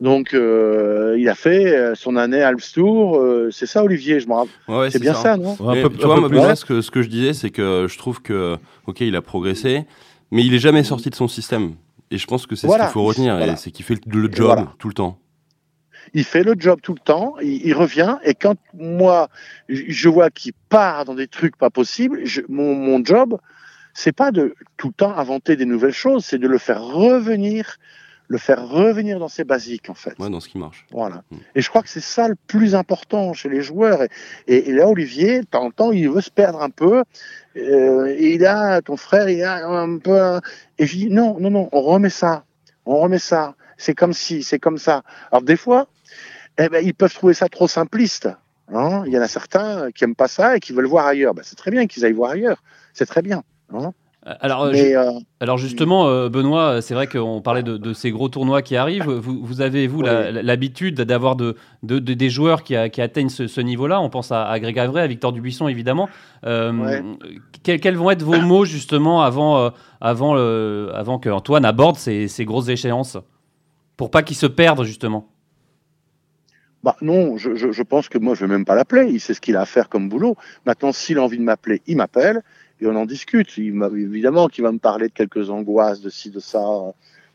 donc 0.00 0.32
euh, 0.34 1.16
il 1.18 1.28
a 1.28 1.34
fait 1.34 1.94
son 1.94 2.16
année 2.16 2.42
Alps 2.42 2.72
Tour. 2.72 3.16
euh, 3.18 3.48
c'est 3.50 3.66
ça, 3.66 3.82
Olivier, 3.82 4.20
je 4.20 4.28
me 4.28 4.34
rappelle. 4.34 4.52
Ouais, 4.68 4.90
c'est 4.90 5.00
bien 5.00 5.14
ça, 5.14 5.36
non? 5.36 5.56
Ouais, 5.58 5.68
un 5.70 5.74
Mais 5.74 5.82
peu- 5.82 5.90
tu 5.90 6.04
vois, 6.06 6.16
peu 6.20 6.28
plus. 6.28 6.54
Ce 6.56 6.64
que, 6.64 6.80
ce 6.82 6.90
que 6.90 7.02
je 7.02 7.08
disais, 7.08 7.32
c'est 7.32 7.50
que 7.50 7.86
je 7.88 7.98
trouve 7.98 8.22
que, 8.22 8.56
ok, 8.86 9.00
il 9.00 9.16
a 9.16 9.22
progressé, 9.22 9.84
mais 10.30 10.44
il 10.44 10.54
est 10.54 10.58
jamais 10.58 10.84
sorti 10.84 11.10
de 11.10 11.14
son 11.16 11.26
système. 11.28 11.72
Et 12.10 12.18
je 12.18 12.26
pense 12.26 12.46
que 12.46 12.54
c'est 12.54 12.66
Voilà. 12.68 12.84
ce 12.84 12.88
qu'il 12.90 12.92
faut 12.94 13.04
retenir, 13.04 13.36
Voilà. 13.36 13.54
et 13.54 13.56
c'est 13.56 13.70
qu'il 13.72 13.84
fait 13.84 13.94
le, 14.06 14.20
le 14.20 14.32
job 14.32 14.46
Voilà. 14.46 14.66
tout 14.78 14.88
le 14.88 14.94
temps. 14.94 15.18
Il 16.12 16.24
fait 16.24 16.42
le 16.42 16.54
job 16.58 16.80
tout 16.82 16.92
le 16.94 17.00
temps, 17.00 17.34
il, 17.40 17.66
il 17.66 17.72
revient, 17.74 18.18
et 18.24 18.34
quand 18.34 18.56
moi 18.74 19.28
je 19.68 20.08
vois 20.08 20.30
qu'il 20.30 20.52
part 20.68 21.04
dans 21.04 21.14
des 21.14 21.28
trucs 21.28 21.56
pas 21.56 21.70
possibles, 21.70 22.20
je, 22.24 22.42
mon, 22.48 22.74
mon 22.74 23.04
job, 23.04 23.38
c'est 23.94 24.12
pas 24.12 24.30
de 24.32 24.54
tout 24.76 24.88
le 24.88 24.92
temps 24.94 25.16
inventer 25.16 25.56
des 25.56 25.64
nouvelles 25.64 25.92
choses, 25.92 26.24
c'est 26.24 26.38
de 26.38 26.48
le 26.48 26.58
faire 26.58 26.82
revenir, 26.82 27.76
le 28.28 28.38
faire 28.38 28.66
revenir 28.68 29.18
dans 29.18 29.28
ses 29.28 29.44
basiques 29.44 29.88
en 29.90 29.94
fait. 29.94 30.18
Ouais, 30.18 30.30
dans 30.30 30.40
ce 30.40 30.48
qui 30.48 30.58
marche. 30.58 30.86
Voilà. 30.90 31.22
Mm. 31.30 31.36
Et 31.54 31.60
je 31.60 31.68
crois 31.68 31.82
que 31.82 31.88
c'est 31.90 32.00
ça 32.00 32.26
le 32.26 32.34
plus 32.46 32.74
important 32.74 33.34
chez 33.34 33.48
les 33.50 33.60
joueurs. 33.60 34.02
Et, 34.02 34.08
et- 34.48 34.70
et 34.70 34.72
là, 34.72 34.88
Olivier, 34.88 35.40
de 35.40 35.44
temps 35.46 35.64
en 35.64 35.70
temps, 35.70 35.92
il 35.92 36.08
veut 36.08 36.22
se 36.22 36.30
perdre 36.30 36.62
un 36.62 36.70
peu. 36.70 37.04
Euh, 37.56 38.06
et 38.18 38.34
il 38.34 38.46
a, 38.46 38.80
ton 38.82 38.96
frère, 38.96 39.28
il 39.28 39.42
a 39.44 39.66
un 39.68 39.98
peu. 39.98 40.18
un- 40.20 40.40
Et 40.78 40.86
je 40.86 40.96
dis 40.96 41.10
non, 41.10 41.36
non, 41.38 41.50
non, 41.50 41.68
on 41.72 41.82
remet 41.82 42.10
ça. 42.10 42.44
On 42.86 42.98
remet 42.98 43.18
ça. 43.18 43.54
C'est 43.76 43.94
comme 43.94 44.12
si, 44.14 44.42
c'est 44.42 44.58
comme 44.58 44.78
ça. 44.78 45.02
Alors, 45.30 45.42
des 45.42 45.56
fois, 45.56 45.86
eh 46.58 46.68
ben, 46.68 46.84
ils 46.84 46.94
peuvent 46.94 47.14
trouver 47.14 47.34
ça 47.34 47.48
trop 47.48 47.68
simpliste. 47.68 48.28
hein. 48.72 49.02
il 49.06 49.12
y 49.12 49.18
en 49.18 49.22
a 49.22 49.28
certains 49.28 49.90
qui 49.92 50.04
aiment 50.04 50.14
pas 50.14 50.28
ça 50.28 50.56
et 50.56 50.60
qui 50.60 50.72
veulent 50.72 50.86
voir 50.86 51.06
ailleurs. 51.06 51.34
Ben, 51.34 51.42
c'est 51.44 51.56
très 51.56 51.70
bien 51.70 51.86
qu'ils 51.86 52.04
aillent 52.04 52.12
voir 52.12 52.32
ailleurs. 52.32 52.62
C'est 52.92 53.06
très 53.06 53.22
bien. 53.22 53.42
hein. 53.72 53.92
Alors, 54.40 54.62
euh, 54.62 54.70
Mais, 54.72 54.96
euh, 54.96 55.10
Alors 55.40 55.58
justement, 55.58 56.08
euh, 56.08 56.30
Benoît, 56.30 56.80
c'est 56.80 56.94
vrai 56.94 57.06
qu'on 57.08 57.42
parlait 57.42 57.62
de, 57.62 57.76
de 57.76 57.92
ces 57.92 58.10
gros 58.10 58.30
tournois 58.30 58.62
qui 58.62 58.74
arrivent. 58.74 59.10
Vous, 59.10 59.38
vous 59.44 59.60
avez, 59.60 59.86
vous, 59.86 60.00
Oui. 60.00 60.08
l'habitude 60.42 60.98
d'avoir 61.02 61.36
de, 61.36 61.56
de- 61.82 61.98
de- 61.98 62.14
des 62.14 62.30
joueurs 62.30 62.62
qui, 62.62 62.74
a- 62.74 62.88
qui 62.88 63.02
atteignent 63.02 63.28
ce, 63.28 63.46
ce 63.48 63.60
niveau-là. 63.60 64.00
On 64.00 64.08
pense 64.08 64.32
à, 64.32 64.46
à 64.48 64.58
Greg 64.60 64.78
Avray, 64.78 65.04
à 65.04 65.06
Victor 65.06 65.30
Dubuisson, 65.30 65.68
évidemment. 65.68 66.08
Euh, 66.46 66.72
Ouais. 66.72 67.02
quels, 67.62 67.80
quels 67.80 67.96
vont 67.96 68.10
être 68.10 68.22
vos 68.22 68.40
mots, 68.40 68.64
justement, 68.64 69.20
avant, 69.20 69.58
euh, 69.58 69.70
avant, 70.00 70.36
euh, 70.38 70.90
avant 70.94 71.18
que 71.18 71.28
Antoine 71.28 71.66
aborde 71.66 71.96
ces, 71.96 72.26
ces 72.26 72.46
grosses 72.46 72.68
échéances? 72.68 73.18
Pour 73.98 74.10
pas 74.10 74.22
qu'il 74.22 74.36
se 74.38 74.46
perde, 74.46 74.84
justement. 74.84 75.28
Bah 76.84 76.96
non, 77.00 77.38
je, 77.38 77.82
pense 77.82 78.10
que 78.10 78.18
moi 78.18 78.34
je 78.34 78.44
vais 78.44 78.52
même 78.52 78.66
pas 78.66 78.74
l'appeler. 78.74 79.08
Il 79.10 79.18
sait 79.18 79.32
ce 79.32 79.40
qu'il 79.40 79.56
a 79.56 79.62
à 79.62 79.64
faire 79.64 79.88
comme 79.88 80.10
boulot. 80.10 80.36
Maintenant, 80.66 80.92
s'il 80.92 81.16
a 81.16 81.22
envie 81.22 81.38
de 81.38 81.42
m'appeler, 81.42 81.80
il 81.86 81.96
m'appelle 81.96 82.42
et 82.78 82.86
on 82.86 82.94
en 82.94 83.06
discute. 83.06 83.56
Il 83.56 83.82
évidemment 83.96 84.48
qu'il 84.48 84.64
va 84.64 84.70
me 84.70 84.78
parler 84.78 85.08
de 85.08 85.14
quelques 85.14 85.48
angoisses, 85.48 86.02
de 86.02 86.10
ci, 86.10 86.28
de 86.28 86.40
ça. 86.40 86.62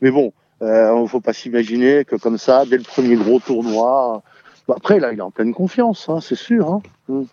Mais 0.02 0.12
bon, 0.12 0.32
euh, 0.62 0.96
il 1.02 1.08
faut 1.08 1.20
pas 1.20 1.32
s'imaginer 1.32 2.04
que 2.04 2.14
comme 2.14 2.38
ça, 2.38 2.64
dès 2.64 2.76
le 2.76 2.84
premier 2.84 3.16
gros 3.16 3.40
tournoi. 3.40 4.22
bah, 4.68 4.74
après, 4.76 5.00
là, 5.00 5.12
il 5.12 5.18
est 5.18 5.22
en 5.22 5.32
pleine 5.32 5.52
confiance, 5.52 6.08
hein, 6.08 6.20
c'est 6.20 6.36
sûr. 6.36 6.80
Hein. 7.08 7.24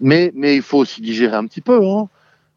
Mais, 0.00 0.32
mais 0.34 0.56
il 0.56 0.62
faut 0.62 0.78
aussi 0.78 1.02
digérer 1.02 1.36
un 1.36 1.46
petit 1.46 1.60
peu. 1.60 1.86
Hein. 1.86 2.08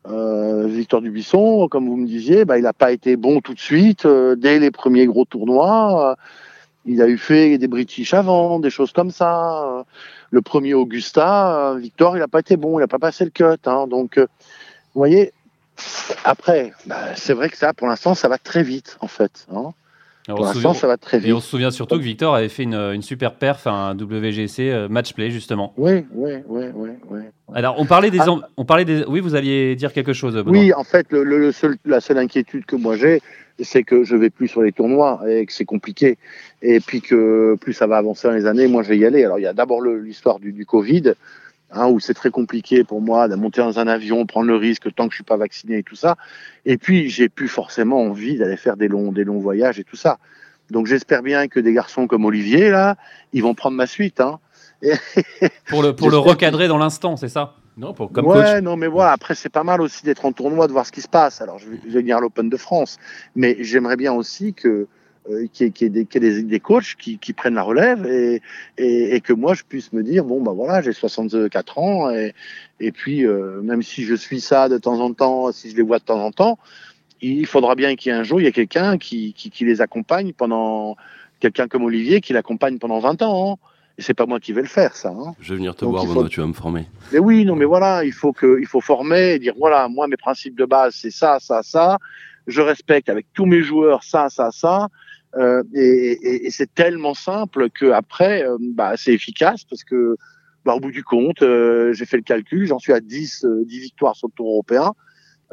Euh, 0.08 0.67
Victor 0.67 1.02
Dubuisson, 1.02 1.67
comme 1.67 1.89
vous 1.89 1.97
me 1.97 2.08
disiez, 2.08 2.45
bah, 2.45 2.58
il 2.58 2.63
n'a 2.63 2.71
pas 2.71 2.93
été 2.93 3.17
bon 3.17 3.41
tout 3.41 3.54
de 3.54 3.60
suite 3.60 4.06
euh, 4.06 4.38
dès 4.38 4.58
les 4.58 4.71
premiers 4.71 5.06
gros 5.06 5.26
tournois. 5.26 6.15
Il 6.86 7.02
a 7.02 7.08
eu 7.08 7.17
fait 7.17 7.58
des 7.58 7.67
British 7.67 8.13
avant, 8.13 8.60
des 8.60 8.70
choses 8.72 8.91
comme 8.91 9.12
ça. 9.12 9.63
Euh, 9.80 9.84
Le 10.32 10.41
premier 10.41 10.74
Augusta, 10.74 11.72
euh, 11.72 11.78
Victor, 11.78 12.15
il 12.17 12.20
n'a 12.20 12.28
pas 12.28 12.39
été 12.39 12.58
bon, 12.58 12.80
il 12.80 12.82
n'a 12.82 12.88
pas 12.88 13.00
passé 13.00 13.24
le 13.26 13.30
cut. 13.32 13.44
hein. 13.65 13.88
Donc, 13.88 14.17
euh, 14.17 14.28
vous 14.94 15.00
voyez, 15.00 15.34
après, 16.24 16.74
bah, 16.86 17.15
c'est 17.15 17.34
vrai 17.34 17.50
que 17.50 17.58
ça, 17.58 17.74
pour 17.74 17.88
l'instant, 17.88 18.15
ça 18.15 18.28
va 18.30 18.38
très 18.38 18.63
vite, 18.63 18.98
en 19.02 19.08
fait. 19.08 19.46
hein. 19.54 19.72
Pour 20.28 20.40
l'instant, 20.46 20.54
souvient- 20.54 20.74
ça 20.74 20.88
va 20.88 20.98
très 20.98 21.18
et 21.18 21.32
on 21.34 21.36
vite. 21.38 21.44
se 21.44 21.50
souvient 21.50 21.72
surtout 21.72 21.98
que 21.98 22.04
Victor 22.04 22.36
avait 22.36 22.50
fait 22.50 22.64
une, 22.64 22.76
une 22.76 23.02
super 23.02 23.34
perf, 23.36 23.66
un 23.68 23.96
WGC 23.96 24.70
euh, 24.70 24.88
match 24.88 25.14
play, 25.14 25.32
justement. 25.32 25.74
Oui, 25.78 26.06
oui, 26.14 26.34
oui, 26.48 26.66
oui, 26.76 26.90
oui. 27.10 27.22
Alors, 27.54 27.76
on 27.80 27.86
parlait 27.86 28.12
des... 28.12 28.20
Ah. 28.20 28.36
On 28.58 28.66
parlait 28.66 28.86
des... 28.86 29.04
Oui, 29.08 29.20
vous 29.20 29.36
alliez 29.36 29.76
dire 29.76 29.94
quelque 29.94 30.14
chose, 30.14 30.36
Benoît. 30.36 30.52
Oui, 30.52 30.74
en 30.74 30.84
fait, 30.84 31.08
le, 31.12 31.24
le- 31.24 31.40
le 31.40 31.52
seul, 31.52 31.76
la 31.86 32.00
seule 32.02 32.18
inquiétude 32.20 32.66
que 32.66 32.76
moi 32.76 32.96
j'ai, 32.98 33.20
c'est 33.60 33.84
que 33.84 34.04
je 34.04 34.16
vais 34.16 34.30
plus 34.30 34.48
sur 34.48 34.62
les 34.62 34.72
tournois 34.72 35.22
et 35.28 35.46
que 35.46 35.54
c'est 35.54 35.66
compliqué. 35.66 36.18
Et 36.62 36.80
puis 36.80 37.02
que 37.02 37.56
plus 37.60 37.74
ça 37.74 37.88
va 37.88 37.98
avancer 37.98 38.28
dans 38.28 38.34
les 38.34 38.46
années, 38.46 38.68
moi 38.68 38.84
je 38.84 38.90
vais 38.90 38.98
y 38.98 39.06
aller. 39.06 39.24
Alors 39.24 39.40
il 39.40 39.44
y 39.44 39.48
a 39.48 39.54
d'abord 39.54 39.82
l'histoire 39.82 40.40
du, 40.40 40.52
du 40.54 40.66
Covid, 40.66 41.14
hein, 41.72 41.88
où 41.88 42.00
c'est 42.00 42.14
très 42.14 42.32
compliqué 42.32 42.84
pour 42.84 43.02
moi 43.02 43.28
de 43.28 43.36
monter 43.36 43.62
dans 43.62 43.80
un 43.80 43.88
avion, 43.88 44.26
prendre 44.26 44.48
le 44.48 44.56
risque 44.56 44.94
tant 44.94 45.08
que 45.08 45.14
je 45.14 45.18
suis 45.18 45.24
pas 45.24 45.38
vacciné 45.38 45.80
et 45.80 45.84
tout 45.84 45.96
ça. 45.96 46.18
Et 46.66 46.78
puis 46.78 47.10
j'ai 47.10 47.30
plus 47.30 47.48
forcément 47.48 48.02
envie 48.02 48.38
d'aller 48.38 48.58
faire 48.58 48.78
des 48.78 48.88
longs, 48.88 49.12
des 49.12 49.24
longs 49.24 49.40
voyages 49.40 49.80
et 49.80 49.84
tout 49.84 49.96
ça. 49.96 50.18
Donc 50.70 50.88
j'espère 50.88 51.24
bien 51.24 51.48
que 51.48 51.60
des 51.60 51.74
garçons 51.74 52.08
comme 52.08 52.26
Olivier 52.26 52.70
là, 52.70 52.96
ils 53.34 53.44
vont 53.44 53.54
prendre 53.56 53.76
ma 53.78 53.88
suite. 53.88 54.22
Hein. 54.22 54.40
Pour 55.68 55.84
le, 55.84 55.96
pour 55.96 56.10
le 56.10 56.18
recadrer 56.18 56.68
dans 56.68 56.80
l'instant, 56.80 57.16
c'est 57.16 57.30
ça? 57.30 57.56
Non, 57.78 57.94
pour, 57.94 58.12
comme 58.12 58.26
ouais, 58.26 58.56
coach. 58.56 58.64
non, 58.64 58.76
mais 58.76 58.88
voilà, 58.88 59.12
après, 59.12 59.34
c'est 59.36 59.50
pas 59.50 59.64
mal 59.64 59.80
aussi 59.80 60.04
d'être 60.04 60.26
en 60.26 60.34
tournoi, 60.34 60.68
de 60.68 60.74
voir 60.74 60.86
ce 60.86 60.92
qui 60.92 61.02
se 61.02 61.08
passe. 61.08 61.40
Alors, 61.42 61.58
je 61.58 61.70
vais, 61.70 61.80
je 61.88 61.94
vais 61.94 62.02
venir 62.02 62.18
à 62.18 62.20
l'Open 62.20 62.50
de 62.50 62.58
France, 62.58 62.98
mais 63.36 63.58
j'aimerais 63.60 63.96
bien 63.96 64.12
aussi 64.12 64.54
que 64.54 64.88
euh, 65.30 65.44
ait, 65.44 65.48
qu'il 65.50 65.72
y 65.82 65.86
ait 65.86 65.90
des, 65.90 66.06
qu'il 66.06 66.24
y 66.24 66.28
ait 66.28 66.32
des, 66.36 66.44
des 66.44 66.60
coachs 66.60 66.96
qui, 66.98 67.18
qui 67.20 67.34
prennent 67.34 67.54
la 67.56 67.64
relève 67.64 68.06
et, 68.08 68.42
et, 68.78 69.16
et 69.16 69.22
que 69.22 69.34
moi, 69.34 69.54
je 69.54 69.64
puisse 69.64 69.94
me 69.94 70.02
dire, 70.04 70.24
bon, 70.26 70.42
bah 70.42 70.52
voilà, 70.54 70.82
j'ai 70.82 70.94
64 70.94 71.78
ans 71.78 72.10
et, 72.10 72.34
et 72.80 72.92
puis, 72.92 73.26
euh, 73.26 73.62
même 73.62 73.82
si 73.84 74.04
je 74.04 74.16
suis 74.16 74.42
ça 74.42 74.70
de 74.70 74.78
temps 74.78 75.00
en 75.00 75.14
temps, 75.14 75.52
si 75.52 75.70
je 75.70 75.76
les 75.76 75.84
vois 75.84 76.00
de 76.00 76.04
temps 76.04 76.24
en 76.24 76.32
temps, 76.32 76.58
il 77.22 77.46
faudra 77.46 77.76
bien 77.76 77.96
qu'il 77.96 78.12
y 78.12 78.16
ait 78.16 78.18
un 78.18 78.24
jour, 78.24 78.42
il 78.42 78.46
y 78.46 78.48
ait 78.48 78.52
quelqu'un 78.52 78.98
qui, 78.98 79.34
qui, 79.34 79.52
qui 79.52 79.64
les 79.66 79.80
accompagne 79.82 80.34
pendant, 80.34 80.96
quelqu'un 81.40 81.68
comme 81.68 81.84
Olivier 81.84 82.22
qui 82.22 82.34
l'accompagne 82.34 82.78
pendant 82.80 83.00
20 83.00 83.22
ans. 83.22 83.54
hein. 83.54 83.68
Et 83.98 84.02
c'est 84.04 84.14
pas 84.14 84.26
moi 84.26 84.40
qui 84.40 84.54
vais 84.54 84.62
le 84.62 84.68
faire, 84.68 84.96
ça. 84.96 85.10
Hein. 85.10 85.34
Je 85.42 85.50
vais 85.50 85.58
venir 85.58 85.76
te 85.76 85.82
Donc, 85.86 85.92
voir, 85.92 86.04
il 86.04 86.08
faut- 86.08 86.14
Benoît, 86.16 86.30
tu 86.30 86.40
vas 86.40 86.48
me 86.48 86.54
former. 86.54 86.86
Mais 87.12 87.20
oui, 87.20 87.44
non, 87.46 87.56
mais 87.56 87.66
voilà, 87.66 88.04
il 88.06 88.14
faut 88.14 88.32
que, 88.32 88.58
il 88.60 88.66
faut 88.66 88.80
former 88.82 89.34
et 89.34 89.40
dire 89.40 89.54
voilà, 89.58 89.88
moi 89.90 90.08
mes 90.08 90.18
principes 90.18 90.56
de 90.58 90.66
base 90.66 90.96
c'est 90.96 91.12
ça, 91.12 91.38
ça, 91.40 91.62
ça. 91.62 91.98
Je 92.48 92.62
respecte 92.62 93.10
avec 93.10 93.28
tous 93.34 93.46
mes 93.46 93.62
joueurs 93.62 94.04
ça, 94.04 94.30
ça, 94.30 94.50
ça. 94.52 94.88
Euh, 95.38 95.63
et 95.74 96.12
et, 96.22 96.48
et 96.48 96.50
c'est 96.52 96.74
tellement 96.74 97.13
simple 97.13 97.70
que 97.70 97.91
après, 97.91 98.44
euh, 98.46 98.58
bah, 98.60 98.94
c'est 98.98 99.13
efficace 99.13 99.63
parce 99.63 99.84
que, 99.84 100.15
bah, 100.65 100.74
au 100.76 100.80
bout 100.80 100.91
du 100.91 101.04
compte, 101.04 101.41
euh, 101.41 101.94
j'ai 101.94 102.06
fait 102.06 102.17
le 102.17 102.24
calcul, 102.24 102.65
j'en 102.67 102.80
suis 102.80 102.91
à 102.94 103.00
10, 103.00 103.46
euh, 103.46 103.63
10 103.65 103.80
victoires 103.80 104.15
sur 104.15 104.28
le 104.28 104.34
Tour 104.34 104.48
européen. 104.50 104.91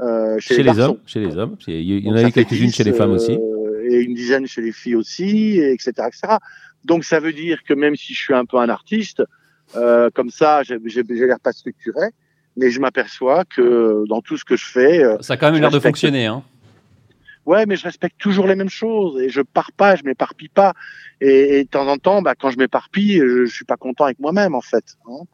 Euh, 0.00 0.38
chez, 0.38 0.54
Chez 0.56 0.62
les, 0.62 0.78
hommes, 0.78 0.98
chez 1.06 1.20
les 1.20 1.36
hommes. 1.36 1.56
Il 1.66 1.80
y- 2.06 2.10
en 2.10 2.14
a 2.14 2.22
eu 2.22 2.30
quelques-unes 2.32 2.66
10, 2.66 2.74
chez 2.76 2.84
les 2.84 2.92
femmes 2.92 3.10
aussi. 3.12 3.32
euh, 3.32 3.88
Et 3.90 4.00
une 4.00 4.14
dizaine 4.14 4.46
chez 4.46 4.60
les 4.62 4.72
filles 4.72 4.94
aussi, 4.96 5.58
et 5.58 5.72
etc., 5.72 5.90
etc. 6.08 6.36
Donc 6.84 7.04
ça 7.04 7.18
veut 7.20 7.32
dire 7.32 7.62
que 7.64 7.74
même 7.74 7.96
si 7.96 8.14
je 8.14 8.18
suis 8.20 8.34
un 8.34 8.44
peu 8.44 8.58
un 8.58 8.68
artiste, 8.68 9.22
euh, 9.76 10.08
comme 10.14 10.30
ça, 10.30 10.62
j'ai 10.62 10.76
j'ai- 10.86 11.02
j'ai 11.08 11.26
l'air 11.26 11.40
pas 11.40 11.52
structuré, 11.52 12.06
mais 12.56 12.70
je 12.70 12.80
m'aperçois 12.80 13.44
que 13.44 14.04
dans 14.08 14.20
tout 14.20 14.36
ce 14.36 14.44
que 14.44 14.56
je 14.56 14.64
fais, 14.66 15.02
euh, 15.02 15.16
Ça 15.20 15.34
a 15.34 15.36
quand 15.36 15.50
même 15.50 15.60
l'air 15.60 15.70
de 15.70 15.78
fonctionner. 15.80 16.26
Hein. 16.26 16.42
Ouais, 17.48 17.66
mais 17.66 17.76
je 17.76 17.84
respecte 17.84 18.18
toujours 18.18 18.46
les 18.46 18.54
mêmes 18.54 18.68
choses 18.68 19.20
et 19.20 19.30
je 19.30 19.40
pars 19.40 19.72
pas, 19.72 19.96
je 19.96 20.04
m'éparpille 20.04 20.50
pas. 20.50 20.74
Et, 21.20 21.64
de 21.64 21.68
temps 21.68 21.88
en 21.88 21.96
temps, 21.96 22.22
bah, 22.22 22.34
quand 22.38 22.50
je 22.50 22.58
m'éparpille, 22.58 23.18
je, 23.18 23.46
je 23.46 23.52
suis 23.52 23.64
pas 23.64 23.76
content 23.76 24.04
avec 24.04 24.18
moi-même 24.20 24.54
en 24.54 24.60
fait. 24.60 24.96
hein. 25.06 25.24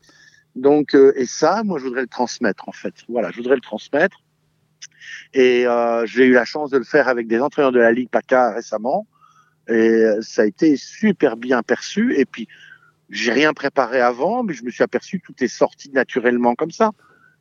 Donc 0.54 0.94
euh, 0.94 1.12
et 1.16 1.26
ça, 1.26 1.62
moi, 1.64 1.78
je 1.78 1.84
voudrais 1.84 2.02
le 2.02 2.06
transmettre 2.06 2.68
en 2.68 2.72
fait. 2.72 2.94
Voilà, 3.08 3.30
je 3.32 3.38
voudrais 3.38 3.56
le 3.56 3.60
transmettre. 3.60 4.18
Et 5.34 5.66
euh, 5.66 6.06
j'ai 6.06 6.24
eu 6.26 6.32
la 6.32 6.44
chance 6.44 6.70
de 6.70 6.78
le 6.78 6.84
faire 6.84 7.08
avec 7.08 7.26
des 7.26 7.40
entraîneurs 7.40 7.72
de 7.72 7.80
la 7.80 7.90
Ligue 7.90 8.08
PACA 8.08 8.52
récemment. 8.52 9.06
Et 9.68 9.72
euh, 9.72 10.22
ça 10.22 10.42
a 10.42 10.44
été 10.44 10.76
super 10.76 11.36
bien 11.36 11.62
perçu. 11.62 12.14
Et 12.16 12.24
puis, 12.24 12.46
j'ai 13.10 13.32
rien 13.32 13.52
préparé 13.52 14.00
avant, 14.00 14.44
mais 14.44 14.54
je 14.54 14.64
me 14.64 14.70
suis 14.70 14.84
aperçu 14.84 15.18
que 15.18 15.26
tout 15.26 15.44
est 15.44 15.48
sorti 15.48 15.90
naturellement 15.90 16.54
comme 16.54 16.70
ça. 16.70 16.92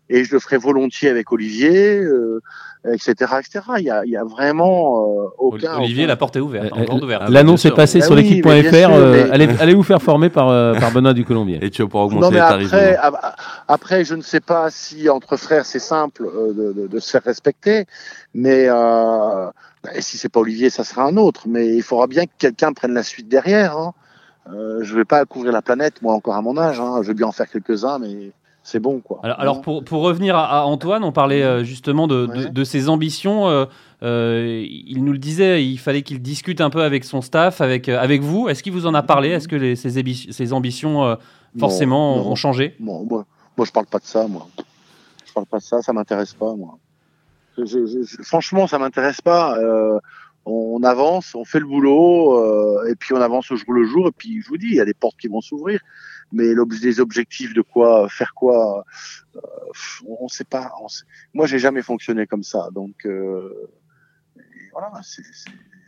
Et 0.09 0.25
je 0.25 0.33
le 0.33 0.39
ferai 0.39 0.57
volontiers 0.57 1.09
avec 1.09 1.31
Olivier, 1.31 1.97
euh, 1.99 2.41
etc., 2.91 3.13
etc. 3.39 3.61
Il 3.77 3.85
y 3.85 3.89
a, 3.89 4.03
il 4.03 4.11
y 4.11 4.17
a 4.17 4.23
vraiment 4.25 5.21
euh, 5.23 5.27
aucun. 5.37 5.77
Olivier, 5.77 6.03
aucun- 6.03 6.07
la 6.09 6.15
porte 6.17 6.35
est 6.35 6.39
ouverte, 6.41 6.73
hein, 6.75 6.85
Euh. 6.91 7.17
L'annonce 7.29 7.63
est 7.65 7.71
passée 7.71 7.99
Ah 8.01 8.05
sur 8.05 8.15
oui, 8.15 8.23
l'équipe.fr. 8.23 8.49
mais 8.49 8.85
euh, 8.85 9.25
mais- 9.25 9.31
allez, 9.31 9.47
allez 9.61 9.73
vous 9.73 9.81
faire 9.83 10.01
former 10.01 10.29
par, 10.29 10.49
euh, 10.49 10.73
par 10.73 10.91
Benoît 10.91 11.13
du 11.13 11.23
Colombier. 11.23 11.59
Et 11.61 11.69
tu 11.69 11.81
vas 11.81 11.87
pouvoir 11.87 12.05
augmenter 12.07 12.25
Non, 12.25 12.31
mais 12.31 12.63
les 12.63 12.69
tarifs. 12.69 12.97
après, 13.67 14.03
je 14.03 14.15
ne 14.15 14.21
sais 14.21 14.41
pas 14.41 14.69
si 14.69 15.09
entre 15.09 15.37
frères 15.37 15.65
c'est 15.65 15.79
simple 15.79 16.25
euh, 16.25 16.53
de, 16.53 16.81
de- 16.81 16.87
de 16.87 16.99
se 16.99 17.09
faire 17.09 17.23
respecter, 17.23 17.85
mais 18.33 18.65
euh, 18.67 19.47
bah, 19.83 19.89
si 19.99 20.17
c'est 20.17 20.29
pas 20.29 20.41
Olivier, 20.41 20.69
ça 20.69 20.83
sera 20.83 21.03
un 21.05 21.15
autre. 21.17 21.43
Mais 21.47 21.67
il 21.75 21.81
faudra 21.83 22.07
bien 22.07 22.25
que 22.25 22.31
quelqu'un 22.37 22.73
prenne 22.73 22.93
la 22.93 23.03
suite 23.03 23.29
derrière. 23.29 23.77
Hein. 23.77 23.93
Euh, 24.53 24.79
je 24.81 24.93
vais 24.95 25.05
pas 25.05 25.23
couvrir 25.25 25.53
la 25.53 25.61
planète, 25.61 26.01
moi 26.01 26.13
encore 26.13 26.35
à 26.35 26.41
mon 26.41 26.57
âge. 26.57 26.79
Hein. 26.81 26.99
Je 27.01 27.07
vais 27.07 27.13
bien 27.13 27.27
en 27.27 27.31
faire 27.31 27.49
quelques-uns, 27.49 27.99
mais 27.99 28.31
c'est 28.63 28.79
bon 28.79 29.01
quoi. 29.01 29.19
Alors, 29.23 29.39
alors 29.39 29.61
pour, 29.61 29.83
pour, 29.83 30.01
revenir 30.01 30.37
à, 30.37 30.65
Antoine, 30.65 31.03
on 31.03 31.11
parlait 31.11 31.43
euh, 31.43 31.63
justement 31.65 32.07
de, 32.07 32.49
de, 32.49 32.63
ses 32.63 32.87
ambitions. 32.87 33.47
Euh, 33.47 33.65
euh, 34.03 34.65
il 34.65 35.03
nous 35.03 35.11
le 35.11 35.17
disait, 35.17 35.65
il 35.65 35.77
fallait 35.77 36.01
qu'il 36.01 36.21
discute 36.21 36.61
un 36.61 36.69
peu 36.69 36.81
avec 36.81 37.03
son 37.03 37.21
staff, 37.21 37.59
avec, 37.59 37.89
avec 37.89 38.21
vous. 38.21 38.47
Est-ce 38.47 38.63
qu'il 38.63 38.71
vous 38.71 38.85
en 38.85 38.93
a 38.93 39.03
parlé? 39.03 39.29
Est-ce 39.29 39.49
que 39.49 39.57
les, 39.57 39.75
ses, 39.75 40.53
ambitions 40.53 41.17
forcément 41.59 42.25
ont 42.25 42.35
changé? 42.35 42.75
Moi, 42.79 43.01
moi, 43.57 43.65
je 43.65 43.71
parle 43.71 43.85
pas 43.85 43.99
de 43.99 44.05
ça, 44.05 44.27
moi. 44.27 44.47
Je 45.25 45.33
parle 45.33 45.45
pas 45.45 45.57
de 45.57 45.63
ça, 45.63 45.81
ça 45.81 45.91
m'intéresse 45.91 46.33
pas, 46.33 46.55
moi. 46.55 46.77
franchement, 48.23 48.67
ça 48.67 48.79
m'intéresse 48.79 49.19
pas. 49.19 49.57
On 50.45 50.83
avance, 50.83 51.35
on 51.35 51.45
fait 51.45 51.59
le 51.59 51.65
boulot, 51.65 52.85
et 52.85 52.95
puis 52.95 53.13
on 53.13 53.21
avance 53.21 53.51
au 53.51 53.55
jour 53.55 53.73
le 53.73 53.85
jour, 53.85 54.07
et 54.07 54.11
puis 54.11 54.41
je 54.41 54.47
vous 54.49 54.57
dis, 54.57 54.67
il 54.67 54.75
y 54.75 54.81
a 54.81 54.85
des 54.85 54.93
portes 54.93 55.17
qui 55.17 55.27
vont 55.27 55.41
s'ouvrir 55.41 55.79
mais 56.33 56.55
des 56.81 56.99
objectifs 56.99 57.53
de 57.53 57.61
quoi 57.61 58.09
faire 58.09 58.33
quoi, 58.33 58.83
euh, 59.35 59.39
on 60.07 60.23
ne 60.23 60.29
sait 60.29 60.43
pas. 60.43 60.73
On 60.81 60.87
sait. 60.87 61.05
Moi, 61.33 61.45
j'ai 61.45 61.59
jamais 61.59 61.83
fonctionné 61.83 62.25
comme 62.27 62.43
ça, 62.43 62.69
donc 62.71 63.05
euh, 63.05 63.69
voilà. 64.71 64.91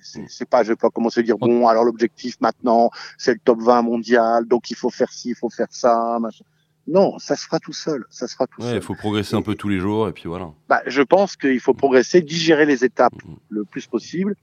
C'est 0.01 0.47
pas, 0.47 0.61
je 0.61 0.69
vais 0.69 0.75
pas 0.75 0.91
commencer 0.91 1.21
à 1.21 1.23
dire 1.23 1.37
bon, 1.39 1.67
alors 1.67 1.83
l'objectif 1.83 2.39
maintenant, 2.39 2.91
c'est 3.17 3.33
le 3.33 3.39
top 3.39 3.59
20 3.59 3.81
mondial, 3.81 4.45
donc 4.45 4.69
il 4.69 4.77
faut 4.77 4.91
faire 4.91 5.11
ci, 5.11 5.29
il 5.29 5.35
faut 5.35 5.49
faire 5.49 5.71
ça. 5.71 6.19
Machin. 6.19 6.45
Non, 6.87 7.17
ça 7.17 7.35
se 7.35 7.45
fera 7.45 7.59
tout 7.59 7.73
seul. 7.73 8.05
Ça 8.09 8.27
se 8.27 8.33
fera 8.33 8.47
tout 8.47 8.61
ouais, 8.61 8.75
Il 8.75 8.81
faut 8.81 8.95
progresser 8.95 9.35
un 9.35 9.41
peu 9.41 9.55
tous 9.55 9.69
les 9.69 9.79
jours 9.79 10.07
et 10.07 10.11
puis 10.11 10.27
voilà. 10.27 10.51
Bah, 10.69 10.81
je 10.85 11.01
pense 11.01 11.35
qu'il 11.35 11.59
faut 11.59 11.73
progresser, 11.73 12.21
digérer 12.21 12.65
les 12.65 12.85
étapes 12.85 13.15
mm-hmm. 13.15 13.37
le 13.49 13.65
plus 13.65 13.87
possible. 13.87 14.35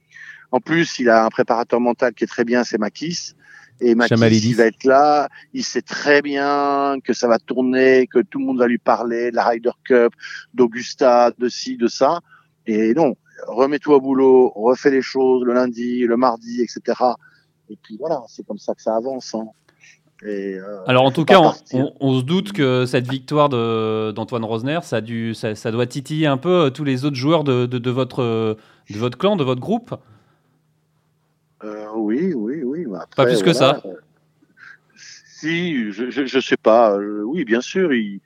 En 0.51 0.59
plus, 0.59 0.99
il 0.99 1.09
a 1.09 1.25
un 1.25 1.29
préparateur 1.29 1.79
mental 1.79 2.13
qui 2.13 2.25
est 2.25 2.27
très 2.27 2.43
bien, 2.43 2.63
c'est 2.63 2.77
Makis. 2.77 3.33
Et 3.79 3.95
Mathis, 3.95 4.45
il 4.45 4.55
va 4.55 4.65
être 4.65 4.83
là. 4.83 5.29
Il 5.53 5.63
sait 5.63 5.81
très 5.81 6.21
bien 6.21 6.97
que 7.03 7.13
ça 7.13 7.27
va 7.27 7.39
tourner, 7.39 8.07
que 8.07 8.19
tout 8.19 8.39
le 8.39 8.45
monde 8.45 8.59
va 8.59 8.67
lui 8.67 8.77
parler 8.77 9.31
de 9.31 9.35
la 9.35 9.45
Ryder 9.45 9.71
Cup, 9.83 10.13
d'Augusta, 10.53 11.31
de 11.37 11.49
ci, 11.49 11.75
de 11.77 11.87
ça. 11.87 12.19
Et 12.67 12.93
non, 12.93 13.15
remets-toi 13.47 13.97
au 13.97 14.01
boulot, 14.01 14.53
refais 14.55 14.91
les 14.91 15.01
choses 15.01 15.43
le 15.43 15.53
lundi, 15.53 16.05
le 16.05 16.17
mardi, 16.17 16.61
etc. 16.61 17.01
Et 17.69 17.77
puis 17.81 17.97
voilà, 17.97 18.21
c'est 18.27 18.45
comme 18.45 18.59
ça 18.59 18.75
que 18.75 18.81
ça 18.81 18.95
avance. 18.95 19.33
Hein. 19.33 19.47
Et, 20.25 20.55
euh, 20.55 20.83
Alors 20.87 21.03
en 21.03 21.11
tout 21.11 21.25
cas, 21.25 21.39
on, 21.73 22.19
se 22.19 22.23
doute 22.23 22.53
que 22.53 22.85
cette 22.85 23.09
victoire 23.09 23.49
d'Antoine 23.49 24.45
Rosner, 24.45 24.79
ça, 24.83 25.01
dû, 25.01 25.33
ça, 25.33 25.55
ça, 25.55 25.71
doit 25.71 25.85
titiller 25.85 26.27
un 26.27 26.37
peu 26.37 26.71
tous 26.73 26.83
les 26.83 27.03
autres 27.03 27.17
joueurs 27.17 27.43
de, 27.43 27.65
de, 27.65 27.77
de, 27.77 27.91
votre, 27.91 28.23
de 28.89 28.97
votre 28.97 29.17
clan, 29.17 29.35
de 29.35 29.43
votre 29.43 29.61
groupe. 29.61 29.95
Euh, 31.63 31.87
oui, 31.95 32.33
oui, 32.33 32.63
oui. 32.63 32.85
pas 33.15 33.25
plus 33.25 33.41
que 33.41 33.53
ça. 33.53 33.81
Si, 34.95 35.91
je, 35.91 36.35
ne 36.35 36.41
sais 36.41 36.57
pas. 36.57 36.97
Euh, 36.97 37.23
oui, 37.23 37.45
bien 37.45 37.61
sûr. 37.61 37.89
Euh, 37.89 38.19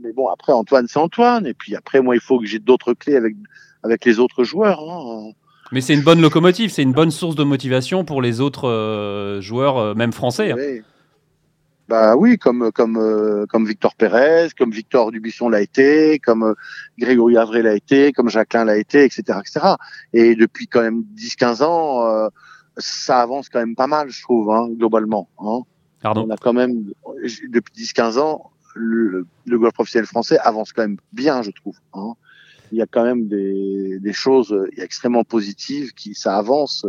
mais 0.00 0.12
bon, 0.12 0.28
après 0.28 0.52
Antoine, 0.52 0.86
c'est 0.88 0.98
Antoine. 0.98 1.46
Et 1.46 1.54
puis 1.54 1.74
après, 1.74 2.00
moi, 2.00 2.14
il 2.14 2.20
faut 2.20 2.38
que 2.38 2.46
j'ai 2.46 2.58
d'autres 2.58 2.94
clés 2.94 3.16
avec 3.16 3.34
avec 3.82 4.04
les 4.04 4.18
autres 4.18 4.44
joueurs. 4.44 4.80
Hein. 4.80 5.32
Mais 5.72 5.80
c'est 5.80 5.94
une 5.94 6.02
bonne 6.02 6.20
locomotive, 6.20 6.70
c'est 6.70 6.82
une 6.82 6.92
bonne 6.92 7.10
source 7.10 7.34
de 7.34 7.44
motivation 7.44 8.04
pour 8.04 8.22
les 8.22 8.40
autres 8.40 9.40
joueurs, 9.40 9.96
même 9.96 10.12
français. 10.12 10.52
Hein. 10.52 10.56
Oui. 10.58 10.82
Bah 11.92 12.16
oui, 12.16 12.38
comme 12.38 12.70
comme 12.72 12.96
euh, 12.96 13.44
comme 13.46 13.66
Victor 13.66 13.94
Pérez, 13.94 14.48
comme 14.56 14.70
Victor 14.70 15.10
Dubisson 15.10 15.48
l'a 15.48 15.60
été, 15.60 16.18
comme 16.20 16.42
euh, 16.42 16.54
Grégory 16.98 17.36
Avril 17.36 17.64
l'a 17.64 17.74
été, 17.74 18.12
comme 18.12 18.30
Jacqueline 18.30 18.64
l'a 18.64 18.78
été, 18.78 19.04
etc., 19.04 19.38
etc. 19.40 19.74
Et 20.12 20.34
depuis 20.34 20.68
quand 20.68 20.80
même 20.80 21.04
10-15 21.16 21.62
ans, 21.62 22.06
euh, 22.06 22.28
ça 22.78 23.20
avance 23.20 23.48
quand 23.48 23.58
même 23.58 23.74
pas 23.74 23.88
mal, 23.88 24.08
je 24.08 24.22
trouve, 24.22 24.50
hein, 24.50 24.68
globalement. 24.70 25.28
Hein. 25.38 25.62
Pardon. 26.00 26.26
On 26.26 26.30
a 26.30 26.36
quand 26.38 26.52
même 26.54 26.84
depuis 27.50 27.74
10-15 27.74 28.18
ans, 28.18 28.52
le, 28.74 29.26
le, 29.44 29.58
golf 29.58 29.74
professionnel 29.74 30.06
français 30.06 30.38
avance 30.38 30.72
quand 30.72 30.82
même 30.82 30.96
bien, 31.12 31.42
je 31.42 31.50
trouve. 31.50 31.76
Hein. 31.92 32.14
Il 32.72 32.78
y 32.78 32.82
a 32.82 32.86
quand 32.86 33.04
même 33.04 33.28
des, 33.28 33.98
des 34.00 34.12
choses 34.12 34.56
extrêmement 34.76 35.24
positives 35.24 35.92
qui 35.92 36.14
ça 36.14 36.36
avance, 36.36 36.86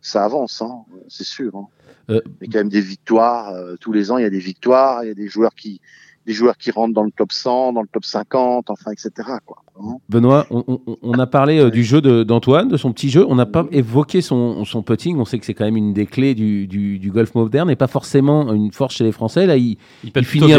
ça 0.00 0.24
avance, 0.24 0.62
hein, 0.62 0.84
c'est 1.08 1.24
sûr. 1.24 1.56
Hein. 1.56 1.66
Euh, 2.10 2.20
il 2.40 2.46
y 2.46 2.48
a 2.48 2.52
quand 2.52 2.58
même 2.58 2.68
des 2.68 2.80
victoires. 2.80 3.48
Euh, 3.50 3.76
tous 3.80 3.92
les 3.92 4.10
ans, 4.10 4.18
il 4.18 4.22
y 4.22 4.26
a 4.26 4.30
des 4.30 4.38
victoires. 4.38 5.04
Il 5.04 5.08
y 5.08 5.10
a 5.10 5.14
des 5.14 5.28
joueurs 5.28 5.54
qui, 5.54 5.80
des 6.26 6.32
joueurs 6.32 6.56
qui 6.56 6.70
rentrent 6.70 6.94
dans 6.94 7.02
le 7.02 7.10
top 7.10 7.32
100, 7.32 7.74
dans 7.74 7.82
le 7.82 7.88
top 7.88 8.04
50, 8.04 8.70
enfin, 8.70 8.92
etc. 8.92 9.10
Quoi. 9.44 9.62
Hein 9.80 9.98
Benoît, 10.08 10.46
on, 10.50 11.12
a 11.18 11.26
parlé 11.26 11.58
euh, 11.58 11.70
du 11.70 11.84
jeu 11.84 12.00
d'Antoine, 12.00 12.68
de, 12.68 12.76
son 12.76 12.92
petit 12.92 13.10
jeu. 13.10 13.24
On 13.28 13.34
n'a 13.34 13.46
pas 13.46 13.66
évoqué 13.70 14.22
son, 14.22 14.64
son, 14.64 14.82
putting. 14.82 15.18
On 15.18 15.24
sait 15.24 15.38
que 15.38 15.44
c'est 15.44 15.54
quand 15.54 15.64
même 15.64 15.76
une 15.76 15.92
des 15.92 16.06
clés 16.06 16.34
du, 16.34 16.66
du, 16.66 17.10
golf 17.10 17.34
moderne 17.34 17.70
et 17.70 17.76
pas 17.76 17.86
forcément 17.86 18.52
une 18.52 18.72
force 18.72 18.94
chez 18.96 19.04
les 19.04 19.12
Français. 19.12 19.46
Là, 19.46 19.56
il, 19.56 19.76
il, 20.02 20.24
finit, 20.24 20.54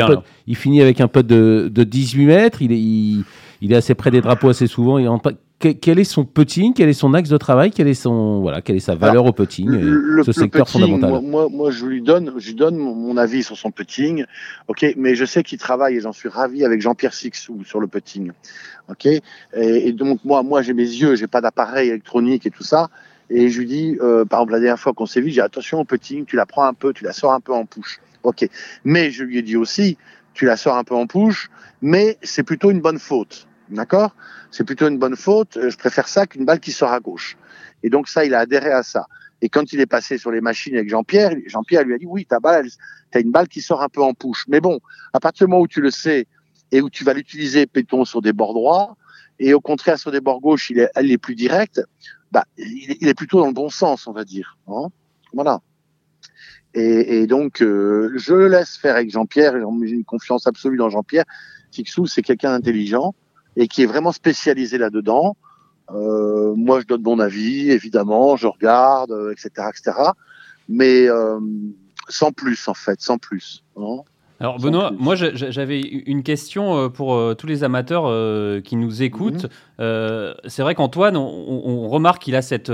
il 0.47 0.55
finit, 0.55 0.81
avec 0.81 1.01
un 1.01 1.07
putt 1.07 1.25
de, 1.25 1.69
de 1.71 1.83
18 1.83 2.25
mètres. 2.25 2.61
Il 2.61 2.71
est, 2.71 3.23
il, 3.61 3.73
est 3.73 3.75
assez 3.75 3.95
près 3.95 4.11
des 4.11 4.21
drapeaux 4.21 4.49
assez 4.49 4.67
souvent. 4.67 5.03
Rentre 5.03 5.23
pas 5.23 5.37
quel 5.59 5.99
est 5.99 6.05
son 6.05 6.23
putting, 6.23 6.73
quel 6.73 6.87
est 6.87 6.93
son 6.93 7.13
axe 7.13 7.27
de 7.27 7.37
travail, 7.37 7.71
quelle 7.71 7.89
est 7.89 7.93
son 7.93 8.39
voilà, 8.39 8.61
quelle 8.61 8.77
est 8.77 8.81
sa 8.81 8.95
valeur 8.95 9.25
au 9.25 9.33
putting, 9.33 9.67
le, 9.67 10.23
ce 10.23 10.31
secteur 10.31 10.69
fondamental? 10.69 11.21
Moi, 11.21 11.47
moi, 11.51 11.69
je 11.69 11.85
lui 11.85 12.01
donne, 12.01 12.33
je 12.37 12.47
lui 12.47 12.55
donne 12.55 12.77
mon, 12.77 13.17
avis 13.17 13.43
sur 13.43 13.57
son 13.57 13.69
putting, 13.69 14.23
ok, 14.69 14.93
mais 14.95 15.15
je 15.15 15.25
sais 15.25 15.43
qu'il 15.43 15.57
travaille 15.57 15.97
et 15.97 15.99
j'en 15.99 16.13
suis 16.13 16.29
ravi 16.29 16.63
avec 16.63 16.79
Jean-Pierre 16.79 17.13
Sixou 17.13 17.65
sur 17.65 17.81
le 17.81 17.87
putting, 17.87 18.31
ok. 18.89 19.07
Et, 19.53 19.91
donc 19.91 20.23
moi, 20.23 20.43
moi 20.43 20.61
j'ai 20.61 20.73
mes 20.73 20.83
yeux, 20.83 21.15
j'ai 21.15 21.27
pas 21.27 21.41
d'appareil 21.41 21.89
électronique 21.89 22.45
et 22.45 22.51
tout 22.51 22.63
ça, 22.63 22.89
et 23.29 23.49
je 23.49 23.59
lui 23.59 23.67
dis, 23.67 23.97
euh, 24.01 24.23
par 24.23 24.39
exemple 24.39 24.53
la 24.53 24.59
dernière 24.59 24.79
fois 24.79 24.93
qu'on 24.93 25.05
s'est 25.05 25.21
vu, 25.21 25.29
j'ai 25.29 25.41
attention 25.41 25.81
au 25.81 25.83
putting, 25.83 26.25
tu 26.25 26.37
la 26.37 26.45
prends 26.45 26.63
un 26.63 26.73
peu, 26.73 26.93
tu 26.93 27.03
la 27.03 27.11
sors 27.11 27.33
un 27.33 27.41
peu 27.41 27.53
en 27.53 27.65
push, 27.65 27.99
ok. 28.23 28.47
Mais 28.85 29.11
je 29.11 29.25
lui 29.25 29.37
ai 29.37 29.41
dit 29.41 29.57
aussi, 29.57 29.97
tu 30.33 30.45
la 30.45 30.55
sors 30.55 30.77
un 30.77 30.85
peu 30.85 30.95
en 30.95 31.05
push, 31.05 31.49
mais 31.81 32.17
c'est 32.21 32.43
plutôt 32.43 32.71
une 32.71 32.79
bonne 32.79 32.99
faute. 32.99 33.48
D'accord? 33.69 34.15
C'est 34.51 34.63
plutôt 34.63 34.87
une 34.87 34.97
bonne 34.97 35.15
faute. 35.15 35.57
Euh, 35.57 35.69
je 35.69 35.77
préfère 35.77 36.07
ça 36.07 36.25
qu'une 36.25 36.45
balle 36.45 36.59
qui 36.59 36.71
sort 36.71 36.91
à 36.91 36.99
gauche. 36.99 37.37
Et 37.83 37.89
donc 37.89 38.07
ça, 38.07 38.25
il 38.25 38.33
a 38.33 38.39
adhéré 38.39 38.71
à 38.71 38.83
ça. 38.83 39.05
Et 39.41 39.49
quand 39.49 39.71
il 39.71 39.79
est 39.79 39.85
passé 39.85 40.17
sur 40.17 40.31
les 40.31 40.41
machines 40.41 40.75
avec 40.75 40.89
Jean-Pierre, 40.89 41.33
Jean-Pierre 41.45 41.83
lui 41.83 41.93
a 41.93 41.97
dit 41.97 42.05
oui, 42.05 42.25
ta 42.25 42.39
balle, 42.39 42.67
t'as 43.11 43.21
une 43.21 43.31
balle 43.31 43.47
qui 43.47 43.61
sort 43.61 43.81
un 43.81 43.89
peu 43.89 44.01
en 44.01 44.13
push. 44.13 44.45
Mais 44.47 44.59
bon, 44.59 44.79
à 45.13 45.19
partir 45.19 45.47
du 45.47 45.51
moment 45.51 45.63
où 45.63 45.67
tu 45.67 45.81
le 45.81 45.91
sais 45.91 46.27
et 46.71 46.81
où 46.81 46.89
tu 46.89 47.03
vas 47.03 47.13
l'utiliser, 47.13 47.65
péton 47.65 48.05
sur 48.05 48.21
des 48.21 48.33
bords 48.33 48.53
droits, 48.53 48.97
et 49.39 49.53
au 49.53 49.61
contraire 49.61 49.97
sur 49.97 50.11
des 50.11 50.19
bords 50.19 50.41
gauches, 50.41 50.69
il 50.69 50.79
est, 50.79 50.89
elle 50.95 51.09
est 51.09 51.17
plus 51.17 51.35
directe, 51.35 51.81
bah, 52.31 52.45
il, 52.57 53.07
est 53.07 53.13
plutôt 53.13 53.39
dans 53.39 53.47
le 53.47 53.53
bon 53.53 53.69
sens, 53.69 54.07
on 54.07 54.11
va 54.11 54.25
dire. 54.25 54.57
Hein 54.67 54.89
voilà. 55.33 55.61
Et, 56.73 57.21
et 57.21 57.27
donc, 57.27 57.61
euh, 57.61 58.11
je 58.15 58.33
le 58.33 58.47
laisse 58.47 58.77
faire 58.77 58.95
avec 58.95 59.09
Jean-Pierre. 59.09 59.53
J'ai 59.83 59.93
une 59.93 60.03
confiance 60.03 60.45
absolue 60.45 60.77
dans 60.77 60.89
Jean-Pierre. 60.89 61.23
Fixou, 61.71 62.05
c'est 62.05 62.21
quelqu'un 62.21 62.51
d'intelligent 62.51 63.15
et 63.59 63.67
qui 63.67 63.83
est 63.83 63.85
vraiment 63.85 64.13
spécialisé 64.13 64.77
là-dedans. 64.77 65.35
Euh, 65.91 66.53
moi, 66.55 66.79
je 66.79 66.85
donne 66.85 67.03
mon 67.03 67.19
avis, 67.19 67.69
évidemment, 67.71 68.37
je 68.37 68.47
regarde, 68.47 69.11
etc., 69.31 69.49
euh, 69.59 69.69
etc. 69.69 69.97
Mais 70.69 71.07
euh, 71.07 71.39
sans 72.07 72.31
plus, 72.31 72.67
en 72.67 72.73
fait, 72.73 73.01
sans 73.01 73.17
plus. 73.17 73.63
Hein. 73.77 73.97
Alors 74.41 74.57
Benoît, 74.57 74.93
moi 74.97 75.15
j'avais 75.15 75.81
une 75.81 76.23
question 76.23 76.89
pour 76.89 77.35
tous 77.35 77.45
les 77.45 77.65
amateurs 77.65 78.03
qui 78.63 78.77
nous 78.77 79.03
écoutent. 79.03 79.47
Mhm. 79.79 80.33
c'est 80.45 80.61
vrai 80.61 80.75
qu'Antoine, 80.75 81.17
on, 81.17 81.89
remarque 81.89 82.21
qu'il 82.21 82.37
a 82.37 82.41
cette, 82.41 82.71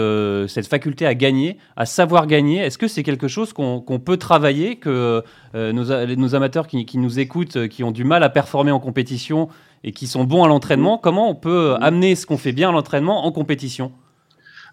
cette 0.47 0.67
faculté 0.67 1.07
à 1.07 1.15
gagner, 1.15 1.57
à 1.75 1.87
savoir 1.87 2.27
gagner. 2.27 2.59
Est-ce 2.59 2.77
que 2.77 2.87
c'est 2.87 3.01
quelque 3.01 3.27
chose 3.27 3.51
qu'on 3.51 3.81
peut 3.81 4.17
travailler, 4.17 4.75
que 4.75 5.23
nos, 5.55 6.05
nos, 6.15 6.35
amateurs 6.35 6.67
qui, 6.67 6.85
qui, 6.85 6.99
nous 6.99 7.17
écoutent, 7.17 7.67
qui 7.67 7.83
ont 7.83 7.91
du 7.91 8.03
mal 8.03 8.21
à 8.21 8.29
performer 8.29 8.69
en 8.69 8.79
compétition 8.79 9.49
et 9.85 9.91
qui 9.91 10.07
sont 10.07 10.23
bons 10.23 10.43
à 10.43 10.47
l'entraînement, 10.47 10.97
comment 10.97 11.29
on 11.29 11.35
peut 11.35 11.75
amener 11.79 12.15
ce 12.15 12.25
qu'on 12.25 12.39
fait 12.39 12.51
bien 12.51 12.69
à 12.69 12.71
l'entraînement 12.71 13.25
en 13.25 13.31
compétition? 13.31 13.93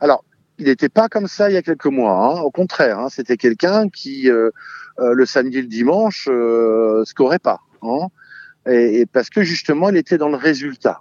Alors, 0.00 0.24
il 0.58 0.64
n'était 0.64 0.88
pas 0.88 1.08
comme 1.08 1.28
ça 1.28 1.50
il 1.50 1.54
y 1.54 1.56
a 1.58 1.62
quelques 1.62 1.86
mois. 1.86 2.12
Hein. 2.14 2.40
Au 2.40 2.50
contraire, 2.50 2.98
hein, 2.98 3.08
c'était 3.10 3.36
quelqu'un 3.36 3.90
qui 3.90 4.30
euh, 4.30 4.50
le 4.98 5.26
samedi 5.26 5.58
et 5.58 5.62
le 5.62 5.68
dimanche 5.68 6.28
euh, 6.30 7.04
scorait 7.04 7.38
pas. 7.38 7.60
Hein 7.82 8.08
et, 8.66 9.06
parce 9.12 9.28
que 9.28 9.42
justement, 9.42 9.90
il 9.90 9.98
était 9.98 10.16
dans 10.16 10.30
le 10.30 10.36
résultat. 10.36 11.00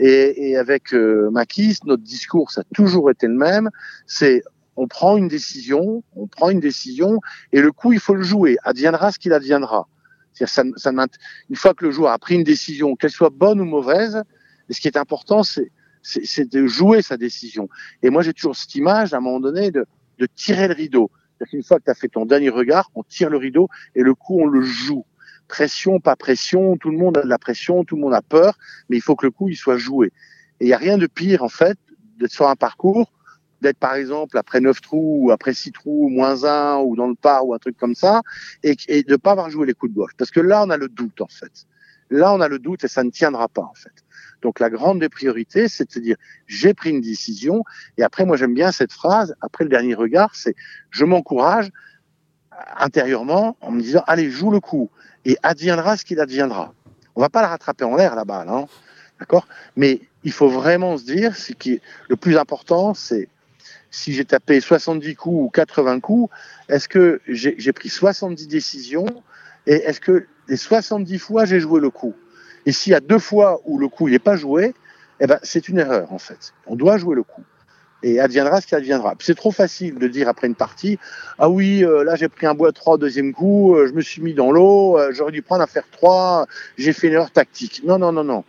Et, 0.00 0.50
et 0.50 0.56
avec 0.56 0.92
euh, 0.92 1.30
Makis, 1.30 1.78
notre 1.84 2.02
discours, 2.02 2.50
ça 2.50 2.62
a 2.62 2.74
toujours 2.74 3.10
été 3.10 3.28
le 3.28 3.34
même. 3.34 3.70
C'est 4.06 4.42
on 4.74 4.88
prend 4.88 5.16
une 5.16 5.28
décision, 5.28 6.02
on 6.16 6.26
prend 6.26 6.50
une 6.50 6.60
décision, 6.60 7.20
et 7.52 7.60
le 7.60 7.70
coup, 7.70 7.92
il 7.92 8.00
faut 8.00 8.14
le 8.14 8.22
jouer. 8.22 8.56
Adviendra 8.64 9.12
ce 9.12 9.18
qu'il 9.18 9.32
adviendra. 9.32 9.86
Ça, 10.34 10.46
ça, 10.46 10.90
une 11.50 11.56
fois 11.56 11.74
que 11.74 11.84
le 11.84 11.90
joueur 11.90 12.12
a 12.12 12.18
pris 12.18 12.34
une 12.34 12.44
décision, 12.44 12.96
qu'elle 12.96 13.10
soit 13.10 13.30
bonne 13.30 13.60
ou 13.60 13.64
mauvaise, 13.64 14.22
ce 14.70 14.80
qui 14.80 14.88
est 14.88 14.96
important, 14.96 15.42
c'est 15.42 15.70
de 16.50 16.66
jouer 16.66 17.02
sa 17.02 17.16
décision. 17.16 17.68
Et 18.02 18.10
moi, 18.10 18.22
j'ai 18.22 18.32
toujours 18.32 18.56
cette 18.56 18.74
image, 18.74 19.14
à 19.14 19.18
un 19.18 19.20
moment 19.20 19.40
donné, 19.40 19.70
de, 19.70 19.86
de 20.18 20.26
tirer 20.26 20.68
le 20.68 20.74
rideau. 20.74 21.10
C'est-à-dire 21.36 21.50
qu'une 21.50 21.62
fois 21.62 21.78
que 21.78 21.84
tu 21.84 21.90
as 21.90 21.94
fait 21.94 22.08
ton 22.08 22.24
dernier 22.24 22.48
regard, 22.48 22.90
on 22.94 23.02
tire 23.02 23.30
le 23.30 23.36
rideau 23.36 23.68
et 23.94 24.02
le 24.02 24.14
coup, 24.14 24.40
on 24.40 24.46
le 24.46 24.62
joue. 24.62 25.04
Pression, 25.48 26.00
pas 26.00 26.16
pression, 26.16 26.76
tout 26.76 26.90
le 26.90 26.96
monde 26.96 27.18
a 27.18 27.22
de 27.22 27.28
la 27.28 27.38
pression, 27.38 27.84
tout 27.84 27.96
le 27.96 28.02
monde 28.02 28.14
a 28.14 28.22
peur, 28.22 28.56
mais 28.88 28.96
il 28.96 29.02
faut 29.02 29.16
que 29.16 29.26
le 29.26 29.32
coup, 29.32 29.48
il 29.48 29.56
soit 29.56 29.76
joué. 29.76 30.12
Et 30.60 30.64
il 30.64 30.66
n'y 30.68 30.72
a 30.72 30.78
rien 30.78 30.96
de 30.98 31.06
pire, 31.06 31.42
en 31.42 31.48
fait, 31.48 31.76
d'être 32.18 32.30
sur 32.30 32.48
un 32.48 32.56
parcours 32.56 33.12
d'être 33.62 33.78
par 33.78 33.94
exemple 33.94 34.36
après 34.36 34.60
9 34.60 34.80
trous 34.80 35.20
ou 35.22 35.30
après 35.30 35.54
6 35.54 35.72
trous, 35.72 36.08
moins 36.08 36.44
1 36.44 36.80
ou 36.80 36.96
dans 36.96 37.08
le 37.08 37.14
par 37.14 37.46
ou 37.46 37.54
un 37.54 37.58
truc 37.58 37.76
comme 37.78 37.94
ça, 37.94 38.22
et, 38.62 38.74
de 39.02 39.16
pas 39.16 39.32
avoir 39.32 39.48
joué 39.48 39.66
les 39.66 39.74
coups 39.74 39.92
de 39.92 39.96
gauche. 39.96 40.12
Parce 40.18 40.30
que 40.30 40.40
là, 40.40 40.62
on 40.62 40.70
a 40.70 40.76
le 40.76 40.88
doute 40.88 41.20
en 41.20 41.28
fait. 41.28 41.66
Là, 42.10 42.34
on 42.34 42.40
a 42.40 42.48
le 42.48 42.58
doute 42.58 42.84
et 42.84 42.88
ça 42.88 43.02
ne 43.04 43.10
tiendra 43.10 43.48
pas 43.48 43.62
en 43.62 43.74
fait. 43.74 44.04
Donc 44.42 44.60
la 44.60 44.68
grande 44.68 45.00
des 45.00 45.08
priorités, 45.08 45.68
c'est 45.68 45.86
de 45.86 45.92
se 45.92 45.98
dire 46.00 46.16
j'ai 46.46 46.74
pris 46.74 46.90
une 46.90 47.00
décision 47.00 47.64
et 47.96 48.02
après 48.02 48.26
moi 48.26 48.36
j'aime 48.36 48.54
bien 48.54 48.72
cette 48.72 48.92
phrase 48.92 49.34
après 49.40 49.64
le 49.64 49.70
dernier 49.70 49.94
regard, 49.94 50.34
c'est 50.34 50.54
je 50.90 51.04
m'encourage 51.04 51.70
intérieurement 52.76 53.56
en 53.60 53.70
me 53.70 53.80
disant 53.80 54.02
allez 54.06 54.30
joue 54.30 54.50
le 54.50 54.60
coup 54.60 54.90
et 55.24 55.38
adviendra 55.42 55.96
ce 55.96 56.04
qu'il 56.04 56.20
adviendra. 56.20 56.74
On 57.14 57.20
va 57.20 57.28
pas 57.28 57.40
la 57.40 57.48
rattraper 57.48 57.84
en 57.84 57.94
l'air 57.94 58.16
la 58.16 58.24
balle, 58.24 58.48
hein, 58.48 58.66
d'accord? 59.20 59.46
Mais 59.76 60.00
il 60.24 60.32
faut 60.32 60.48
vraiment 60.48 60.96
se 60.98 61.04
dire, 61.04 61.36
ce 61.36 61.52
qui 61.52 61.74
est 61.74 61.80
le 62.08 62.16
plus 62.16 62.36
important, 62.36 62.94
c'est 62.94 63.28
si 63.92 64.12
j'ai 64.12 64.24
tapé 64.24 64.60
70 64.60 65.14
coups 65.14 65.44
ou 65.44 65.48
80 65.50 66.00
coups, 66.00 66.34
est-ce 66.68 66.88
que 66.88 67.20
j'ai 67.28 67.72
pris 67.72 67.88
70 67.88 68.48
décisions 68.48 69.06
et 69.66 69.74
est-ce 69.74 70.00
que 70.00 70.26
les 70.48 70.56
70 70.56 71.18
fois 71.18 71.44
j'ai 71.44 71.60
joué 71.60 71.80
le 71.80 71.90
coup? 71.90 72.16
Et 72.66 72.72
s'il 72.72 72.92
y 72.92 72.96
a 72.96 73.00
deux 73.00 73.20
fois 73.20 73.60
où 73.64 73.78
le 73.78 73.88
coup 73.88 74.08
n'est 74.08 74.18
pas 74.18 74.34
joué, 74.34 74.74
eh 75.20 75.26
ben 75.26 75.38
c'est 75.42 75.68
une 75.68 75.78
erreur 75.78 76.12
en 76.12 76.18
fait. 76.18 76.54
On 76.66 76.74
doit 76.74 76.96
jouer 76.96 77.14
le 77.14 77.22
coup 77.22 77.44
et 78.02 78.18
adviendra 78.18 78.60
ce 78.60 78.66
qui 78.66 78.74
adviendra. 78.74 79.14
C'est 79.20 79.36
trop 79.36 79.52
facile 79.52 79.98
de 79.98 80.08
dire 80.08 80.28
après 80.28 80.46
une 80.46 80.54
partie, 80.54 80.98
ah 81.38 81.48
oui, 81.48 81.84
euh, 81.84 82.02
là 82.02 82.16
j'ai 82.16 82.28
pris 82.28 82.46
un 82.46 82.54
bois 82.54 82.72
3 82.72 82.94
au 82.94 82.98
deuxième 82.98 83.32
coup, 83.32 83.76
euh, 83.76 83.86
je 83.86 83.92
me 83.92 84.00
suis 84.00 84.22
mis 84.22 84.34
dans 84.34 84.50
l'eau, 84.50 84.98
euh, 84.98 85.12
j'aurais 85.12 85.32
dû 85.32 85.42
prendre 85.42 85.62
un 85.62 85.66
fer 85.66 85.84
3, 85.92 86.46
j'ai 86.78 86.92
fait 86.92 87.08
une 87.08 87.14
erreur 87.14 87.30
tactique. 87.30 87.82
Non, 87.84 87.98
non, 87.98 88.10
non, 88.10 88.24
non. 88.24 88.44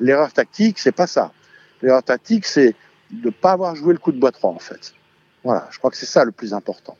L'erreur 0.00 0.32
tactique, 0.32 0.78
c'est 0.78 0.92
pas 0.92 1.06
ça. 1.06 1.32
L'erreur 1.82 2.02
tactique, 2.02 2.44
c'est 2.44 2.74
de 3.10 3.30
pas 3.30 3.52
avoir 3.52 3.74
joué 3.74 3.92
le 3.92 3.98
coup 3.98 4.12
de 4.12 4.18
bois 4.18 4.32
3 4.32 4.50
en 4.50 4.58
fait. 4.58 4.94
Voilà, 5.44 5.68
je 5.70 5.78
crois 5.78 5.90
que 5.90 5.96
c'est 5.96 6.06
ça 6.06 6.24
le 6.24 6.32
plus 6.32 6.52
important. 6.54 6.96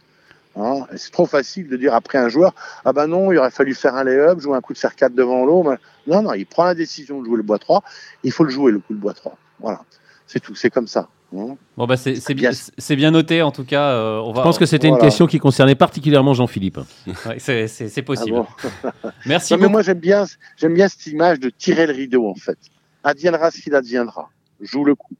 Hein 0.56 0.86
c'est 0.96 1.12
trop 1.12 1.26
facile 1.26 1.68
de 1.68 1.76
dire 1.76 1.94
après 1.94 2.18
un 2.18 2.28
joueur, 2.28 2.54
ah 2.84 2.92
ben 2.92 3.06
non, 3.06 3.30
il 3.30 3.38
aurait 3.38 3.50
fallu 3.50 3.74
faire 3.74 3.94
un 3.94 4.04
lay-up, 4.04 4.40
jouer 4.40 4.56
un 4.56 4.60
coup 4.60 4.72
de 4.72 4.78
fer 4.78 4.94
4 4.94 5.14
devant 5.14 5.44
l'eau. 5.44 5.64
Non, 6.06 6.22
non, 6.22 6.32
il 6.34 6.46
prend 6.46 6.64
la 6.64 6.74
décision 6.74 7.20
de 7.20 7.26
jouer 7.26 7.36
le 7.36 7.42
bois 7.42 7.58
3, 7.58 7.82
il 8.24 8.32
faut 8.32 8.44
le 8.44 8.50
jouer 8.50 8.72
le 8.72 8.80
coup 8.80 8.94
de 8.94 8.98
bois 8.98 9.14
3. 9.14 9.36
Voilà, 9.60 9.82
c'est 10.26 10.40
tout, 10.40 10.54
c'est 10.54 10.70
comme 10.70 10.88
ça. 10.88 11.08
Bon, 11.30 11.58
bah 11.76 11.96
c'est 11.98 12.34
bien, 12.34 12.50
bien, 12.90 13.10
noté 13.10 13.42
en 13.42 13.50
tout 13.50 13.64
cas. 13.64 13.90
Euh, 13.90 14.18
on 14.20 14.32
va, 14.32 14.40
Je 14.40 14.44
pense 14.44 14.58
que 14.58 14.64
c'était 14.64 14.88
une 14.88 14.96
question 14.96 15.26
qui 15.26 15.38
concernait 15.38 15.74
particulièrement 15.74 16.32
Jean-Philippe. 16.32 16.80
c'est 17.38 18.02
possible. 18.02 18.44
Ah 18.82 18.92
Merci. 19.26 19.54
mais 19.58 19.68
moi 19.68 19.82
j'aime 19.82 19.98
bien, 19.98 20.24
j'aime 20.56 20.72
bien 20.72 20.88
cette 20.88 21.06
image 21.06 21.38
de 21.38 21.50
tirer 21.50 21.86
le 21.86 21.92
rideau 21.92 22.26
en 22.26 22.34
fait. 22.34 22.58
Adviendra 23.04 23.50
ce 23.50 23.60
qu'il 23.60 23.74
adviendra. 23.74 24.30
Joue 24.60 24.84
le 24.84 24.94
coup. 24.94 25.14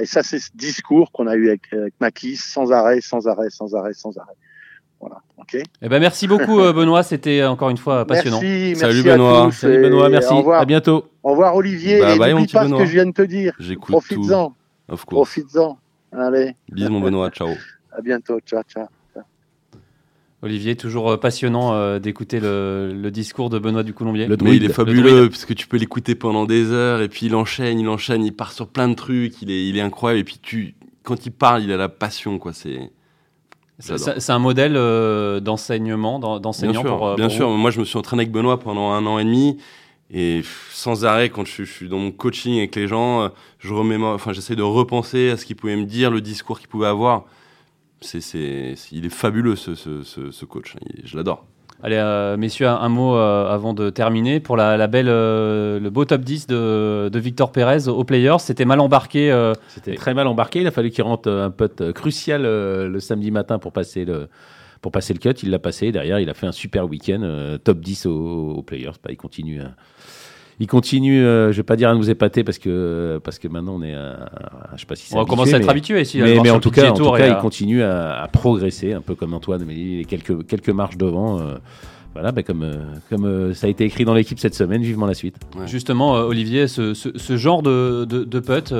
Et 0.00 0.06
ça, 0.06 0.22
c'est 0.22 0.38
ce 0.38 0.50
discours 0.54 1.12
qu'on 1.12 1.26
a 1.26 1.34
eu 1.34 1.48
avec, 1.48 1.72
avec 1.72 1.94
Makis, 2.00 2.36
sans 2.36 2.72
arrêt, 2.72 3.00
sans 3.00 3.26
arrêt, 3.26 3.50
sans 3.50 3.74
arrêt, 3.74 3.92
sans 3.94 4.16
arrêt. 4.16 4.34
Voilà. 5.00 5.16
Ok. 5.36 5.56
Eh 5.82 5.88
ben 5.88 5.98
merci 5.98 6.28
beaucoup 6.28 6.60
euh, 6.60 6.72
Benoît, 6.72 7.02
c'était 7.02 7.44
encore 7.44 7.70
une 7.70 7.76
fois 7.76 8.06
passionnant. 8.06 8.40
Merci, 8.40 8.76
Salut 8.76 9.02
Benoît. 9.02 9.50
Salut 9.50 9.82
Benoît, 9.82 10.08
merci. 10.08 10.32
À 10.52 10.64
bientôt. 10.64 11.06
Au 11.24 11.30
revoir 11.32 11.56
Olivier. 11.56 12.00
Bah, 12.00 12.28
et 12.28 12.32
n'oublie 12.32 12.46
pas 12.46 12.68
ce 12.68 12.72
que 12.72 12.86
je 12.86 12.92
viens 12.92 13.06
de 13.06 13.12
te 13.12 13.22
dire. 13.22 13.52
Profites-en. 13.80 14.54
Of 14.88 15.04
course. 15.04 15.34
Profites-en. 15.34 15.78
Allez. 16.12 16.54
Bisous, 16.70 16.90
mon 16.90 17.00
Benoît. 17.00 17.30
Ciao. 17.30 17.48
À 17.94 18.00
bientôt. 18.00 18.38
Ciao, 18.40 18.62
ciao. 18.62 18.86
Olivier, 20.42 20.74
toujours 20.74 21.10
euh, 21.10 21.16
passionnant 21.16 21.72
euh, 21.72 21.98
d'écouter 21.98 22.40
le, 22.40 23.10
discours 23.10 23.48
de 23.48 23.58
Benoît 23.58 23.84
du 23.84 23.94
Colombier. 23.94 24.26
Le 24.26 24.36
druide, 24.36 24.62
il 24.62 24.70
est 24.70 24.72
fabuleux, 24.72 25.28
parce 25.28 25.44
que 25.44 25.54
tu 25.54 25.68
peux 25.68 25.76
l'écouter 25.76 26.14
pendant 26.14 26.44
des 26.46 26.70
heures, 26.70 27.00
et 27.00 27.08
puis 27.08 27.26
il 27.26 27.34
enchaîne, 27.34 27.78
il 27.78 27.88
enchaîne, 27.88 28.24
il 28.24 28.34
part 28.34 28.52
sur 28.52 28.66
plein 28.66 28.88
de 28.88 28.94
trucs, 28.94 29.40
il 29.40 29.50
est, 29.50 29.68
il 29.68 29.76
est 29.76 29.80
incroyable, 29.80 30.20
et 30.20 30.24
puis 30.24 30.38
tu, 30.42 30.74
quand 31.04 31.26
il 31.26 31.30
parle, 31.32 31.62
il 31.62 31.72
a 31.72 31.76
la 31.76 31.88
passion, 31.88 32.38
quoi. 32.38 32.52
C'est. 32.52 32.90
C'est 33.78 34.30
un 34.30 34.38
modèle 34.38 34.76
euh, 34.76 35.40
d'enseignement, 35.40 36.20
d'enseignant. 36.38 36.82
Bien 36.82 36.82
sûr, 36.82 37.16
bien 37.16 37.28
sûr. 37.28 37.50
Moi, 37.50 37.70
je 37.72 37.80
me 37.80 37.84
suis 37.84 37.98
entraîné 37.98 38.22
avec 38.22 38.32
Benoît 38.32 38.60
pendant 38.60 38.92
un 38.92 39.04
an 39.06 39.18
et 39.18 39.24
demi. 39.24 39.58
Et 40.14 40.42
sans 40.70 41.06
arrêt, 41.06 41.30
quand 41.30 41.46
je, 41.46 41.64
suis 41.64 41.88
dans 41.88 41.98
mon 41.98 42.12
coaching 42.12 42.58
avec 42.58 42.76
les 42.76 42.86
gens, 42.86 43.22
euh, 43.22 43.28
je 43.58 43.72
remémore, 43.72 44.14
enfin, 44.14 44.32
j'essaie 44.32 44.54
de 44.54 44.62
repenser 44.62 45.30
à 45.30 45.36
ce 45.36 45.46
qu'il 45.46 45.56
pouvait 45.56 45.74
me 45.74 45.84
dire, 45.86 46.10
le 46.10 46.20
discours 46.20 46.60
qu'il 46.60 46.68
pouvait 46.68 46.86
avoir. 46.86 47.24
C'est, 48.02 48.74
il 48.92 49.06
est 49.06 49.12
fabuleux 49.12 49.56
ce, 49.56 49.74
ce, 49.74 50.02
ce, 50.02 50.44
coach. 50.44 50.76
Je 51.04 51.16
l'adore. 51.16 51.46
Allez, 51.82 51.96
euh, 51.96 52.36
messieurs, 52.36 52.68
un, 52.68 52.88
mot 52.88 53.16
euh, 53.16 53.52
avant 53.52 53.74
de 53.74 53.90
terminer. 53.90 54.38
Pour 54.38 54.56
la, 54.56 54.76
la 54.76 54.86
belle, 54.86 55.06
le 55.06 55.88
beau 55.90 56.04
top 56.04 56.20
10 56.22 56.46
de, 56.46 57.08
de 57.12 57.18
Victor 57.18 57.50
Pérez 57.50 57.88
aux 57.88 58.04
Players, 58.04 58.38
c'était 58.38 58.64
mal 58.64 58.80
embarqué. 58.80 59.52
C'était 59.68 59.94
très 59.94 60.14
mal 60.14 60.26
embarqué. 60.26 60.60
Il 60.60 60.66
a 60.66 60.70
fallu 60.70 60.90
qu'il 60.90 61.04
rentre 61.04 61.30
un 61.30 61.50
pote 61.50 61.92
crucial 61.92 62.42
le 62.42 63.00
samedi 63.00 63.30
matin 63.30 63.58
pour 63.58 63.72
passer 63.72 64.04
le, 64.04 64.28
pour 64.80 64.92
passer 64.92 65.12
le 65.14 65.18
cut. 65.18 65.42
Il 65.42 65.50
l'a 65.50 65.58
passé. 65.58 65.90
Derrière, 65.90 66.20
il 66.20 66.30
a 66.30 66.34
fait 66.34 66.46
un 66.46 66.52
super 66.52 66.88
week-end, 66.88 67.56
top 67.64 67.80
10 67.80 68.06
aux, 68.06 68.62
Players. 68.62 68.92
Bah, 69.02 69.10
il 69.10 69.16
continue. 69.16 69.60
À 69.60 69.74
il 70.60 70.66
continue, 70.66 71.24
euh, 71.24 71.50
je 71.52 71.56
vais 71.56 71.62
pas 71.62 71.76
dire 71.76 71.88
à 71.88 71.94
nous 71.94 72.10
épater 72.10 72.44
parce 72.44 72.58
que 72.58 73.20
parce 73.24 73.38
que 73.38 73.48
maintenant 73.48 73.76
on 73.76 73.82
est, 73.82 73.94
je 74.74 74.80
sais 74.80 74.86
pas 74.86 74.96
si 74.96 75.14
on 75.14 75.24
commence 75.24 75.52
à 75.52 75.58
être 75.58 75.68
habitué 75.68 76.00
ici. 76.00 76.20
Mais, 76.20 76.50
en 76.50 76.60
tout 76.60 76.70
cas, 76.70 76.90
en 76.90 76.94
tout 76.94 77.10
cas, 77.12 77.28
il 77.28 77.36
continue 77.36 77.82
à, 77.82 78.28
progresser, 78.32 78.92
un 78.92 79.00
peu 79.00 79.14
comme 79.14 79.34
Antoine, 79.34 79.64
mais 79.66 79.74
il 79.74 80.00
est 80.00 80.04
quelques 80.04 80.46
quelques 80.46 80.70
marches 80.70 80.96
devant. 80.96 81.40
Euh, 81.40 81.54
voilà, 82.14 82.30
bah, 82.30 82.42
comme, 82.42 82.62
euh, 82.62 82.82
comme 83.08 83.54
ça 83.54 83.66
a 83.66 83.70
été 83.70 83.84
écrit 83.84 84.04
dans 84.04 84.12
l'équipe 84.12 84.38
cette 84.38 84.54
semaine, 84.54 84.82
vivement 84.82 85.06
la 85.06 85.14
suite. 85.14 85.36
Justement, 85.64 86.12
Olivier, 86.12 86.68
ce, 86.68 86.92
ce, 86.92 87.36
genre 87.38 87.62
de, 87.62 88.04
de, 88.04 88.24
de 88.24 88.38
putt, 88.38 88.74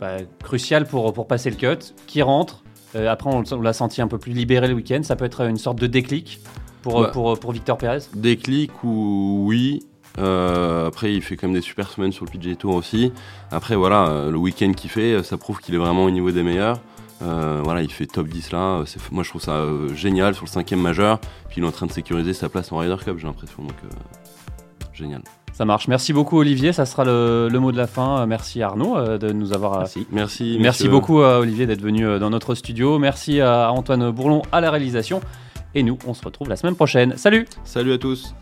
bah, 0.00 0.18
crucial 0.44 0.86
pour, 0.86 1.12
pour 1.12 1.26
passer 1.26 1.50
le 1.50 1.56
cut, 1.56 1.94
qui 2.06 2.22
rentre, 2.22 2.62
après 2.94 3.28
on, 3.34 3.60
l'a 3.60 3.72
senti 3.72 4.00
un 4.00 4.06
peu 4.06 4.18
plus 4.18 4.32
libéré 4.32 4.68
le 4.68 4.74
week-end, 4.74 5.00
ça 5.02 5.16
peut 5.16 5.24
être 5.24 5.40
une 5.40 5.56
sorte 5.56 5.80
de 5.80 5.88
déclic 5.88 6.38
pour, 6.82 7.10
pour, 7.10 7.36
pour 7.40 7.50
Victor 7.50 7.76
Pérez? 7.76 7.98
Déclic 8.14 8.70
ou 8.84 9.46
oui, 9.48 9.80
euh, 10.18 10.86
après, 10.86 11.12
il 11.12 11.22
fait 11.22 11.36
quand 11.36 11.48
même 11.48 11.54
des 11.54 11.62
super 11.62 11.90
semaines 11.90 12.12
sur 12.12 12.24
le 12.24 12.30
PGA 12.30 12.56
Tour 12.56 12.74
aussi. 12.74 13.12
Après, 13.50 13.76
voilà, 13.76 14.08
euh, 14.08 14.30
le 14.30 14.38
week-end 14.38 14.72
qu'il 14.72 14.90
fait, 14.90 15.22
ça 15.22 15.36
prouve 15.36 15.60
qu'il 15.60 15.74
est 15.74 15.78
vraiment 15.78 16.04
au 16.04 16.10
niveau 16.10 16.30
des 16.30 16.42
meilleurs. 16.42 16.80
Euh, 17.22 17.60
voilà, 17.64 17.82
il 17.82 17.90
fait 17.90 18.06
top 18.06 18.28
10 18.28 18.52
là. 18.52 18.82
Moi, 19.10 19.22
je 19.22 19.28
trouve 19.28 19.42
ça 19.42 19.64
génial 19.94 20.34
sur 20.34 20.44
le 20.44 20.50
cinquième 20.50 20.80
majeur. 20.80 21.18
Puis 21.48 21.60
il 21.60 21.64
est 21.64 21.66
en 21.66 21.72
train 21.72 21.86
de 21.86 21.92
sécuriser 21.92 22.34
sa 22.34 22.48
place 22.48 22.72
en 22.72 22.78
Ryder 22.78 22.96
Cup, 23.02 23.16
j'ai 23.18 23.26
l'impression. 23.26 23.62
Donc, 23.62 23.76
génial. 24.92 25.22
Ça 25.52 25.64
marche. 25.64 25.88
Merci 25.88 26.12
beaucoup 26.12 26.38
Olivier. 26.38 26.74
Ça 26.74 26.84
sera 26.84 27.04
le, 27.04 27.48
mot 27.54 27.72
de 27.72 27.78
la 27.78 27.86
fin. 27.86 28.26
Merci 28.26 28.62
Arnaud 28.62 29.16
de 29.16 29.32
nous 29.32 29.54
avoir. 29.54 29.78
Merci. 29.78 30.06
Merci, 30.12 30.58
merci 30.60 30.88
beaucoup 30.88 31.20
Olivier 31.20 31.66
d'être 31.66 31.80
venu 31.80 32.18
dans 32.18 32.28
notre 32.28 32.54
studio. 32.54 32.98
Merci 32.98 33.40
à 33.40 33.72
Antoine 33.72 34.10
Bourlon 34.10 34.42
à 34.52 34.60
la 34.60 34.70
réalisation. 34.70 35.22
Et 35.74 35.82
nous, 35.82 35.98
on 36.06 36.12
se 36.12 36.22
retrouve 36.22 36.50
la 36.50 36.56
semaine 36.56 36.76
prochaine. 36.76 37.16
Salut 37.16 37.46
Salut 37.64 37.94
à 37.94 37.98
tous 37.98 38.34